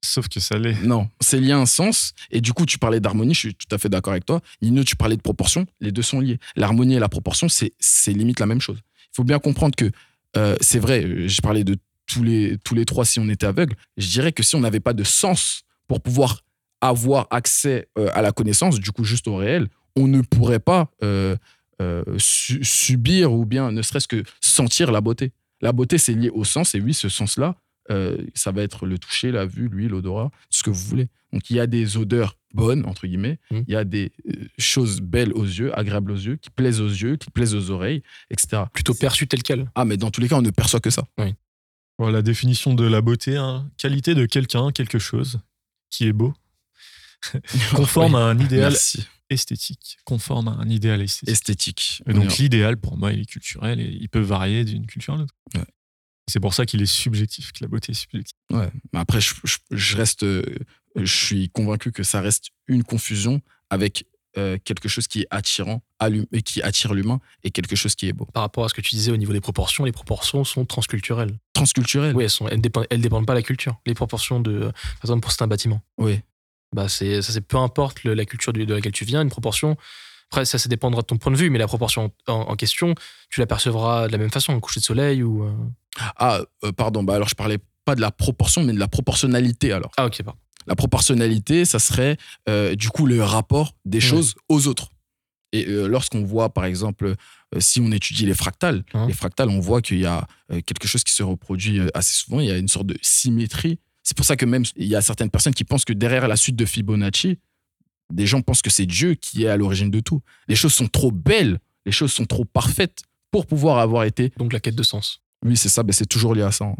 [0.05, 0.79] Sauf que ça l'est.
[0.83, 2.13] Non, c'est lié à un sens.
[2.29, 4.41] Et du coup, tu parlais d'harmonie, je suis tout à fait d'accord avec toi.
[4.61, 6.37] Nino, tu parlais de proportion, les deux sont liés.
[6.55, 8.77] L'harmonie et la proportion, c'est c'est limite la même chose.
[9.05, 9.89] Il faut bien comprendre que
[10.35, 13.47] euh, c'est vrai, euh, j'ai parlé de tous les, tous les trois si on était
[13.47, 13.75] aveugle.
[13.97, 16.41] Je dirais que si on n'avait pas de sens pour pouvoir
[16.81, 20.91] avoir accès euh, à la connaissance, du coup juste au réel, on ne pourrait pas
[21.03, 21.35] euh,
[21.81, 25.31] euh, su- subir ou bien ne serait-ce que sentir la beauté.
[25.61, 27.55] La beauté, c'est lié au sens, et oui, ce sens-là,
[27.89, 31.07] euh, ça va être le toucher, la vue, l'huile, l'odorat, ce que vous voulez.
[31.33, 34.11] Donc il y a des odeurs bonnes, entre guillemets, il y a des
[34.59, 38.03] choses belles aux yeux, agréables aux yeux, qui plaisent aux yeux, qui plaisent aux oreilles,
[38.29, 38.63] etc.
[38.71, 39.69] Plutôt perçu tel quel.
[39.75, 41.03] Ah, mais dans tous les cas, on ne perçoit que ça.
[41.17, 41.33] Oui.
[41.97, 43.69] Voilà la définition de la beauté, hein.
[43.77, 45.39] qualité de quelqu'un, quelque chose
[45.89, 46.33] qui est beau,
[47.75, 49.05] conforme à un idéal Merci.
[49.29, 49.97] esthétique.
[50.05, 51.29] Conforme à un idéal esthétique.
[51.33, 52.03] Esthétique.
[52.07, 55.17] Et donc l'idéal, pour moi, il est culturel et il peut varier d'une culture à
[55.17, 55.33] l'autre.
[55.55, 55.65] Ouais.
[56.29, 58.37] C'est pour ça qu'il est subjectif, que la beauté est subjective.
[58.51, 58.69] Ouais.
[58.93, 60.43] Mais après, je, je- je reste, euh,
[60.95, 64.05] je suis convaincu que ça reste une confusion avec
[64.37, 65.81] euh, quelque chose qui est attirant
[66.31, 68.25] et qui attire l'humain et quelque chose qui est beau.
[68.25, 71.37] Par rapport à ce que tu disais au niveau des proportions, les proportions sont transculturelles.
[71.53, 72.15] Transculturel.
[72.15, 73.77] Oui, elles, sont, elles, dépendent, elles dépendent pas de la culture.
[73.85, 75.81] Les proportions de, par exemple, pour certains bâtiments.
[75.97, 76.21] Oui.
[76.75, 79.75] Bah, c'est, ça, c'est peu importe le- la culture de laquelle tu viens, une proportion.
[80.29, 82.93] Après, ça, ça dépendra de ton point de vue, mais la proportion en, en question,
[83.29, 85.43] tu l'apercevras de la même façon, un coucher de soleil ou.
[85.45, 85.53] euh,
[86.17, 87.01] Ah, euh, pardon.
[87.03, 89.91] Bah alors, je parlais pas de la proportion, mais de la proportionnalité alors.
[89.97, 90.39] Ah, ok, pardon.
[90.67, 92.17] La proportionnalité, ça serait
[92.49, 94.91] euh, du coup le rapport des choses aux autres.
[95.53, 97.15] Et euh, lorsqu'on voit, par exemple,
[97.55, 100.27] euh, si on étudie les fractales, les fractales, on voit qu'il y a
[100.65, 102.41] quelque chose qui se reproduit assez souvent.
[102.41, 103.79] Il y a une sorte de symétrie.
[104.03, 106.35] C'est pour ça que même il y a certaines personnes qui pensent que derrière la
[106.35, 107.39] suite de Fibonacci,
[108.11, 110.21] des gens pensent que c'est Dieu qui est à l'origine de tout.
[110.47, 114.31] Les choses sont trop belles, les choses sont trop parfaites pour pouvoir avoir été.
[114.37, 115.21] Donc la quête de sens.
[115.45, 115.83] Oui, c'est ça.
[115.83, 116.73] Ben, c'est toujours lié à ça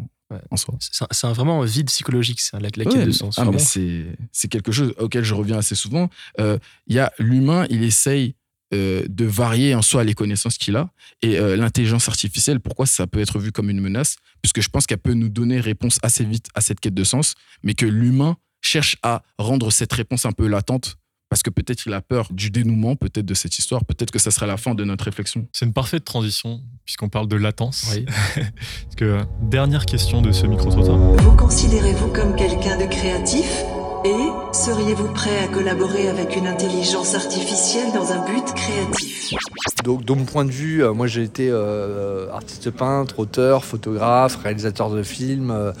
[0.56, 0.74] soi.
[0.80, 3.38] C'est, vraiment un vide psychologique, ça, la, la quête Ouais, de sens.
[3.38, 6.10] ah, c'est quelque chose auquel je reviens assez souvent.
[6.40, 8.34] Euh, Il y a l'humain, il essaye
[8.74, 10.90] euh, de varier en soi les connaissances qu'il a.
[11.22, 14.16] Et euh, l'intelligence artificielle, pourquoi ça peut être vu comme une menace?
[14.42, 17.34] Puisque je pense qu'elle peut nous donner réponse assez vite à cette quête de sens,
[17.62, 20.98] mais que l'humain cherche à rendre cette réponse un peu latente.
[21.28, 24.30] Parce que peut-être il a peur du dénouement, peut-être de cette histoire, peut-être que ça
[24.30, 25.46] sera la fin de notre réflexion.
[25.52, 27.84] C'est une parfaite transition, puisqu'on parle de latence.
[28.34, 30.96] Parce que, euh, dernière question de ce micro-trottoir.
[30.96, 33.64] Vous considérez-vous comme quelqu'un de créatif?
[34.04, 39.34] Et seriez-vous prêt à collaborer avec une intelligence artificielle dans un but créatif?
[39.82, 44.36] Donc, de mon point de vue, euh, moi j'ai été euh, artiste peintre, auteur, photographe,
[44.36, 45.72] réalisateur de films, euh,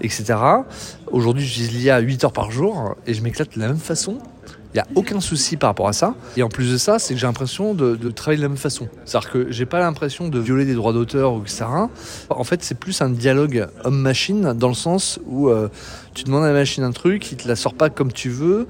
[0.00, 0.34] etc.
[1.10, 4.18] Aujourd'hui, j'utilise l'IA 8 heures par jour et je m'éclate de la même façon.
[4.74, 6.14] Il n'y a aucun souci par rapport à ça.
[6.36, 8.88] Et en plus de ça, c'est que j'ai l'impression de, travailler de la même façon.
[9.04, 11.64] C'est-à-dire que j'ai pas l'impression de violer des droits d'auteur ou etc.
[12.28, 15.68] En fait, c'est plus un dialogue homme-machine dans le sens où euh,
[16.14, 18.66] tu demandes à la machine un truc, il te la sort pas comme tu veux,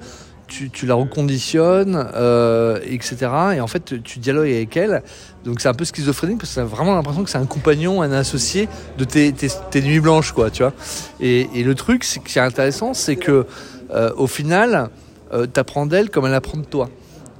[0.47, 3.17] tu, la reconditionnes, euh, etc.
[3.55, 5.03] Et en fait, tu dialogues avec elle.
[5.43, 8.01] Donc c'est un peu schizophrénique parce que tu as vraiment l'impression que c'est un compagnon,
[8.01, 8.67] un associé
[8.97, 10.73] de tes, nuits blanches, quoi, tu vois.
[11.19, 13.45] Et, et le truc, c'est qui est intéressant, c'est que
[13.91, 14.89] euh, au final,
[15.33, 16.89] euh, t'apprends d'elle comme elle apprend de toi.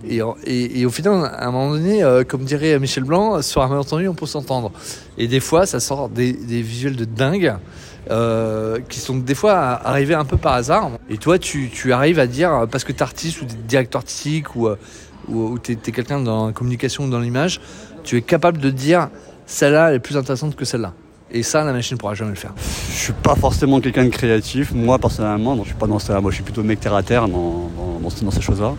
[0.07, 4.07] Et, au final, à un moment donné, euh, comme dirait Michel Blanc, sur un malentendu,
[4.07, 4.71] on peut s'entendre.
[5.17, 7.55] Et des fois, ça sort des, visuels de dingue.
[8.09, 10.91] Euh, qui sont des fois arrivés un peu par hasard.
[11.11, 14.67] Et toi, tu, tu arrives à dire, parce que tu artiste ou directeur artistique ou,
[15.27, 17.61] ou, ou tu es, quelqu'un dans la communication ou dans l'image,
[18.03, 19.09] tu es capable de dire
[19.45, 20.93] celle-là est plus intéressante que celle-là.
[21.31, 22.53] Et ça, la machine ne pourra jamais le faire.
[22.91, 26.19] Je suis pas forcément quelqu'un de créatif, moi personnellement, donc je suis pas dans ça.
[26.21, 27.27] Moi, je suis plutôt mec terre à terre
[28.01, 28.73] dans, dans, ces choses-là.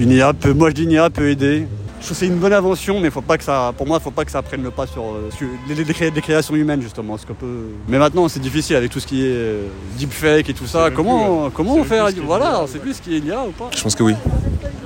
[0.00, 1.66] Une IA peut, moi je dis une IA peut aider.
[2.00, 4.10] Je trouve c'est une bonne invention, mais faut pas que ça, pour moi, il faut
[4.10, 7.16] pas que ça prenne le pas sur, euh, sur les, les, les, créations humaines justement.
[7.16, 7.68] Ce peut...
[7.88, 9.66] Mais maintenant, c'est difficile avec tout ce qui est euh,
[9.98, 10.90] deepfake et tout ça.
[10.94, 13.70] Comment, comment on fait Voilà, on sait plus ce qui est l'IA ou pas.
[13.74, 14.14] Je pense que oui.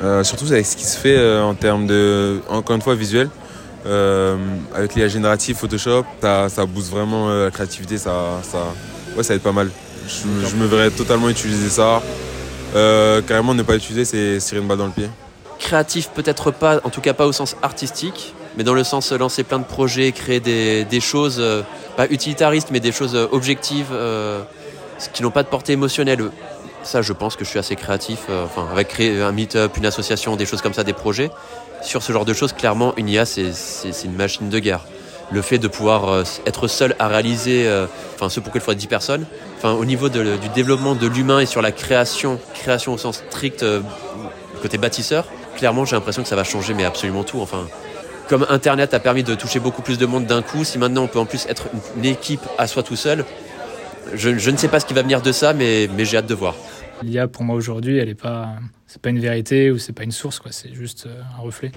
[0.03, 3.29] Euh, surtout avec ce qui se fait euh, en termes de, encore une fois, visuel.
[3.87, 4.37] Euh,
[4.75, 8.59] avec l'IA générative, Photoshop, ça, ça booste vraiment euh, la créativité, ça, ça,
[9.17, 9.71] ouais, ça aide pas mal.
[10.07, 12.03] Je, je me verrais totalement utiliser ça.
[12.75, 15.09] Euh, carrément ne pas l'utiliser, c'est tirer une balle dans le pied.
[15.59, 19.43] Créatif peut-être pas, en tout cas pas au sens artistique, mais dans le sens lancer
[19.43, 21.63] plein de projets, créer des, choses, euh,
[21.97, 24.43] pas utilitaristes, mais des choses objectives, euh,
[25.13, 26.31] qui n'ont pas de portée émotionnelle.
[26.83, 30.37] Ça, je pense que je suis assez créatif, euh, avec créer un meet-up, une association,
[30.37, 31.31] des choses comme ça, des projets
[31.83, 33.53] sur ce genre de choses, clairement, une IA, c'est
[34.05, 34.81] une machine de guerre.
[35.33, 38.77] Le fait de pouvoir euh, être seul à réaliser, euh, enfin, ce pour qu'il faudrait
[38.77, 39.27] 10 personnes,
[39.61, 43.23] enfin, au niveau de, du développement de l'humain et sur la création, création au sens
[43.29, 43.83] strict, euh,
[44.63, 45.27] côté bâtisseur,
[45.57, 47.41] clairement, j'ai l'impression que ça va changer, mais absolument tout.
[47.41, 47.67] Enfin,
[48.27, 51.09] comme Internet a permis de toucher beaucoup plus de monde d'un coup, si maintenant on
[51.09, 51.69] peut en plus être
[51.99, 53.27] une équipe à soi tout seul,
[54.15, 56.27] je, je ne sais pas ce qui va venir de ça, mais, mais j'ai hâte
[56.27, 56.55] de voir.
[57.03, 58.55] L'IA, pour moi, aujourd'hui, elle n'est pas
[58.87, 60.51] c'est pas une vérité ou c'est pas une source, quoi.
[60.51, 61.71] C'est juste un reflet.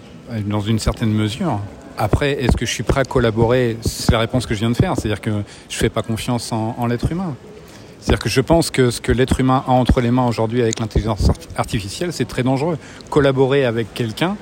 [0.48, 1.60] Dans une certaine mesure.
[1.96, 3.78] Après, est-ce que je suis prêt à collaborer?
[3.82, 4.96] C'est la réponse que je viens de faire.
[4.96, 5.30] C'est-à-dire que
[5.70, 7.36] je fais pas confiance en, en l'être humain.
[8.04, 10.82] C'est-à-dire que je pense que ce que l'être humain a entre les mains aujourd'hui avec
[10.82, 12.78] l'intelligence artificielle, c'est très dangereux.
[13.10, 14.36] Collaborer avec quelqu'un,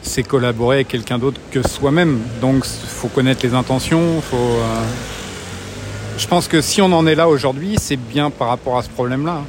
[0.00, 2.20] c'est collaborer avec quelqu'un d'autre que soi-même.
[2.40, 4.22] Donc, faut connaître les intentions.
[4.22, 4.36] Faut.
[4.36, 4.82] Euh...
[6.16, 8.88] Je pense que si on en est là aujourd'hui, c'est bien par rapport à ce
[8.88, 9.42] problème-là.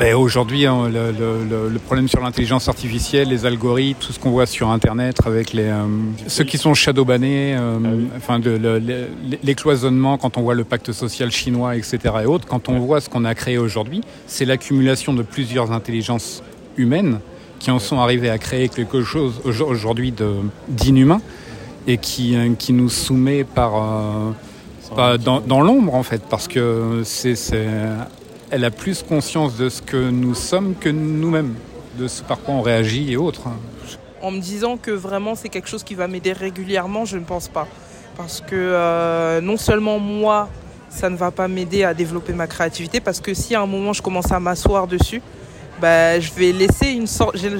[0.00, 4.30] Ben aujourd'hui, hein, le, le, le, problème sur l'intelligence artificielle, les algorithmes, tout ce qu'on
[4.30, 5.84] voit sur Internet avec les euh,
[6.26, 8.08] ceux qui sont shadowbannés, euh, ah oui.
[8.16, 8.58] enfin de,
[9.42, 11.98] les cloisonnements quand on voit le pacte social chinois, etc.
[12.22, 16.42] et autres, quand on voit ce qu'on a créé aujourd'hui, c'est l'accumulation de plusieurs intelligences
[16.78, 17.20] humaines
[17.58, 20.14] qui en sont arrivées à créer quelque chose aujourd'hui
[20.66, 21.20] d'inhumain
[21.86, 24.32] et qui, qui nous soumet par
[24.96, 27.34] euh, dans, dans l'ombre en fait, parce que c'est
[28.50, 31.54] elle a plus conscience de ce que nous sommes que nous-mêmes,
[31.98, 33.48] de ce par quoi on réagit et autres.
[34.22, 37.48] En me disant que vraiment c'est quelque chose qui va m'aider régulièrement, je ne pense
[37.48, 37.66] pas.
[38.16, 40.48] Parce que euh, non seulement moi,
[40.90, 43.92] ça ne va pas m'aider à développer ma créativité, parce que si à un moment
[43.92, 45.22] je commence à m'asseoir dessus,
[45.80, 46.52] bah, je vais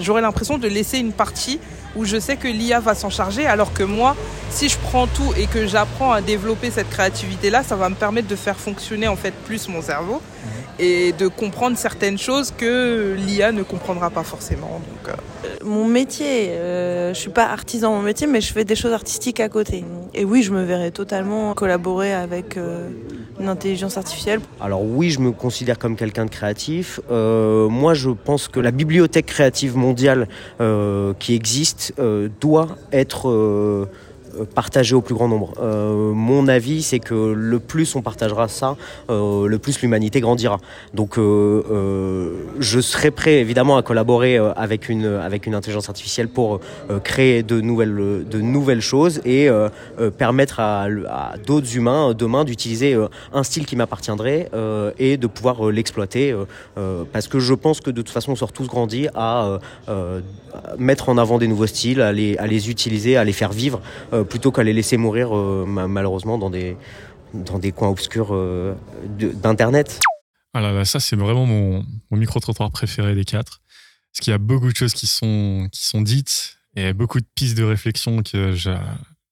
[0.02, 1.58] j'aurai l'impression de laisser une partie
[1.96, 4.16] où je sais que l'IA va s'en charger, alors que moi,
[4.50, 8.28] si je prends tout et que j'apprends à développer cette créativité-là, ça va me permettre
[8.28, 10.20] de faire fonctionner en fait plus mon cerveau
[10.78, 14.80] et de comprendre certaines choses que l'IA ne comprendra pas forcément.
[14.80, 15.56] Donc, euh...
[15.62, 19.40] Mon métier, euh, je suis pas artisan mon métier, mais je fais des choses artistiques
[19.40, 19.84] à côté.
[20.14, 22.88] Et oui, je me verrais totalement collaborer avec euh,
[23.40, 24.40] une intelligence artificielle.
[24.60, 27.00] Alors oui, je me considère comme quelqu'un de créatif.
[27.10, 30.28] Euh, moi, je pense que la bibliothèque créative mondiale
[30.60, 33.88] euh, qui existe euh, doit être
[34.44, 35.52] partagé au plus grand nombre.
[35.60, 38.76] Euh, mon avis, c'est que le plus on partagera ça,
[39.10, 40.58] euh, le plus l'humanité grandira.
[40.94, 46.60] Donc, euh, je serai prêt évidemment à collaborer avec une avec une intelligence artificielle pour
[47.04, 49.48] créer de nouvelles de nouvelles choses et
[50.18, 50.86] permettre à,
[51.46, 52.96] d'autres humains demain d'utiliser
[53.32, 54.50] un style qui m'appartiendrait
[54.98, 56.34] et de pouvoir l'exploiter.
[57.12, 59.58] Parce que je pense que de toute façon, on sort tous grandis à
[60.78, 63.80] mettre en avant des nouveaux styles, à les, à les utiliser, à les faire vivre,
[64.31, 66.77] plutôt qu'à les laisser mourir euh, malheureusement dans des,
[67.35, 68.74] dans des coins obscurs euh,
[69.05, 70.01] d'Internet.
[70.55, 73.61] Ah là là, ça c'est vraiment mon, micro-trottoir préféré des quatre.
[74.12, 77.27] Parce qu'il y a beaucoup de choses qui sont, qui sont dites et beaucoup de
[77.35, 78.55] pistes de réflexion que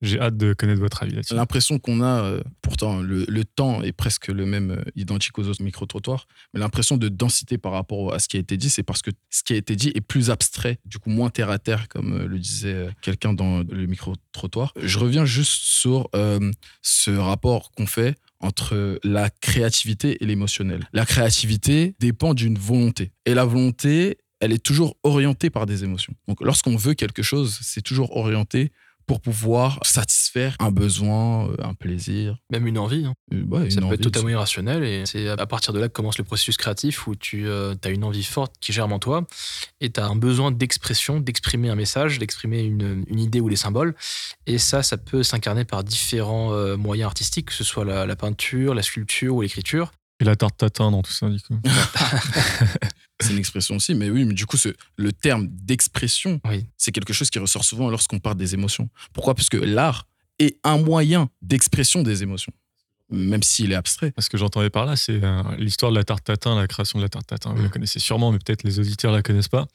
[0.01, 1.35] j'ai hâte de connaître votre avis là-dessus.
[1.35, 5.62] L'impression qu'on a, euh, pourtant le, temps est presque le même, euh, identique aux autres
[5.62, 9.03] micro-trottoirs, mais l'impression de densité par rapport à ce qui a été dit, c'est parce
[9.03, 11.89] que ce qui a été dit est plus abstrait, du coup moins terre à terre,
[11.89, 14.73] comme euh, le disait quelqu'un dans le micro-trottoir.
[14.81, 16.09] Je reviens juste sur
[16.83, 20.89] ce rapport qu'on fait entre la créativité et l'émotionnel.
[20.93, 23.12] La créativité dépend d'une volonté.
[23.27, 26.15] Et la volonté, elle est toujours orientée par des émotions.
[26.29, 28.73] Donc lorsqu'on veut quelque chose, c'est toujours orienté
[29.09, 32.36] pour pouvoir satisfaire un besoin, euh, un plaisir.
[32.52, 33.06] Même une envie.
[33.06, 33.14] hein.
[33.32, 35.93] Euh, une ça peut envie être totalement irrationnel et c'est à partir de là que
[35.93, 39.26] commence le processus créatif où tu as une envie forte qui germe en toi
[39.80, 43.56] et tu as un besoin d'expression, d'exprimer un message, d'exprimer une, une idée ou des
[43.56, 43.94] symboles.
[44.47, 48.16] Et ça, ça peut s'incarner par différents euh, moyens artistiques, que ce soit la, la
[48.16, 49.90] peinture, la sculpture ou l'écriture.
[50.20, 51.59] Et la tarte tatin dans tout ça, du coup.
[53.20, 56.66] C'est une expression aussi, mais oui, mais du coup, ce- le terme d'expression, Oui.
[56.77, 58.89] c'est quelque chose qui ressort souvent lorsqu'on parle des émotions.
[59.12, 59.35] Pourquoi?
[59.35, 60.07] Parce que l'art
[60.39, 62.53] est un moyen d'expression des émotions,
[63.11, 64.12] même s'il est abstrait.
[64.19, 67.05] Ce que j'entendais par là, c'est euh, l'histoire de la tarte tatin, la création de
[67.05, 67.53] la tarte tatin.
[67.55, 69.66] Vous la connaissez sûrement, mais peut-être les auditeurs la connaissent pas.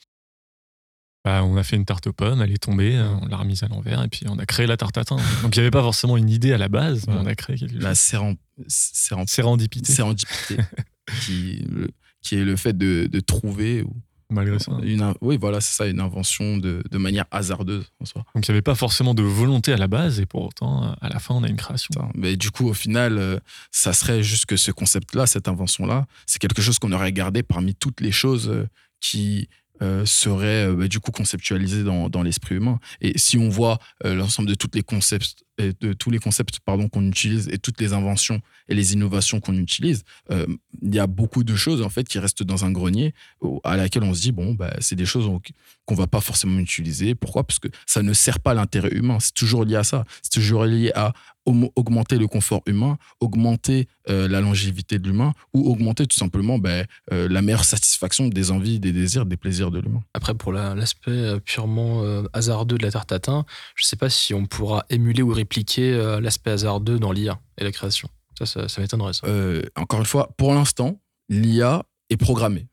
[1.24, 3.62] Bah, on a fait une tarte aux pommes, elle est tombée, euh, on l'a remise
[3.62, 5.16] à l'envers et puis on a créé la tarte tatin.
[5.42, 7.56] Donc il n'y avait pas forcément une idée à la base, mais on a créé
[7.56, 7.82] quelque chose.
[7.82, 8.36] La séren-
[8.68, 9.90] séren- Sérendipité.
[9.92, 10.58] sérendipité,
[11.22, 11.90] qui, le-
[12.20, 13.82] qui est le fait de, de trouver.
[13.82, 13.96] ou-
[14.30, 14.72] Malgré ça.
[14.82, 18.24] Une, oui, voilà, c'est ça, une invention de, de manière hasardeuse en soi.
[18.34, 20.92] Donc il n'y avait pas forcément de volonté à la base et pour autant, euh,
[21.00, 21.90] à la fin, on a une création.
[22.14, 23.38] Mais du coup, au final, euh,
[23.70, 27.74] ça serait juste que ce concept-là, cette invention-là, c'est quelque chose qu'on aurait gardé parmi
[27.74, 28.66] toutes les choses euh,
[29.00, 29.48] qui
[29.82, 32.78] euh, seraient euh, bah, du coup conceptualisées dans, dans l'esprit humain.
[33.00, 36.58] Et si on voit euh, l'ensemble de toutes les concepts, et de tous les concepts
[36.60, 40.46] pardon qu'on utilise et toutes les inventions et les innovations qu'on utilise, euh,
[40.82, 43.14] il y a beaucoup de choses en fait qui restent dans un grenier
[43.62, 45.40] à laquelle on se dit bon bah c'est des choses on-
[45.86, 47.14] qu'on va pas forcément utiliser.
[47.14, 47.44] Pourquoi?
[47.46, 49.18] Parce que ça ne sert pas l'intérêt humain.
[49.20, 50.04] C'est toujours lié à ça.
[50.22, 51.12] C'est toujours lié à
[51.46, 56.86] augmenter le confort humain, augmenter euh, la longévité de l'humain ou augmenter tout simplement ben,
[57.12, 60.02] euh, la meilleure satisfaction des envies, des désirs, des plaisirs de l'humain.
[60.14, 62.02] Après, pour la- l'aspect purement
[62.32, 63.44] hasardeux de la tarte tatin,
[63.74, 67.64] je sais pas si on pourra émuler ou répliquer euh, l'aspect hasardeux dans l'IA et
[67.64, 68.08] la création.
[68.38, 69.12] Ça, ça, m'étonnerait.
[69.24, 72.66] Euh, encore une fois, pour l'instant, l'IA est programmée.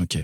[0.00, 0.18] Ok.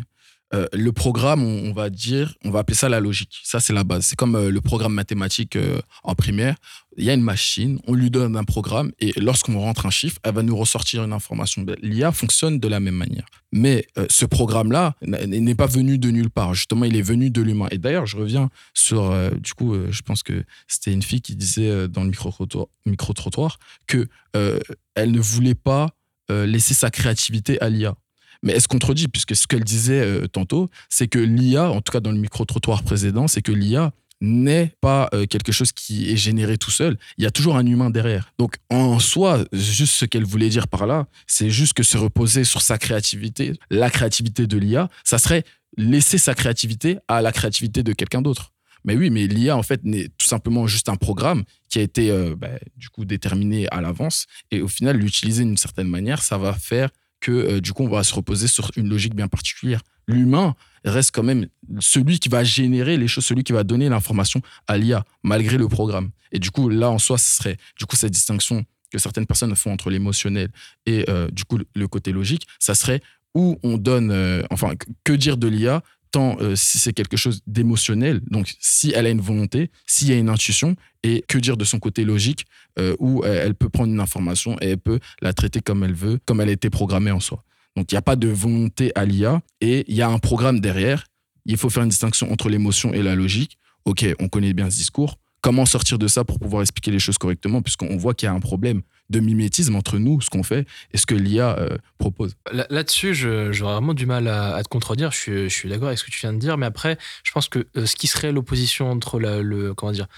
[0.53, 3.41] Euh, le programme, on, va dire, on va appeler ça la logique.
[3.45, 4.07] Ça, c'est la base.
[4.07, 6.57] C'est comme euh, le programme mathématique euh, en primaire.
[6.97, 10.19] Il y a une machine, on lui donne un programme et lorsqu'on rentre un chiffre,
[10.25, 11.63] elle va nous ressortir une information.
[11.63, 13.27] Ben, L'IA fonctionne de la même manière.
[13.53, 16.53] Mais ce programme-là n'est pas venu de nulle part.
[16.53, 17.69] Justement, il est venu de l'humain.
[17.71, 21.89] Et d'ailleurs, je reviens sur, du coup, je pense que c'était une fille qui disait
[21.89, 25.91] dans le micro-trottoir micro-trottoir que elle ne voulait pas
[26.29, 27.95] laisser sa créativité à l'IA.
[28.43, 31.93] Mais elle se contredit, puisque ce qu'elle disait euh, tantôt, c'est que l'IA, en tout
[31.93, 36.17] cas dans le micro-trottoir précédent, c'est que l'IA n'est pas euh, quelque chose qui est
[36.17, 36.99] généré tout seul.
[37.17, 38.33] Il y a toujours un humain derrière.
[38.39, 42.45] Donc, en soi, juste ce qu'elle voulait dire par là, c'est juste que se reposer
[42.45, 45.45] sur sa créativité, la créativité de l'IA, ça serait
[45.77, 48.53] laisser sa créativité à la créativité de quelqu'un d'autre.
[48.85, 52.11] Mais oui, mais l'IA, en fait, n'est tout simplement juste un programme qui a été,
[52.11, 54.27] euh, bah, du coup, déterminé à l'avance.
[54.51, 56.89] Et au final, l'utiliser d'une certaine manière, ça va faire
[57.21, 59.81] que, euh, du coup, on va se reposer sur une logique bien particulière.
[60.09, 61.47] L'humain reste quand même
[61.79, 65.69] celui qui va générer les choses, celui qui va donner l'information à l'IA, malgré le
[65.69, 66.11] programme.
[66.33, 69.55] Et du coup, là, en soi, ce serait, du coup, cette distinction que certaines personnes
[69.55, 70.49] font entre l'émotionnel
[70.87, 73.03] et, euh, du coup, le côté logique, ça serait
[73.35, 74.73] où on donne, euh, enfin,
[75.05, 75.83] que- dire de l'IA
[76.13, 80.17] tant si c'est quelque chose d'émotionnel, donc si elle a une volonté, s'il y a
[80.17, 82.47] une intuition, et que dire de son côté logique,
[82.79, 85.95] euh, où euh, elle peut prendre une information et elle peut la traiter comme elle
[85.95, 87.43] veut, comme elle a été programmée en soi.
[87.77, 90.61] Donc il n'y a pas de volonté à l'IA, et il y a un programme
[90.61, 91.05] derrière.
[91.47, 93.59] Il faut faire une distinction entre l'émotion et la logique.
[93.85, 95.17] Ok, on connaît bien ce discours.
[95.41, 98.35] Comment sortir de ça pour pouvoir expliquer les choses correctement, puisqu'on voit qu'il y a
[98.35, 102.37] un problème de mimétisme entre nous, ce qu'on fait, et ce que l'IA euh, propose.
[102.53, 105.13] Là- Là-dessus, j'aurais vraiment du mal à, te contredire.
[105.13, 107.67] Je suis, d'accord avec ce que tu viens de dire, mais après, je pense que
[107.75, 110.09] ce qui serait l'opposition entre le comment dire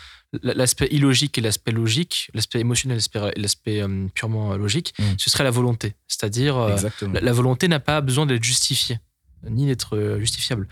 [0.42, 5.50] l'aspect illogique et l'aspect logique, l'aspect émotionnel et l'aspect- euh, purement logique, ce serait la
[5.50, 5.94] volonté.
[6.08, 6.76] C'est-à-dire, euh,
[7.12, 8.98] la, la volonté n'a pas besoin d'être justifiée
[9.50, 10.68] ni d'être euh, justifiable.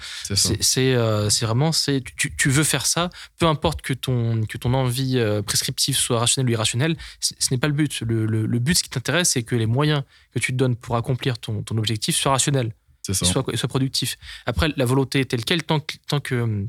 [0.61, 1.73] C'est euh, vraiment,
[2.16, 6.20] tu, tu veux faire ça, peu importe que ton, que ton envie euh, prescriptive soit
[6.20, 8.01] rationnelle ou irrationnelle, ce n'est pas le but.
[8.03, 10.77] Le, le- le but, ce qui t'intéresse, c'est que les moyens que tu te donnes
[10.77, 12.73] pour accomplir ton, ton objectif soient rationnels.
[13.24, 14.16] Soient, soient productifs.
[14.47, 15.97] Après, la volonté est telle quelle tant que.
[16.07, 16.69] Tant que hum,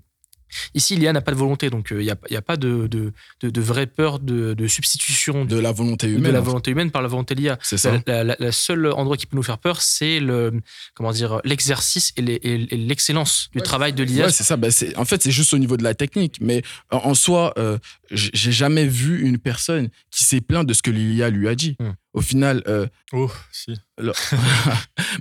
[0.73, 2.57] Ici, l'IA n'a pas de volonté, donc euh, il n'y a, il y a pas
[2.57, 6.40] de, de, de, de vraie peur de, de substitution de la volonté de humaine, la
[6.40, 6.48] en fait.
[6.49, 7.57] volonté humaine par la volonté de l'IA.
[7.61, 8.02] C'est ça.
[8.07, 10.52] La, la- la seule endroit qui peut nous faire peur, c'est le
[10.95, 14.26] comment dire l'exercice et les- et l'excellence du travail de l'IA.
[14.26, 14.57] Ouais, c'est ça.
[14.57, 16.38] Bah, c'est- en fait, c'est juste au niveau de la technique.
[16.41, 16.61] Mais
[16.91, 17.78] en, en soi, euh,
[18.12, 21.78] j'ai jamais vu une personne qui s'est plaint de ce que l'IA lui a dit.
[22.14, 22.62] Au final.
[22.68, 23.74] euh, oh, si.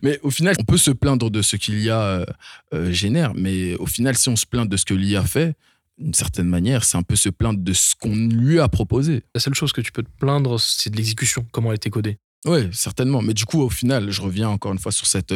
[0.03, 2.27] mais au final, on peut se plaindre de ce que l'IA euh,
[2.75, 3.33] euh, génère.
[3.35, 5.55] Mais au final, si on se plaint de ce que l'IA fait,
[5.99, 9.23] d'une certaine manière, c'est un peu se plaindre de ce qu'on lui a proposé.
[9.35, 11.91] La seule chose que tu peux te plaindre, c'est de l'exécution, comment elle a été
[11.91, 12.19] codée.
[12.47, 13.21] Oui, certainement.
[13.21, 15.35] Mais du coup, au final, je reviens encore une fois sur, cette,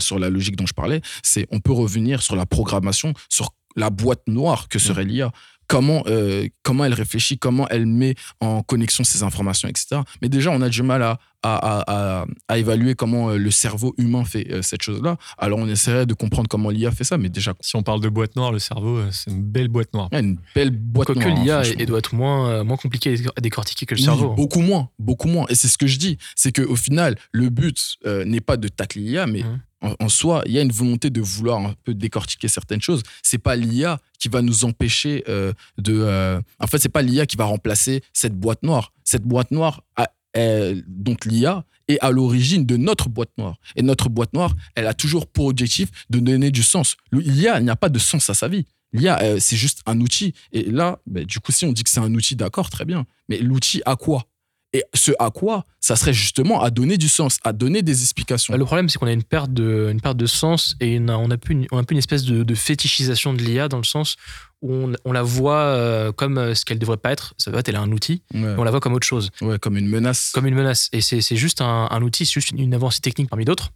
[0.00, 1.02] sur la logique dont je parlais.
[1.22, 5.30] C'est on peut revenir sur la programmation, sur la boîte noire que serait l'IA.
[5.68, 10.00] Comment, euh, comment elle réfléchit, comment elle met en connexion ces informations, etc.
[10.22, 11.84] Mais déjà, on a du mal à, à,
[12.22, 15.16] à, à évaluer comment euh, le cerveau humain fait euh, cette chose-là.
[15.38, 17.54] Alors, on essaierait de comprendre comment l'IA fait ça, mais déjà.
[17.60, 20.08] Si on parle de boîte noire, le cerveau, c'est une belle boîte noire.
[20.12, 21.36] Ouais, une belle boîte Quoique noire.
[21.36, 24.34] hein, l'IA elle doit être moins, euh, moins compliquée à décortiquer que le Oui, cerveau.
[24.34, 25.46] beaucoup moins, beaucoup moins.
[25.48, 28.68] Et c'est ce que je dis, c'est qu'au final, le but euh, n'est pas de
[28.68, 29.60] tacler l'IA, mais Mhm.
[30.00, 33.02] En, soi, il y a une volonté de vouloir un peu décortiquer certaines choses.
[33.22, 35.94] C'est pas l'IA qui va nous empêcher euh, de.
[35.94, 38.92] euh, En fait, c'est pas l'IA qui va remplacer cette boîte noire.
[39.04, 43.56] Cette boîte noire, a- elle- donc l'IA, est à l'origine de notre boîte noire.
[43.76, 46.96] Et notre boîte noire, elle a toujours pour objectif de donner du sens.
[47.12, 48.66] L'IA, il n'y a pas de sens à sa vie.
[48.92, 50.32] L'IA, euh, c'est juste un outil.
[50.52, 53.06] Et là, ben, du coup, si on dit que c'est un outil, d'accord, très bien.
[53.28, 54.24] Mais l'outil à quoi?
[54.72, 58.52] Et ce à quoi, ça serait justement à donner du sens, à donner des explications.
[58.52, 61.30] Bah, Le problème, c'est qu'on a une perte de, une perte de sens et on
[61.30, 63.84] a plus une, on a plus une espèce de, de fétichisation de l'IA dans le
[63.84, 64.16] sens
[64.62, 67.34] où on, on la voit euh, comme euh, ce qu'elle devrait pas être.
[67.38, 68.54] Ça va elle est un outil, Ouais.
[68.58, 69.30] on la voit comme autre chose.
[69.40, 70.30] Ouais, comme une menace.
[70.34, 70.88] Comme une menace.
[70.92, 73.70] Et c'est c'est juste un, un outil, c'est juste une, une avancée technique parmi d'autres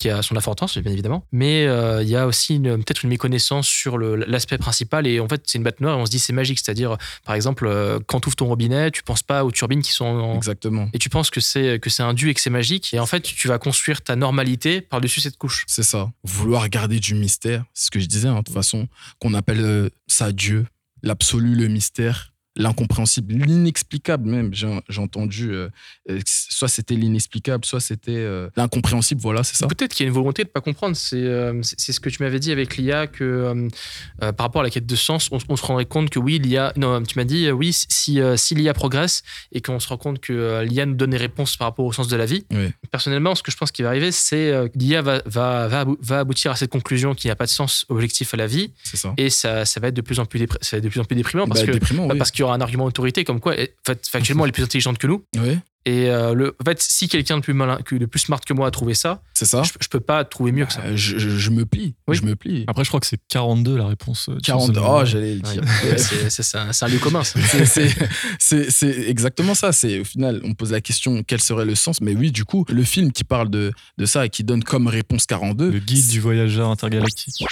[0.00, 1.24] qui a son importance, bien évidemment.
[1.30, 5.06] Mais euh, il y a aussi peut-être une méconnaissance sur l'aspect principal.
[5.06, 6.58] Et en fait, c'est une batte noire et on se dit c'est magique.
[6.58, 9.92] C'est-à-dire, par exemple, euh, quand tu ouvres ton robinet, tu penses pas aux turbines qui
[9.92, 10.88] sont en, Exactement.
[10.92, 13.06] et tu penses que c'est que c'est un dû et que c'est magique et en
[13.06, 16.10] fait tu vas construire ta normalité par dessus cette couche C'est ça.
[16.24, 19.60] Vouloir garder du mystère, c'est ce que je disais, hein, de toute façon, qu'on appelle
[19.60, 20.66] euh, ça Dieu,
[21.02, 22.29] l'absolu, le mystère,
[22.60, 24.52] l'incompréhensible, l'inexplicable même.
[24.54, 25.68] J'ai entendu, euh,
[26.10, 29.66] euh, soit c'était l'inexplicable, soit c'était euh, l'incompréhensible, voilà, c'est ça.
[29.66, 32.22] peut-être qu'il y a une volonté de pas comprendre c'est euh, c'est ce que tu
[32.22, 33.68] m'avais dit avec l'IA que
[34.20, 36.72] par rapport à la quête de sens on, on se rendrait compte que oui l'IA
[36.76, 39.22] non tu m'as dit oui si si l'IA progresse
[39.52, 42.08] et qu'on se rend compte que l'IA nous donne des réponses par rapport au sens
[42.08, 42.68] de la vie Oui.
[42.90, 46.18] personnellement ce que je pense qui va arriver c'est que l'IA va, va, va, va
[46.20, 48.96] aboutir à cette conclusion qu'il n'y a pas de sens objectif à la vie C'est
[48.96, 49.14] ça.
[49.16, 51.00] et ça, ça va être de plus en plus, dépr- ça va être de plus,
[51.00, 52.18] en plus déprimant parce Bah, que déprimant, bah, oui.
[52.18, 53.54] parce qu'il un argument d'autorité comme quoi
[53.86, 57.08] fait, factuellement elle est plus intelligente que nous Oui, et euh, le, en fait si
[57.08, 59.62] quelqu'un de plus malin de plus smart que moi a trouvé ça c'est ça.
[59.62, 62.16] je, je peux pas trouver mieux que ça Euh, je, je- je me plie, Oui.
[62.16, 62.64] je me plie.
[62.66, 64.28] Après, je crois que c'est 42 la réponse.
[64.28, 65.64] euh, 40, Chance de- oh, j'allais le Ouais, dire.
[66.30, 67.22] c'est un, lieu commun
[68.38, 69.72] c'est exactement ça.
[69.72, 72.00] C'est au final, on pose la question quel serait le sens?
[72.02, 74.86] Mais oui, du coup, le film qui parle de, de ça et qui donne comme
[74.86, 75.70] réponse 42.
[75.70, 77.44] Le guide du voyageur intergalactique.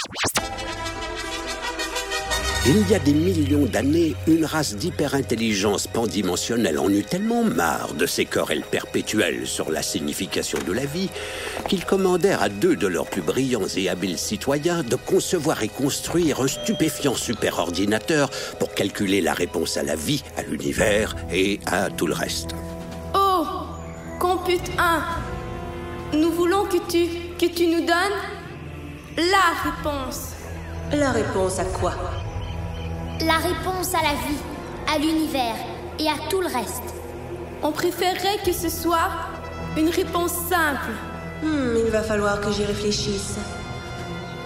[2.65, 8.05] Il y a des millions d'années, une race d'hyperintelligence pandimensionnelle en eut tellement marre de
[8.05, 11.09] ces querelles perpétuelles sur la signification de la vie
[11.67, 16.41] qu'ils commandèrent à deux de leurs plus brillants et habiles citoyens de concevoir et construire
[16.41, 18.29] un stupéfiant superordinateur
[18.59, 22.49] pour calculer la réponse à la vie, à l'univers et à tout le reste.
[23.15, 23.45] Oh
[24.19, 27.07] Compute 1 Nous voulons que tu.
[27.39, 28.19] que tu nous donnes
[29.17, 30.33] la réponse.
[30.91, 31.93] La réponse à quoi?
[33.25, 34.37] La réponse à la vie,
[34.87, 35.55] à l'univers
[35.99, 36.93] et à tout le reste.
[37.61, 39.09] On préférerait que ce soit
[39.77, 40.91] une réponse simple.
[41.43, 43.35] Hmm, il va falloir que j'y réfléchisse.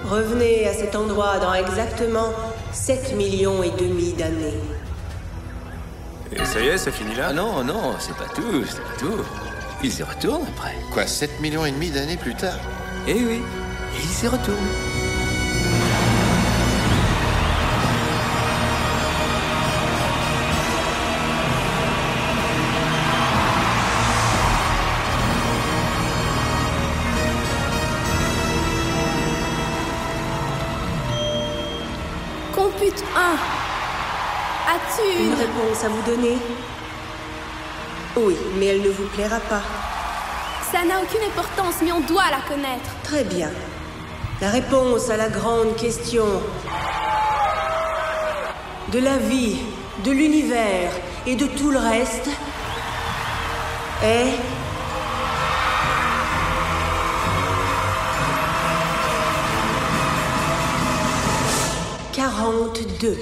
[0.05, 2.29] Revenez à cet endroit dans exactement
[2.71, 4.59] 7 millions et demi d'années.
[6.31, 7.27] Et ça y est, ça finit là?
[7.29, 9.23] Ah non, non, c'est pas tout, c'est pas tout.
[9.83, 10.75] Ils y retournent après.
[10.91, 12.57] Quoi, 7 millions et demi d'années plus tard?
[13.07, 13.41] Eh oui,
[14.03, 15.02] ils y retournent.
[34.67, 35.33] As-tu Une une.
[35.33, 36.37] réponse à vous donner
[38.15, 39.61] Oui, mais elle ne vous plaira pas.
[40.71, 42.89] Ça n'a aucune importance, mais on doit la connaître.
[43.03, 43.49] Très bien.
[44.41, 46.25] La réponse à la grande question
[48.91, 49.57] de la vie,
[50.03, 50.91] de l'univers
[51.25, 52.29] et de tout le reste
[54.03, 54.33] est...
[62.15, 63.17] «42.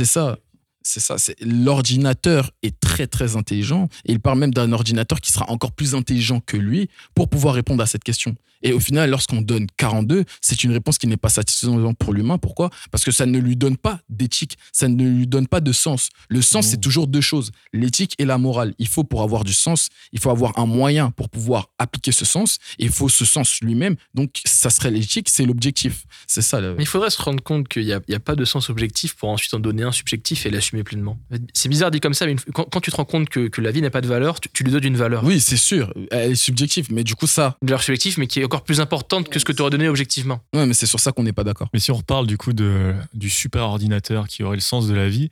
[0.00, 0.38] C'est ça.
[0.80, 1.16] C'est ça.
[1.42, 5.94] L'ordinateur est très très intelligent et il parle même d'un ordinateur qui sera encore plus
[5.94, 8.34] intelligent que lui pour pouvoir répondre à cette question.
[8.62, 12.38] Et au final, lorsqu'on donne 42, c'est une réponse qui n'est pas satisfaisante pour l'humain.
[12.38, 12.70] Pourquoi?
[12.90, 16.10] Parce que ça ne lui donne pas d'éthique, ça ne lui donne pas de sens.
[16.28, 18.74] Le sens, c'est toujours deux choses l'éthique et la morale.
[18.78, 22.24] Il faut pour avoir du sens, il faut avoir un moyen pour pouvoir appliquer ce
[22.24, 22.58] sens.
[22.78, 23.96] Et il faut ce sens lui-même.
[24.14, 26.04] Donc, ça serait l'éthique, c'est l'objectif.
[26.26, 26.60] C'est ça.
[26.60, 29.28] le- Mais il faudrait se rendre compte qu'il n'y a, pas de sens objectif pour
[29.30, 31.18] ensuite en donner un subjectif et la l'assumer pleinement.
[31.54, 33.62] C'est bizarre dit comme ça, mais une- quand, quand tu te rends compte que, que
[33.62, 35.24] la vie n'a pas de valeur, tu, tu lui donnes une valeur.
[35.24, 37.56] Oui, c'est sûr, elle est subjective, mais du coup, ça.
[37.62, 39.86] Une valeur subjective, mais qui est encore plus importante que ce que tu aurais donné
[39.88, 40.40] objectivement.
[40.52, 41.68] Ouais, mais c'est sur ça qu'on n'est pas d'accord.
[41.72, 44.94] Mais si on reparle du coup de, du super ordinateur qui aurait le sens de
[44.94, 45.30] la vie,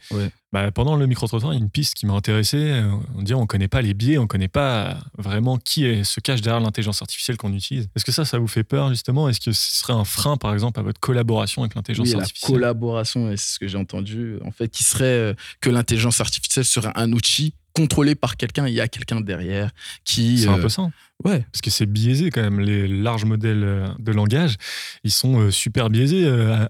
[0.53, 2.81] bah, pendant le micro-trottoir, il y a une piste qui m'a intéressé.
[3.17, 6.41] On dit on connaît pas les biais, on connaît pas vraiment qui est, se cache
[6.41, 7.89] derrière l'intelligence artificielle qu'on utilise.
[7.97, 9.29] Est-ce que ça, ça vous fait peur justement?
[9.29, 12.21] Est-ce que ce serait un frein, par exemple, à votre collaboration avec l'intelligence Oui, la
[12.21, 12.53] artificielle?
[12.55, 16.65] collaboration, et c'est ce que j'ai entendu, en fait, qui serait euh, que l'intelligence artificielle
[16.65, 19.71] serait un outil contrôlé par quelqu'un, il y a quelqu'un derrière
[20.05, 20.39] qui...
[20.39, 20.91] C'est un euh, peu ça.
[21.25, 21.45] Ouais.
[21.53, 22.61] Parce que c'est biaisé quand même.
[22.61, 24.57] Les larges modèles euh, de langage,
[25.05, 26.29] ils sont euh, super biaisés,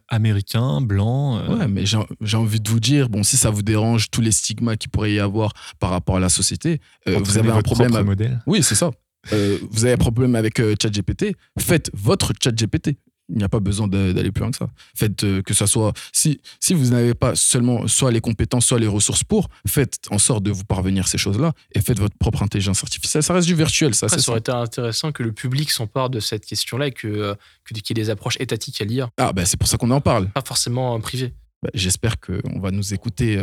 [0.08, 1.40] américains, blancs.
[1.48, 4.76] Ouais, mais j'ai envie de vous dire, bon, si ça vous dérange tous les stigmas
[4.76, 7.94] qu'il pourrait y avoir par rapport à la société, euh, vous avez un problème.
[7.94, 8.42] avec- modèle.
[8.46, 8.90] Oui, c'est ça.
[9.32, 12.96] Euh, vous avez un problème avec euh, ChatGPT, faites votre ChatGPT.
[13.30, 14.68] Il n'y a pas besoin d'aller plus loin que ça.
[14.94, 15.92] Faites euh, que ça soit.
[16.12, 20.18] Si, si vous n'avez pas seulement soit les compétences, soit les ressources pour, faites en
[20.18, 23.22] sorte de vous parvenir ces choses-là et faites votre propre intelligence artificielle.
[23.22, 24.30] Ça reste du virtuel, ça, Après, ça ça.
[24.32, 27.34] aurait été intéressant que le public s'empare de cette question-là et que, euh,
[27.64, 29.10] que- qu'il y ait des approches étatiques à l'IA.
[29.18, 30.30] Ah, ben c'est pour ça qu'on en parle.
[30.30, 31.34] Pas forcément euh, privé.
[31.62, 33.42] Bah, J'espère qu'on va nous écouter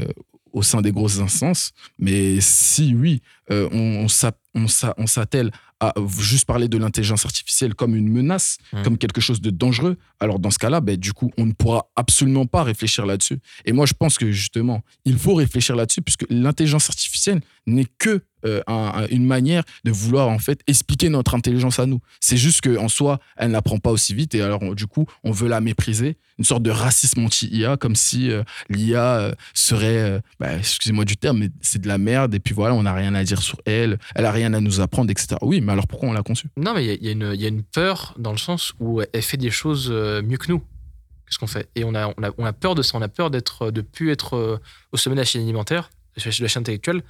[0.51, 1.73] au sein des grosses instances.
[1.99, 3.21] Mais si oui,
[3.51, 4.07] euh, on,
[4.97, 5.51] on s'attelle
[5.81, 8.83] à juste parler de l'intelligence artificielle comme une menace, Mhm.
[8.83, 11.89] comme quelque chose de dangereux, alors dans ce cas-là, ben, du coup, on ne pourra
[11.95, 13.39] absolument pas réfléchir là-dessus.
[13.65, 18.21] Et moi, je pense que justement, il faut réfléchir là-dessus, puisque l'intelligence artificielle n'est que
[18.45, 21.99] euh, un- un- une manière de vouloir en fait expliquer notre intelligence à nous.
[22.19, 25.47] C'est juste qu'en soi, elle n'apprend pas aussi vite et alors du coup, on veut
[25.47, 31.05] la mépriser, une sorte de racisme anti-IA, comme si euh, l'IA euh, serait, bah, excusez-moi
[31.05, 33.41] du terme, mais c'est de la merde et puis voilà, on n'a rien à dire
[33.41, 35.37] sur elle, elle a rien à nous apprendre, etc.
[35.41, 36.49] Oui, mais alors pourquoi on l'a conçue?
[36.55, 37.11] Non, mais il y a-
[37.47, 40.59] une- peur dans le sens où elle fait des choses mieux que nous.
[41.27, 41.67] Qu'est-ce qu'on fait?
[41.75, 42.95] Et on a, on, a, on a peur de ça.
[42.95, 44.59] On a peur d'être, de plus être
[44.91, 47.01] au sommet de la chaîne alimentaire, de la chaîne intellectuelle.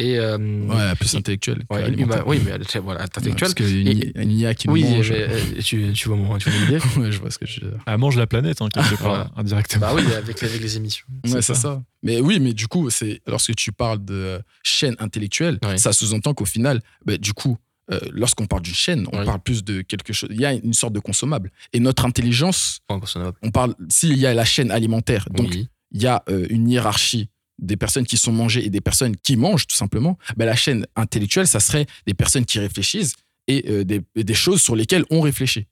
[0.00, 3.36] Et, euh, Ouais, plus que Ouais, humain- oui, mais elle- voilà, intellectuelle.
[3.38, 5.10] parce qu'il y a Et- une IA qui oui, mange.
[5.10, 7.46] mais, euh, tu, tu vois mon, tu vois mon idée Ouais, je vois ce que
[7.46, 7.80] je veux dire.
[7.86, 9.30] Elle mange la planète, hein, quelque part, Voilà.
[9.36, 9.80] indirectement.
[9.80, 11.04] Bah oui, avec, avec les émissions.
[11.26, 11.82] Ouais, c'est ça.
[12.02, 16.46] Mais oui, mais du coup, c'est lorsque tu parles de chaîne intellectuelle, ça sous-entend qu'au
[16.46, 17.58] final, bah, du coup,
[17.92, 20.30] euh, lorsqu'on parle d'une chaîne, on parle plus de quelque chose.
[20.32, 21.50] Il y a une sorte de consommable.
[21.72, 23.74] Et notre intelligence, on parle.
[23.90, 25.68] S'il y a la chaîne alimentaire, donc il
[26.02, 27.28] y a euh, une hiérarchie
[27.60, 30.18] des personnes qui sont mangées et des personnes qui mangent tout simplement.
[30.36, 33.14] bah, la chaîne intellectuelle, ça serait des personnes qui réfléchissent
[33.46, 35.66] et euh, des, choses sur lesquelles on réfléchit.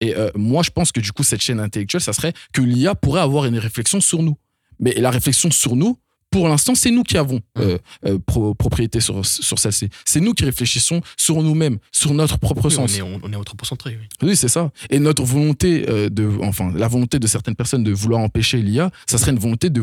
[0.00, 2.94] Et euh, moi, je pense que du coup, cette chaîne intellectuelle, ça serait que l'IA
[2.94, 4.36] pourrait avoir une réflexion sur nous.
[4.80, 5.96] Mais la réflexion sur nous,
[6.32, 9.88] pour l'instant, c'est nous qui avons euh, euh, pro- propriété sur, sur celle-ci.
[10.04, 12.96] C'est nous qui réfléchissons sur nous-mêmes, sur notre propre Oui, on sens.
[12.98, 14.06] est, on, on est anthropocentré, oui.
[14.28, 14.72] Oui, c'est ça.
[14.90, 18.90] Et notre volonté euh, de, enfin, la volonté de certaines personnes de vouloir empêcher l'IA,
[19.06, 19.82] ça serait une volonté de,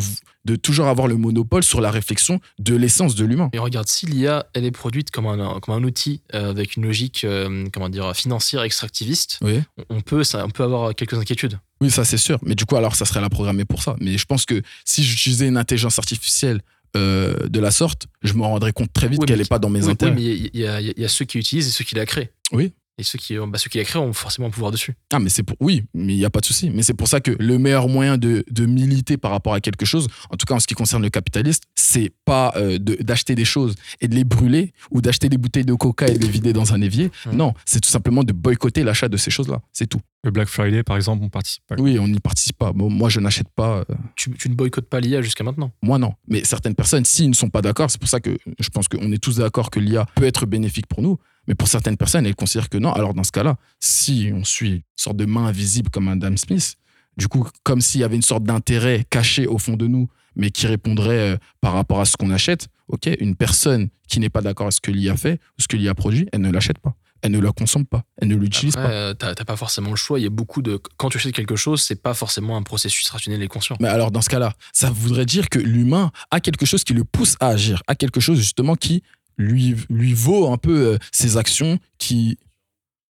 [0.64, 3.50] toujours avoir le monopole sur la réflexion de l'essence de l'humain.
[3.54, 6.84] Et regarde, si l'IA, elle est produite comme un, comme un outil euh, avec une
[6.86, 9.62] logique euh, comment dire, financière extractiviste, Oui.
[9.90, 11.60] on, on peut, ça, on peut avoir quelques inquiétudes.
[11.82, 12.40] Oui, ça c'est sûr.
[12.44, 13.96] Mais du coup, alors, ça serait la programmer pour ça.
[14.02, 16.62] Mais je pense que si j'utilisais une intelligence artificielle
[16.98, 19.70] euh, de la sorte, je me rendrais compte très vite Oui, qu'elle n'est pas dans
[19.70, 20.12] mes oui, intérêts.
[20.12, 21.96] Oui, mais il y, y a- il y a ceux qui utilisent et ceux qui
[21.96, 22.32] la créent.
[22.52, 22.74] Oui.
[23.00, 24.94] Et ceux qui, bah, ceux qui la créent ont forcément un pouvoir dessus.
[25.14, 25.56] Ah, mais c'est pour.
[25.60, 26.70] Oui, mais il n'y a pas de souci.
[26.70, 29.86] Mais c'est pour ça que le meilleur moyen de, de militer par rapport à quelque
[29.86, 33.36] chose, en tout cas en ce qui concerne le capitaliste, c'est pas euh, de- d'acheter
[33.36, 36.30] des choses et de les brûler ou d'acheter des bouteilles de coca et de les
[36.38, 37.10] vider dans un évier.
[37.32, 39.62] Non, c'est tout simplement de boycotter l'achat de ces choses-là.
[39.72, 40.02] C'est tout.
[40.26, 41.76] Le Black Friday, par exemple, on participe pas.
[41.80, 42.74] Oui, on n'y participe pas.
[42.74, 43.86] Bon, moi, je n'achète pas.
[43.90, 45.72] euh, Tu, tu ne boycottes pas l'IA jusqu'à maintenant.
[45.82, 46.14] Moi, non.
[46.28, 49.10] Mais certaines personnes, s'ils ne sont pas d'accord, c'est pour ça que je pense qu'on
[49.14, 51.18] est tous d'accord que l'IA peut être bénéfique pour nous.
[51.50, 52.94] Mais pour certaines personnes, elles considèrent que non.
[52.94, 56.76] Alors, dans ce cas-là, si on suit une sorte de main invisible comme Adam Smith,
[57.18, 60.52] du coup, comme s'il y avait une sorte d'intérêt caché au fond de nous, mais
[60.52, 64.42] qui répondrait euh, par rapport à ce qu'on achète, ok, une personne qui n'est pas
[64.42, 66.96] d'accord avec ce que l'IA fait ou ce que l'IA produit, elle ne l'achète pas.
[67.22, 68.04] Elle ne la consomme pas.
[68.22, 68.90] Elle ne l'utilise pas.
[68.90, 70.20] euh, t'as t'as pas forcément le choix.
[70.20, 70.80] Il y a beaucoup de.
[70.96, 73.76] Quand tu achètes quelque chose, c'est pas forcément un processus rationnel et conscient.
[73.82, 77.04] Mais alors, dans ce cas-là, ça voudrait dire que l'humain a quelque chose qui le
[77.04, 79.04] pousse à agir, a quelque chose justement qui
[79.40, 82.38] lui, lui vaut un peu euh, ses actions, qui,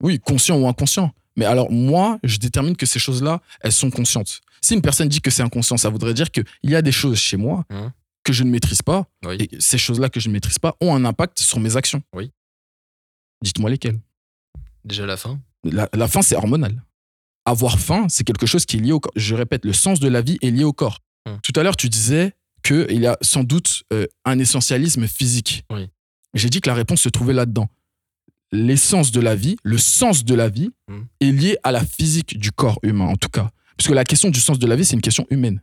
[0.03, 1.13] oui, conscient ou inconscient.
[1.37, 4.41] Mais alors, moi, je détermine que ces choses-là, elles sont conscientes.
[4.63, 7.19] Si une personne dit que c'est inconscient, ça voudrait dire qu'il y a des choses
[7.19, 7.93] chez moi Hein
[8.25, 9.37] que je ne maîtrise pas, Oui.
[9.51, 12.03] et ces choses-là que je ne maîtrise pas ont un impact sur mes actions.
[12.15, 12.31] Oui.
[13.43, 13.99] Dites-moi lesquelles.
[14.85, 15.41] Déjà la fin.
[15.65, 16.85] La, la faim, c'est hormonal.
[17.45, 19.13] Avoir faim, c'est quelque chose qui est lié au corps.
[19.17, 21.01] Je répète, le sens de la vie est lié au corps.
[21.27, 21.39] Hum.
[21.43, 25.65] Tout à l'heure, tu disais qu'il y a sans doute euh, un essentialisme physique.
[25.71, 25.89] Oui.
[26.35, 27.69] J'ai dit que la réponse se trouvait là-dedans.
[28.53, 31.07] L'essence de la vie, le sens de la vie Hum.
[31.21, 33.51] est lié à la physique du corps humain, en tout cas.
[33.79, 35.63] Parce que la question du sens de la vie, c'est une question humaine.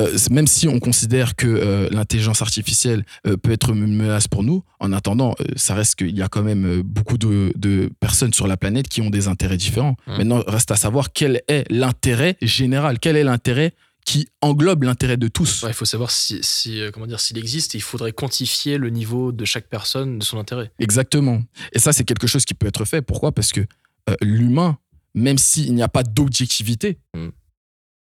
[0.00, 4.42] euh, même si on considère que euh, l'intelligence artificielle euh, peut être une menace pour
[4.42, 8.48] nous, en attendant, ça reste qu'il y a quand même beaucoup de, de personnes sur
[8.48, 9.94] la planète qui ont des intérêts différents.
[10.08, 10.16] Mmh.
[10.16, 13.72] Maintenant, reste à savoir quel est l'intérêt général, quel est l'intérêt
[14.04, 15.62] qui englobe l'intérêt de tous.
[15.62, 17.74] Ouais, il faut savoir si, si, euh, comment dire s'il existe.
[17.74, 20.70] et Il faudrait quantifier le niveau de chaque personne, de son intérêt.
[20.78, 21.42] Exactement.
[21.72, 23.00] Et ça, c'est quelque chose qui peut être fait.
[23.02, 23.32] Pourquoi?
[23.32, 23.60] Parce que
[24.10, 24.78] euh, l'humain,
[25.14, 27.28] même s'il n'y a pas d'objectivité, Mm.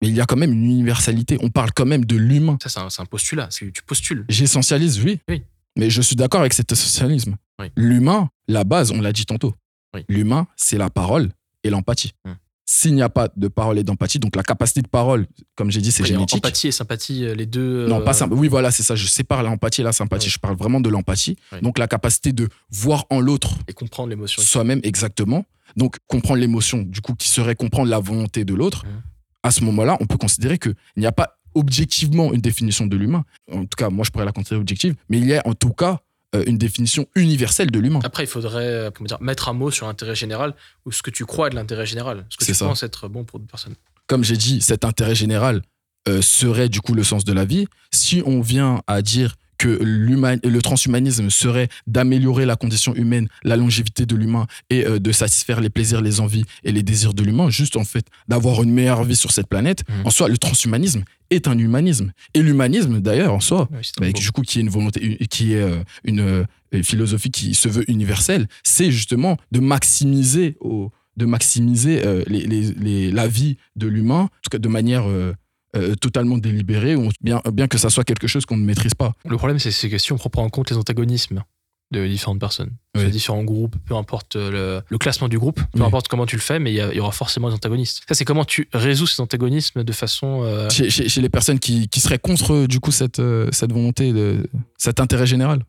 [0.01, 1.37] mais il y a quand même une universalité.
[1.41, 2.57] On parle quand même de l'humain.
[2.61, 3.47] Ça, c'est un, postulat.
[3.47, 4.25] Tu postules.
[4.27, 5.19] J'essentialise, oui.
[5.29, 5.43] Oui.
[5.77, 7.37] Mais je suis d'accord avec cet essentialisme.
[7.59, 7.67] Oui.
[7.77, 9.53] L'humain, la base, on l'a dit tantôt.
[9.93, 10.03] Oui.
[10.09, 11.31] L'humain, c'est la parole
[11.63, 12.11] et l'empathie.
[12.25, 12.31] Mm.
[12.67, 15.81] S'il n'y a pas de parole et d'empathie, donc la capacité de parole, comme j'ai
[15.81, 16.37] dit, c'est génétique.
[16.37, 17.87] Empathie et sympathie, euh, les deux.
[17.87, 18.33] Non, euh, pas simple.
[18.33, 18.95] Oui, voilà, c'est ça.
[18.95, 20.27] Je sépare l'empathie et la sympathie.
[20.27, 20.31] Ouais.
[20.31, 21.37] Je parle vraiment de l'empathie.
[21.51, 21.61] Ouais.
[21.61, 24.41] Donc, la capacité de voir en l'autre Et comprendre l'émotion.
[24.41, 25.45] soi-même exactement.
[25.77, 28.85] Donc, comprendre l'émotion, du coup, qui serait comprendre la volonté de l'autre.
[28.85, 29.01] Mhm.
[29.43, 33.25] À ce moment-là, on peut considérer qu'il n'y a pas objectivement une définition de l'humain.
[33.51, 35.69] En tout cas, moi, je pourrais la considérer objective, mais il y a en tout
[35.71, 35.97] cas euh,
[36.45, 37.99] une définition universelle de l'humain.
[38.03, 40.53] Après, il faudrait euh, comment dire, mettre un mot sur l'intérêt général
[40.85, 42.25] ou ce que tu crois de l'intérêt général.
[42.29, 42.65] Ce que tu ça.
[42.65, 43.75] penses être bon pour d'autres personnes.
[44.07, 45.61] Comme j'ai dit, cet intérêt général
[46.07, 47.67] euh, serait du coup le sens de la vie.
[47.91, 54.05] Si on vient à dire que le transhumanisme serait d'améliorer la condition humaine, la longévité
[54.05, 57.49] de l'humain et euh, de satisfaire les plaisirs, les envies et les désirs de l'humain,
[57.49, 60.07] juste en fait d'avoir une meilleure vie sur cette planète, Mhm.
[60.07, 62.11] en soi, le transhumanisme est un humanisme.
[62.33, 63.67] Et l'humanisme, d'ailleurs, en soi,
[63.99, 67.31] bah, beau- du coup, qui est une volonté, qui est euh, une, euh, une philosophie
[67.31, 73.11] qui se veut universelle, c'est justement de maximiser, au, de maximiser euh, les, les- les-
[73.11, 75.33] la vie de l'humain, en tout cas de manière euh,
[75.75, 79.13] euh, totalement délibérée, bien, bien que ça soit quelque chose qu'on ne maîtrise pas.
[79.27, 81.43] Le problème, c'est que si on prend en compte les antagonismes
[81.91, 83.03] de différentes personnes, Oui.
[83.05, 85.85] de différents groupes, peu importe euh, le, le classement du groupe, peu Oui.
[85.85, 88.01] importe comment tu le fais, mais il y, aura forcément des antagonistes.
[88.07, 90.41] Ça, c'est comment tu résous ces antagonismes de façon.
[90.43, 93.21] euh, Chez, chez- chez les personnes qui, qui seraient contre, euh, du coup, cette,
[93.51, 94.47] cette volonté, de,
[94.77, 95.63] cet intérêt général.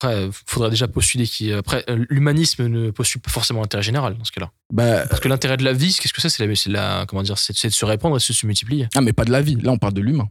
[0.00, 1.52] Après, il faudrait déjà postuler qui.
[1.52, 4.52] Après, l'humanisme ne postule pas forcément l'intérêt général dans ce cas-là.
[4.72, 6.28] Bah, Parce que l'intérêt de la vie, qu'est-ce que c'est?
[6.28, 8.86] C'est la, comment dire, c'est de se répandre et de se multiplier.
[8.94, 9.56] ah, mais pas de la vie.
[9.56, 10.28] Là, on parle de l'humain.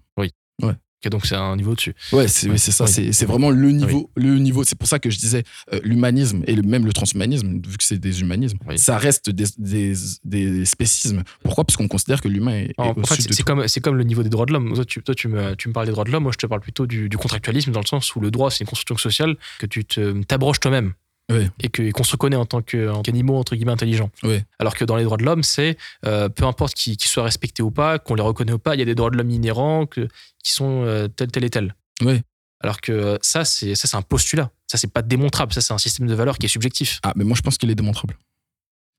[1.05, 1.93] Donc c'est un niveau dessus.
[2.11, 2.85] Ouais, c'est oui, c'est ça.
[2.85, 3.13] Oui.
[3.13, 4.09] C'est vraiment le niveau.
[4.15, 4.63] Le niveau.
[4.63, 5.43] C'est pour ça que je disais
[5.73, 8.77] euh, l'humanisme et le, même le transhumanisme, vu que c'est des humanismes, Oui.
[8.77, 9.93] ça reste des, des,
[10.25, 11.23] des spécismes.
[11.43, 11.63] Pourquoi?
[11.63, 14.23] Parce qu'on considère que l'humain est, est En, fait, c'est comme, c'est comme le niveau
[14.23, 14.73] des droits de l'homme.
[14.73, 16.47] Toi, tu, toi, tu, me, tu me parles des droits de l'homme, moi, je te
[16.47, 19.37] parle plutôt du, du contractualisme, dans le sens où le droit, c'est une construction sociale
[19.59, 20.93] que tu t'abroges toi-même.
[21.29, 21.49] Oui.
[21.59, 24.09] Et qu'on se reconnaît en tant qu'animaux, entre guillemets, intelligents.
[24.23, 24.41] Oui.
[24.59, 27.71] Alors que dans les droits de l'homme, c'est euh, peu importe qu'ils soient respectés ou
[27.71, 30.07] pas, qu'on les reconnaît ou pas, il y a des droits de l'homme inhérents que,
[30.43, 31.75] qui sont euh, tels, tels et tels.
[32.01, 32.21] Oui.
[32.61, 34.51] Alors que euh, ça, c'est ça, c'est un postulat.
[34.67, 35.53] Ça, c'est pas démontrable.
[35.53, 36.99] Ça, c'est un système de valeurs qui est subjectif.
[37.03, 38.17] Ah, mais moi, je pense qu'il est démontrable.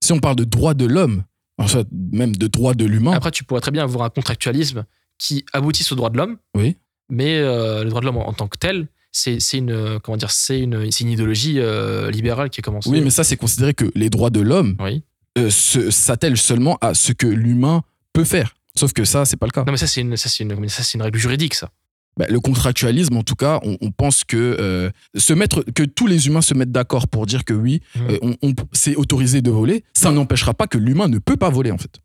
[0.03, 1.23] Si on parle de droit de l'homme,
[1.57, 4.85] en fait, même de droit de l'humain, Après, tu pourrais très bien avoir un contractualisme
[5.17, 6.77] qui aboutisse aux droits de l'homme, oui.
[7.09, 10.17] mais euh, le droit de l'homme en, en tant que tel, c'est une, euh, comment
[10.17, 12.89] dire, c'est une, c'est une idéologie euh, libérale qui a commencé.
[12.89, 15.03] Oui, mais ça, c'est considéré que les droits de l'homme Oui.
[15.37, 17.81] euh, s'attellent seulement à ce que l'humain
[18.13, 18.55] peut faire.
[18.75, 19.63] Sauf que ça, c'est pas le cas.
[19.65, 21.55] Non, mais ça, c'est une, ça, c'est une, comment dire, ça, c'est une règle juridique,
[21.55, 21.69] ça.
[22.17, 26.05] Bah, le contractualisme, en tout cas, on, on pense que euh, se mettre, que tous
[26.07, 29.49] les humains se mettent d'accord pour dire que oui, euh, on, on- c'est autorisé de
[29.51, 31.99] voler, ça n'empêchera pas que l'humain ne peut pas voler, en fait.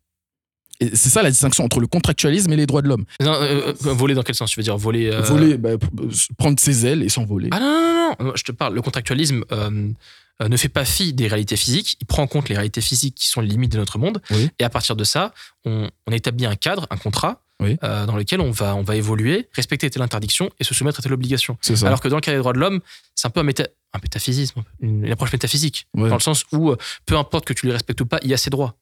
[0.81, 3.05] C'est ça la distinction entre le contractualisme et les droits de l'homme.
[3.21, 5.09] Euh, euh, voler dans quel sens Tu veux dire voler.
[5.09, 5.69] euh, Voler, bah,
[6.37, 7.49] prendre ses ailes et s'envoler.
[7.51, 8.75] Ah non, non, non, je te parle.
[8.75, 9.89] Le contractualisme euh,
[10.47, 11.95] ne fait pas fi des réalités physiques.
[12.01, 14.21] Il prend en compte les réalités physiques qui sont les limites de notre monde.
[14.31, 14.49] Oui.
[14.59, 15.33] Et à partir de ça,
[15.63, 17.77] on, on établit un cadre, un contrat, Oui.
[17.81, 21.13] dans lequel on va, on va évoluer, respecter telle interdiction et se soumettre à telle
[21.13, 21.57] obligation.
[21.61, 21.87] C'est ça.
[21.87, 22.81] Alors que dans le cas des droits de l'homme,
[23.15, 25.87] c'est un peu un, méta, un métaphysisme, une, une approche métaphysique.
[25.93, 26.09] Ouais.
[26.09, 26.73] Dans le sens où,
[27.05, 28.75] peu importe que tu les respectes ou pas, il y a ces droits.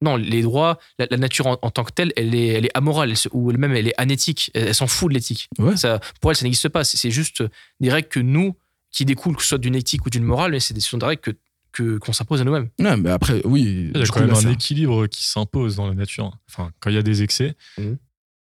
[0.00, 2.70] Non, les droits, la, la nature en, en tant que telle, elle est, elle est
[2.76, 4.50] amorale, elle se- ou même elle est anéthique.
[4.54, 5.48] Elle, elle s'en fout de l'éthique.
[5.58, 5.76] Ouais.
[5.76, 6.84] Ça, pour elle, ça n'existe pas.
[6.84, 7.42] C'est juste
[7.80, 8.54] des règles que nous,
[8.92, 11.34] qui découlent que ce soit d'une éthique ou d'une morale, mais c'est des, des règles
[11.72, 12.70] que qu'on s'impose à nous-mêmes.
[12.78, 13.90] Ouais, mais après, oui.
[13.94, 16.30] Il y a quand coup, même là, un ça- équilibre qui s'impose dans la nature.
[16.48, 17.98] Enfin, quand il y a des excès, Mhm.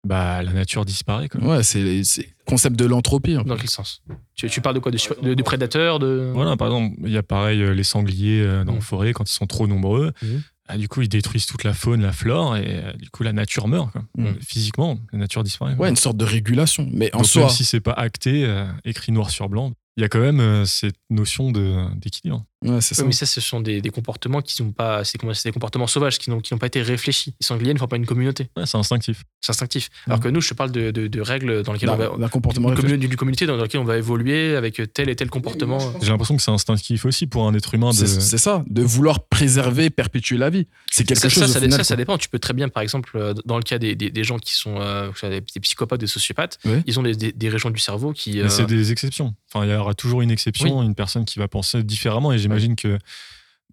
[0.07, 1.29] bah, la nature disparaît.
[1.29, 1.41] Quoi.
[1.43, 2.03] Ouais, c'est le
[2.45, 3.35] concept de l'entropie.
[3.35, 4.03] Dans quel sens?
[4.35, 4.91] Tu, tu parles de quoi?
[4.91, 6.31] De, sur- de, de prédateurs de...
[6.35, 8.79] Voilà, par exemple, il y a pareil euh, les sangliers euh, dans Mhm.
[8.79, 10.43] la forêt, quand ils sont trop nombreux, Mhm.
[10.67, 13.33] Ah, du coup, ils détruisent toute la faune, la flore, et euh, du coup, la
[13.33, 13.93] nature meurt.
[13.93, 14.03] quoi.
[14.19, 15.75] Euh, Physiquement, la nature disparaît.
[15.75, 16.89] Ouais, une sorte de régulation.
[16.93, 20.01] Mais en Donc, soi, même si c'est pas acté, euh, écrit noir sur blanc, il
[20.03, 22.45] y a quand même euh, cette notion de- d'équilibre.
[22.65, 25.05] Ouais, c'est Oui, mais ça, ce sont des, des comportements qui sont pas.
[25.05, 27.35] C'est comment- c'est des comportements sauvages qui n'ont qui n'ont pas été réfléchis.
[27.39, 28.49] Les sangliers ne font pas une communauté.
[28.57, 29.23] Ouais, c'est instinctif.
[29.43, 29.91] C'est instinctif.
[30.07, 32.17] Alors que nous, je te parle de, de- de règles dans lesquelles on va.
[32.17, 32.95] d'un comportement d'une réfléchi.
[32.97, 35.79] commu- d'une communauté dans laquelle on va évoluer avec tel et tel comportement.
[36.01, 37.95] J'ai l'impression que c'est instinctif aussi pour un être humain de.
[38.07, 40.67] C'est ça, de vouloir préserver, perpétuer la vie.
[40.91, 41.43] C'est quelque ça, chose.
[41.49, 42.17] ça, ça, final, ça, dépend.
[42.17, 44.55] Tu peux très bien, par exemple, euh, dans le cas des, des, des gens qui
[44.55, 46.83] sont euh, des des psychopathes, des sociopathes, Oui.
[46.87, 48.37] ils ont des, des, des régions du cerveau qui.
[48.37, 49.35] Mais euh, c'est des exceptions.
[49.53, 50.87] Enfin, il y aura toujours une exception, Oui.
[50.87, 52.33] une personne qui va penser différemment.
[52.33, 52.99] Et j'imagine que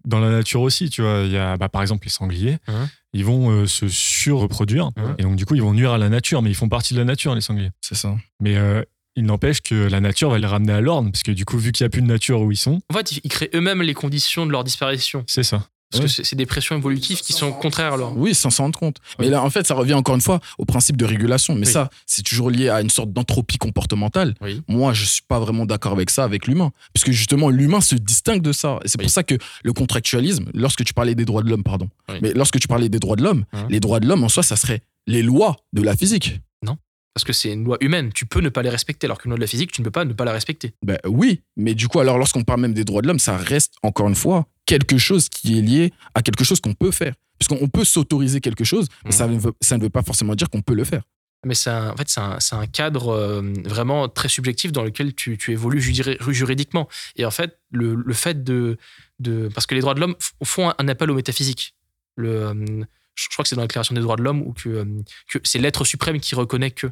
[0.04, 2.88] dans la nature aussi, tu vois, il y a bah, par exemple les sangliers, Mhm.
[3.14, 4.90] ils vont euh, se surreproduire.
[4.96, 5.14] Mhm.
[5.18, 6.98] Et donc, du coup, ils vont nuire à la nature, mais ils font partie de
[6.98, 7.70] la nature, les sangliers.
[7.80, 8.16] C'est ça.
[8.40, 8.82] Mais euh,
[9.14, 11.70] il n'empêche que la nature va les ramener à l'ordre, parce que du coup, vu
[11.72, 13.94] qu'il n'y a plus de nature où ils sont, En fait, ils créent eux-mêmes les
[13.94, 15.24] conditions de leur disparition.
[15.28, 15.66] c'est ça.
[15.92, 18.16] Parce que c'est des pressions évolutives qui sont contraires leur.
[18.16, 18.96] Oui, sans s'en rendre compte.
[19.18, 21.54] Mais là, en fait, ça revient encore une fois au principe de régulation.
[21.54, 21.72] Mais Oui.
[21.72, 24.34] ça, c'est toujours lié à une sorte d'entropie comportementale.
[24.68, 26.72] Moi, je suis pas vraiment d'accord avec ça, avec l'humain.
[26.94, 28.78] Puisque justement, l'humain se distingue de ça.
[28.84, 31.88] Et c'est pour ça que le contractualisme, lorsque tu parlais des droits de l'homme, pardon,
[32.22, 33.66] mais lorsque tu parlais des droits de l'homme, Mhm.
[33.68, 36.40] les droits de l'homme, en soi, ça serait les lois de la physique.
[36.62, 36.76] Non.
[37.14, 38.10] Parce que c'est une loi humaine.
[38.14, 39.90] Tu peux ne pas les respecter, alors qu'une loi de la physique, tu ne peux
[39.90, 40.72] pas ne pas la respecter.
[40.82, 43.74] Ben oui, mais du coup, alors lorsqu'on parle même des droits de l'homme, ça reste
[43.82, 47.14] encore une fois quelque chose qui est lié à quelque chose qu'on peut faire.
[47.38, 49.16] Puisqu'on peut s'autoriser quelque chose, mais Mhm.
[49.20, 51.02] ça, ne veut, ça ne veut pas forcément dire qu'on peut le faire.
[51.44, 54.84] Mais c'est un- en fait, c'est un, c'est un cadre euh, vraiment très subjectif dans
[54.84, 56.88] lequel tu, tu évolues juri- juridiquement.
[57.16, 58.76] Et en fait, le, le fait de,
[59.18, 59.48] de.
[59.52, 61.74] Parce que les droits de l'homme font un, un appel au métaphysique.
[62.16, 62.84] Le, euh,
[63.16, 64.84] je crois que c'est dans la Déclaration des droits de l'homme où que, euh,
[65.28, 66.86] que c'est l'être suprême qui reconnaît que.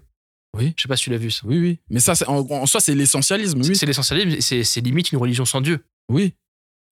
[0.58, 0.72] Oui.
[0.76, 1.42] Je sais pas si tu l'as vu ça.
[1.44, 1.78] Oui, oui.
[1.88, 3.60] Mais ça, c'est- en, en soi, c'est l'essentialisme.
[3.62, 3.76] Oui.
[3.76, 5.84] C'est l'essentialisme, c'est limite une religion sans Dieu.
[6.08, 6.34] Oui.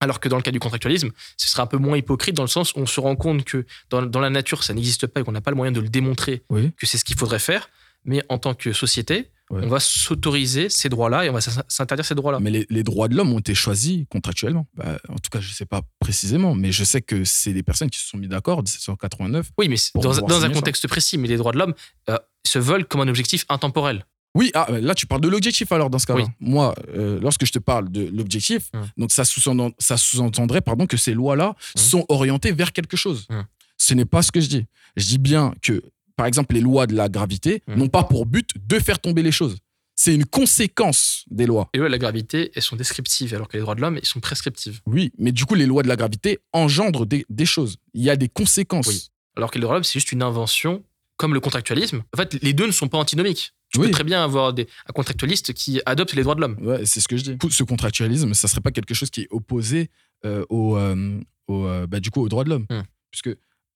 [0.01, 2.49] Alors que dans le cas du contractualisme, ce serait un peu moins hypocrite dans le
[2.49, 5.25] sens où on se rend compte que dans, dans la nature, ça n'existe pas et
[5.25, 6.73] qu'on n'a pas le moyen de le démontrer Oui.
[6.77, 7.69] que c'est ce qu'il faudrait faire.
[8.05, 9.63] Mais en tant que société, Ouais.
[9.65, 12.39] on va s'autoriser ces droits-là et on va s'in- s'interdire ces droits-là.
[12.39, 14.67] Mais les, les droits de l'homme ont été choisis contractuellement.
[14.75, 17.63] Bah, en tout cas, je ne sais pas précisément, mais je sais que c'est des
[17.63, 19.51] personnes qui se sont mis d'accord en 1789.
[19.57, 20.49] Oui, mais dans, un ça.
[20.51, 21.17] contexte précis.
[21.17, 21.73] Mais les droits de l'homme
[22.11, 24.05] euh, se veulent comme un objectif intemporel.
[24.39, 26.23] Oui, ah, là, tu parles de l'objectif alors dans ce cas-là.
[26.25, 26.31] Oui.
[26.41, 28.87] Moi, euh, lorsque je te parle de l'objectif, Hum.
[28.97, 33.27] donc ça sous-entend- ça sous-entendrait pardon, que ces lois-là sont orientées vers quelque chose.
[33.31, 33.45] Hum.
[33.77, 34.65] Ce n'est pas ce que je dis.
[34.97, 35.83] Je dis bien que,
[36.17, 37.77] par exemple, les lois de la gravité Hum.
[37.79, 39.57] n'ont pas pour but de faire tomber les choses.
[40.01, 41.69] C'est une conséquence des lois.
[41.75, 44.21] Et ouais, la gravité, elles sont descriptives, alors que les droits de l'homme, ils sont
[44.21, 44.81] prescriptives.
[44.87, 47.77] Oui, mais du coup, les lois de la gravité engendrent des, des choses.
[47.95, 48.87] Il y a des conséquences.
[48.87, 49.09] Oui.
[49.37, 50.85] Alors que les droits de l'homme, c'est juste une invention,
[51.17, 52.05] comme le contractualisme.
[52.15, 53.53] En fait, les deux ne sont pas antinomiques.
[53.71, 53.87] Tu Oui.
[53.87, 56.57] peux très bien avoir des, un contractualiste qui adopte les droits de l'homme.
[56.61, 57.37] Ouais, c'est ce que je dis.
[57.51, 59.91] Ce contractualisme, ça serait pas quelque chose qui est opposé
[60.25, 62.67] euh, au, euh, au, euh, bah, du coup, aux droits de l'homme.
[62.71, 62.83] Hmm.
[63.11, 63.31] Puisque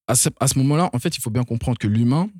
[0.07, 2.31] à ce, à ce moment-là, en fait, il faut bien comprendre que l'humain,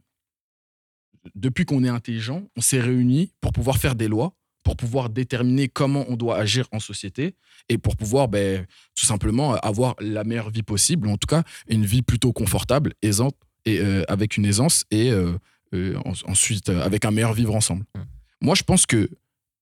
[1.35, 4.35] depuis qu'on est intelligent, on s'est réunis pour pouvoir faire des lois,
[4.65, 7.35] pour pouvoir déterminer comment on doit agir en société
[7.69, 11.43] et pour pouvoir ben, tout simplement avoir la meilleure vie possible, ou en tout cas
[11.69, 15.35] une vie plutôt confortable, aisante, et euh, avec une aisance et euh,
[15.75, 17.85] euh, en- ensuite euh, avec un meilleur vivre ensemble.
[18.41, 19.09] Moi, je pense que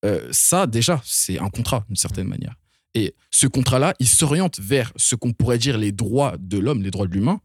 [0.04, 2.54] euh, ça, déjà, c'est un contrat d'une certaine manière.
[2.94, 6.90] Et ce contrat-là, il s'oriente vers ce qu'on pourrait dire les droits de l'homme, les
[6.90, 7.40] droits de l'humain.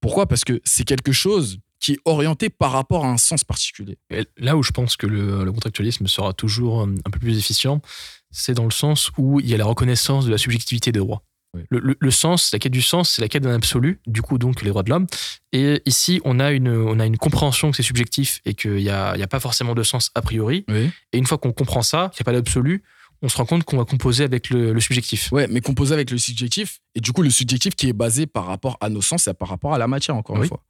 [0.00, 0.26] Pourquoi?
[0.26, 3.98] Parce que c'est quelque chose qui est orienté par rapport à un sens particulier.
[4.38, 7.82] Là où je pense que le, le contractualisme sera toujours un peu plus efficient,
[8.30, 11.22] c'est dans le sens où il y a la reconnaissance de la subjectivité des droits.
[11.70, 14.38] Le, le- le sens, la quête du sens, c'est la quête d'un absolu, du coup
[14.38, 15.06] donc les droits de l'homme.
[15.52, 18.90] Et ici, on a une, on a une compréhension que c'est subjectif et qu'il n'y
[18.90, 20.64] a, y a pas forcément de sens a priori.
[21.12, 22.82] Et une fois qu'on comprend ça, qu'il n'y a pas d'absolu,
[23.22, 25.32] on se rend compte qu'on va composer avec le, le subjectif.
[25.32, 28.44] Ouais, mais composé avec le subjectif, et du coup, le subjectif qui est basé par
[28.46, 30.42] rapport à nos sens et par rapport à la matière, encore Oui.
[30.42, 30.62] une fois.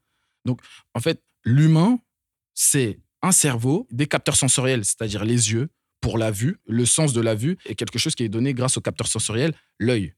[0.44, 0.60] Donc,
[0.94, 1.98] en fait, l'humain,
[2.54, 5.68] c'est un cerveau, des capteurs sensoriels, c'est-à-dire les yeux,
[6.00, 6.58] pour la vue.
[6.66, 9.52] Le sens de la vue est quelque chose qui est donné grâce aux capteurs sensoriels,
[9.80, 10.14] l'œil.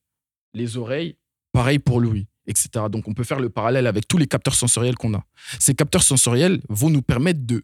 [0.55, 1.17] Les oreilles,
[1.53, 2.87] pareil pour l'ouïe, etc.
[2.91, 5.25] Donc, on peut faire le parallèle avec tous les capteurs sensoriels qu'on a.
[5.59, 7.63] Ces capteurs sensoriels vont nous permettre de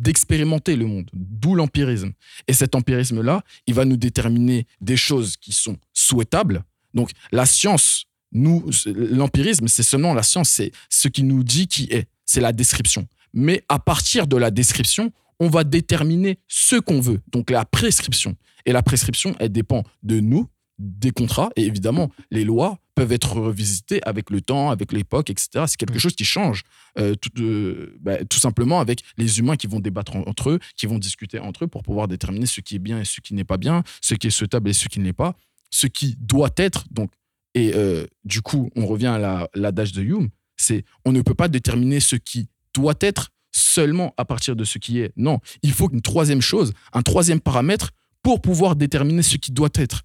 [0.00, 2.12] d'expérimenter le monde, d'où l'empirisme.
[2.48, 6.64] Et cet empirisme-là, il va nous déterminer des choses qui sont souhaitables.
[6.94, 11.84] Donc la science, nous, l'empirisme, c'est seulement la science, c'est ce qui nous dit qui
[11.90, 13.06] est, c'est la description.
[13.32, 18.36] Mais à partir de la description, on va déterminer ce qu'on veut, donc la prescription.
[18.66, 20.48] Et la prescription, elle dépend de nous,
[20.80, 25.64] des contrats, et évidemment, les lois peuvent être revisitées avec le temps, avec l'époque, etc.
[25.66, 26.62] C'est quelque chose qui change,
[26.98, 30.58] euh, tout, euh, bah, tout simplement avec les humains qui vont débattre en- entre eux,
[30.76, 33.34] qui vont discuter entre eux pour pouvoir déterminer ce qui est bien et ce qui
[33.34, 35.34] n'est pas bien, ce qui est souhaitable et ce qui ne l'est pas,
[35.70, 36.84] ce qui doit être.
[36.90, 37.10] Donc,
[37.54, 41.34] et euh, du coup, on revient à la- l'adage de Hume, c'est on ne peut
[41.34, 45.12] pas déterminer ce qui doit être seulement à partir de ce qui est.
[45.16, 47.90] Non, il faut une troisième chose, un troisième paramètre
[48.22, 50.02] pour pouvoir déterminer ce qui doit être.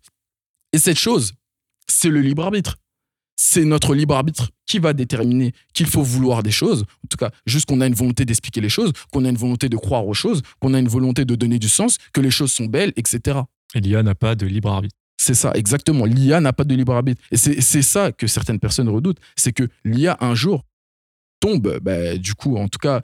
[0.76, 1.32] Et cette chose,
[1.88, 2.76] c'est le libre arbitre.
[3.38, 7.32] C'est notre libre arbitre qui va déterminer qu'il faut vouloir des choses, en tout cas,
[7.46, 10.14] juste qu'on a une volonté d'expliquer les choses, qu'on a une volonté de croire aux
[10.14, 13.40] choses, qu'on a une volonté de donner du sens, que les choses sont belles, etc.
[13.74, 14.98] Et l'IA n'a pas de libre arbitre.
[15.16, 16.04] C'est ça, exactement.
[16.04, 17.22] L'IA n'a pas de libre arbitre.
[17.32, 19.22] Et c'est ça que certaines personnes redoutent.
[19.38, 20.66] C'est que l'IA, un jour,
[21.40, 23.02] tombe, bah, du coup, en tout cas,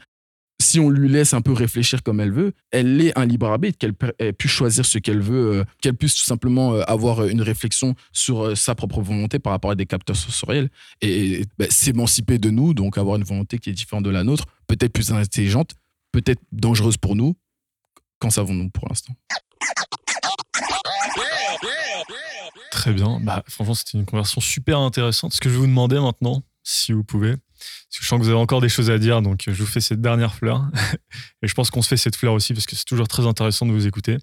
[0.62, 3.78] si on lui laisse un peu réfléchir comme elle veut, elle est un libre arbitre,
[3.78, 3.94] qu'elle
[4.34, 8.46] puisse choisir ce qu'elle veut, euh, qu'elle puisse tout simplement euh, avoir une réflexion sur
[8.46, 10.70] euh, sa propre volonté par rapport à des capteurs sensoriels
[11.02, 14.24] et, et, bah, s'émanciper de nous, donc avoir une volonté qui est différente de la
[14.24, 15.72] nôtre, peut-être plus intelligente,
[16.12, 17.36] peut-être dangereuse pour nous.
[18.20, 19.14] Qu'en savons-nous pour l'instant?
[22.72, 23.20] Très bien.
[23.22, 25.34] Bah, franchement, c'était une conversation super intéressante.
[25.34, 28.24] Ce que je vais vous demander maintenant, si vous pouvez, parce que je sens que
[28.24, 30.66] vous avez encore des choses à dire, donc je vous fais cette dernière fleur.
[31.44, 33.66] Et je pense qu'on se fait cette fleur aussi, parce que c'est toujours très intéressant
[33.66, 34.18] de vous écouter.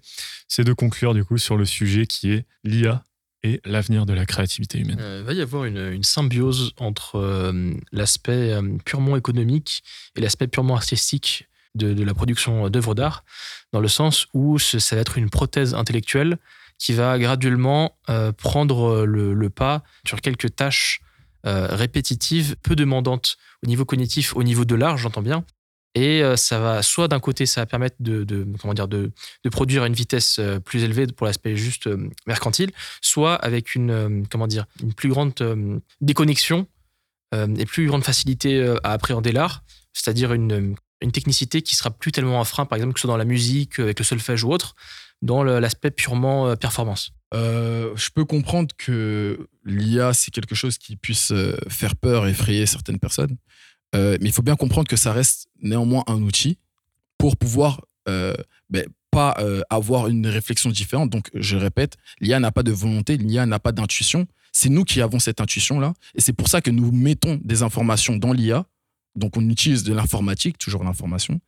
[0.47, 3.03] C'est de conclure, du coup, sur le sujet qui est l'IA
[3.43, 4.97] et l'avenir de la créativité humaine.
[4.99, 9.83] Euh, il va y avoir une, symbiose entre euh, l'aspect euh, purement économique
[10.17, 13.23] et l'aspect purement artistique de, la production d'œuvres d'art,
[13.71, 16.37] dans le sens où ça va être une prothèse intellectuelle
[16.77, 20.99] qui va graduellement euh, prendre le pas sur quelques tâches
[21.45, 25.45] euh, répétitives, peu demandantes au niveau cognitif, au niveau de l'art, j'entends bien.
[25.95, 29.11] Et euh, ça va, soit d'un côté, ça va permettre de, comment dire, de,
[29.51, 31.89] produire à une vitesse euh, plus élevée pour l'aspect juste
[32.27, 32.71] mercantile,
[33.01, 35.33] soit avec une, comment dire, une plus grande
[36.01, 36.67] déconnexion
[37.33, 39.63] et plus grande facilité à appréhender l'art,
[39.93, 43.13] c'est-à-dire une, une technicité qui sera plus tellement un frein, par exemple, que ce soit
[43.13, 44.75] dans la musique, avec le solfège ou autre,
[45.21, 47.11] dans l'aspect purement euh, performance.
[47.33, 52.65] Euh, je peux comprendre que l'IA, c'est quelque chose qui puisse euh, faire peur, effrayer
[52.65, 53.37] certaines personnes.
[53.93, 56.59] Mais il faut bien comprendre que ça reste néanmoins un outil
[57.17, 59.35] pour pouvoir ben, pas
[59.71, 61.09] avoir une réflexion différente.
[61.09, 64.27] Donc, je répète, l'IA n'a pas de volonté, l'IA n'a pas d'intuition.
[64.51, 65.95] C'est nous qui avons cette intuition-là.
[66.13, 68.67] Et c'est pour ça que nous mettons des informations dans l'IA.
[69.15, 71.41] Donc, on utilise de l'informatique, toujours l'information,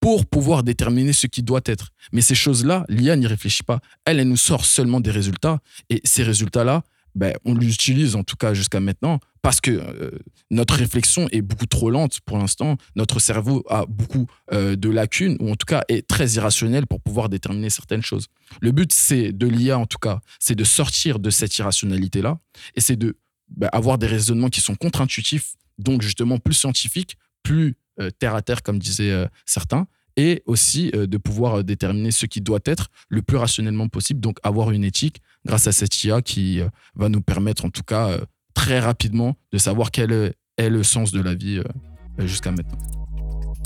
[0.00, 1.90] pour pouvoir déterminer ce qui doit être.
[2.12, 3.80] Mais ces choses-là, l'IA n'y réfléchit pas.
[4.04, 5.58] Elle, elle nous sort seulement des résultats.
[5.90, 6.82] Et ces résultats-là,
[7.16, 10.10] ben, on l'utilise en tout cas jusqu'à maintenant parce que euh,
[10.50, 12.76] notre réflexion est beaucoup trop lente pour l'instant.
[12.94, 17.00] Notre cerveau a beaucoup euh, de lacunes ou en tout cas est très irrationnel pour
[17.00, 18.26] pouvoir déterminer certaines choses.
[18.60, 22.38] Le but, c'est de l'IA en tout cas, c'est de sortir de cette irrationalité-là
[22.74, 23.16] et c'est de
[23.48, 27.76] ben, avoir des raisonnements qui sont contre-intuitifs, donc justement plus scientifiques, plus
[28.18, 29.86] terre à terre comme disaient euh, certains
[30.16, 34.20] et aussi euh, de pouvoir euh, déterminer ce qui doit être le plus rationnellement possible,
[34.20, 37.82] donc avoir une éthique grâce à cette IA qui euh, va nous permettre en tout
[37.82, 38.20] cas euh,
[38.54, 40.34] très rapidement de savoir quel est,
[40.70, 42.78] le sens de la vie euh, jusqu'à maintenant.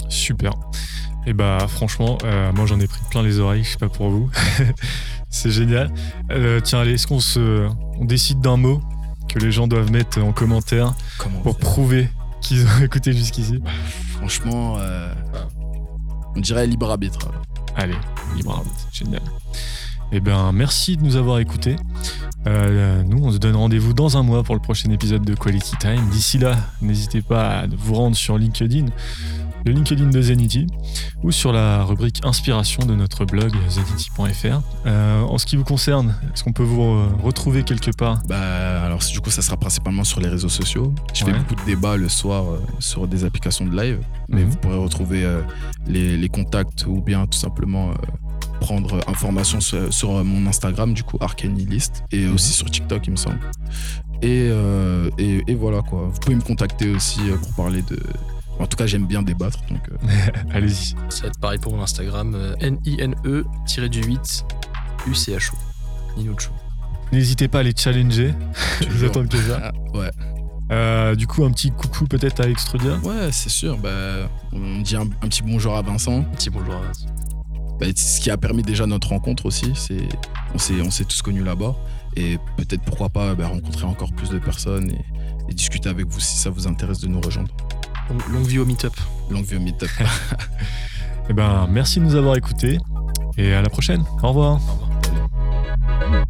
[0.09, 0.53] Super.
[1.27, 4.11] Et bah franchement, euh, moi j'en ai pris plein les oreilles, je sais pas pour
[4.11, 4.29] vous.
[5.31, 5.93] c'est génial.
[6.33, 8.81] Euh, tiens, allez, est-ce qu'on se, on décide d'un mot
[9.29, 10.95] que les gens doivent mettre en commentaire
[11.45, 12.09] pour prouver
[12.41, 13.61] qu'ils ont écouté jusqu'ici?
[14.21, 15.15] Franchement, euh,
[16.37, 17.31] on dirait libre arbitre.
[17.75, 17.97] Allez,
[18.37, 19.23] libre arbitre, génial.
[20.13, 21.77] Eh ben, merci de nous avoir écoutés.
[22.47, 25.77] Euh, nous, on se donne rendez-vous dans un mois pour le prochain épisode de Quality
[25.79, 26.07] Time.
[26.11, 28.87] D'ici là, n'hésitez pas à vous rendre sur LinkedIn,
[29.67, 30.67] le LinkedIn de Zenity,
[31.23, 34.61] ou sur la rubrique inspiration de notre blog zenity.fr.
[34.87, 38.23] Euh, en ce qui vous concerne, est-ce qu'on peut vous retrouver quelque part?
[38.29, 40.95] Bah, alors du coup, ça sera principalement sur les réseaux sociaux.
[41.15, 44.51] Je fais beaucoup de débats le soir euh, sur des applications de live, mais Mhm.
[44.51, 45.43] vous pourrez retrouver euh,
[45.87, 47.91] les, les contacts ou bien tout simplement
[48.61, 52.35] prendre information sur, sur, mon Instagram, du coup, Arcanilist, et Mhm.
[52.35, 53.41] aussi sur TikTok, il me semble.
[54.23, 54.51] Et,
[55.19, 56.09] et, et voilà quoi.
[56.13, 57.99] Vous pouvez me contacter aussi pour parler de.
[58.61, 59.81] En tout cas, j'aime bien débattre, donc.
[59.91, 59.97] euh,
[60.53, 60.95] Allez-y.
[61.09, 64.45] Ça va être pareil pour mon Instagram, euh, N-I-N-E-8
[65.07, 65.57] U-C-H-O.
[66.19, 66.51] Ninucho.
[67.13, 68.35] N'hésitez pas à les challenger.
[68.83, 69.73] Ils attendent que ça.
[69.95, 70.11] ouais.
[70.71, 72.97] Euh, du coup, un petit coucou peut-être à Extrudia.
[72.99, 73.77] Ouais, c'est sûr.
[73.79, 76.19] Bah, on dit un, un petit bonjour à Vincent.
[76.21, 77.07] Un petit bonjour à Vincent.
[77.81, 79.73] Bah, ce qui a permis déjà notre rencontre aussi.
[79.75, 80.07] C'est,
[80.55, 81.75] on s'est, on s'est tous connus là-bas.
[82.17, 85.05] Et peut-être pourquoi pas bah, rencontrer encore plus de personnes et,
[85.49, 87.51] et discuter avec vous si ça vous intéresse de nous rejoindre.
[88.31, 88.95] Longue vie au Meetup.
[89.31, 89.91] Longue vie au meet-up.
[91.29, 92.79] eh ben, merci de nous avoir écoutés
[93.37, 94.05] et à la prochaine.
[94.23, 94.55] Au revoir.
[94.55, 96.27] Au revoir.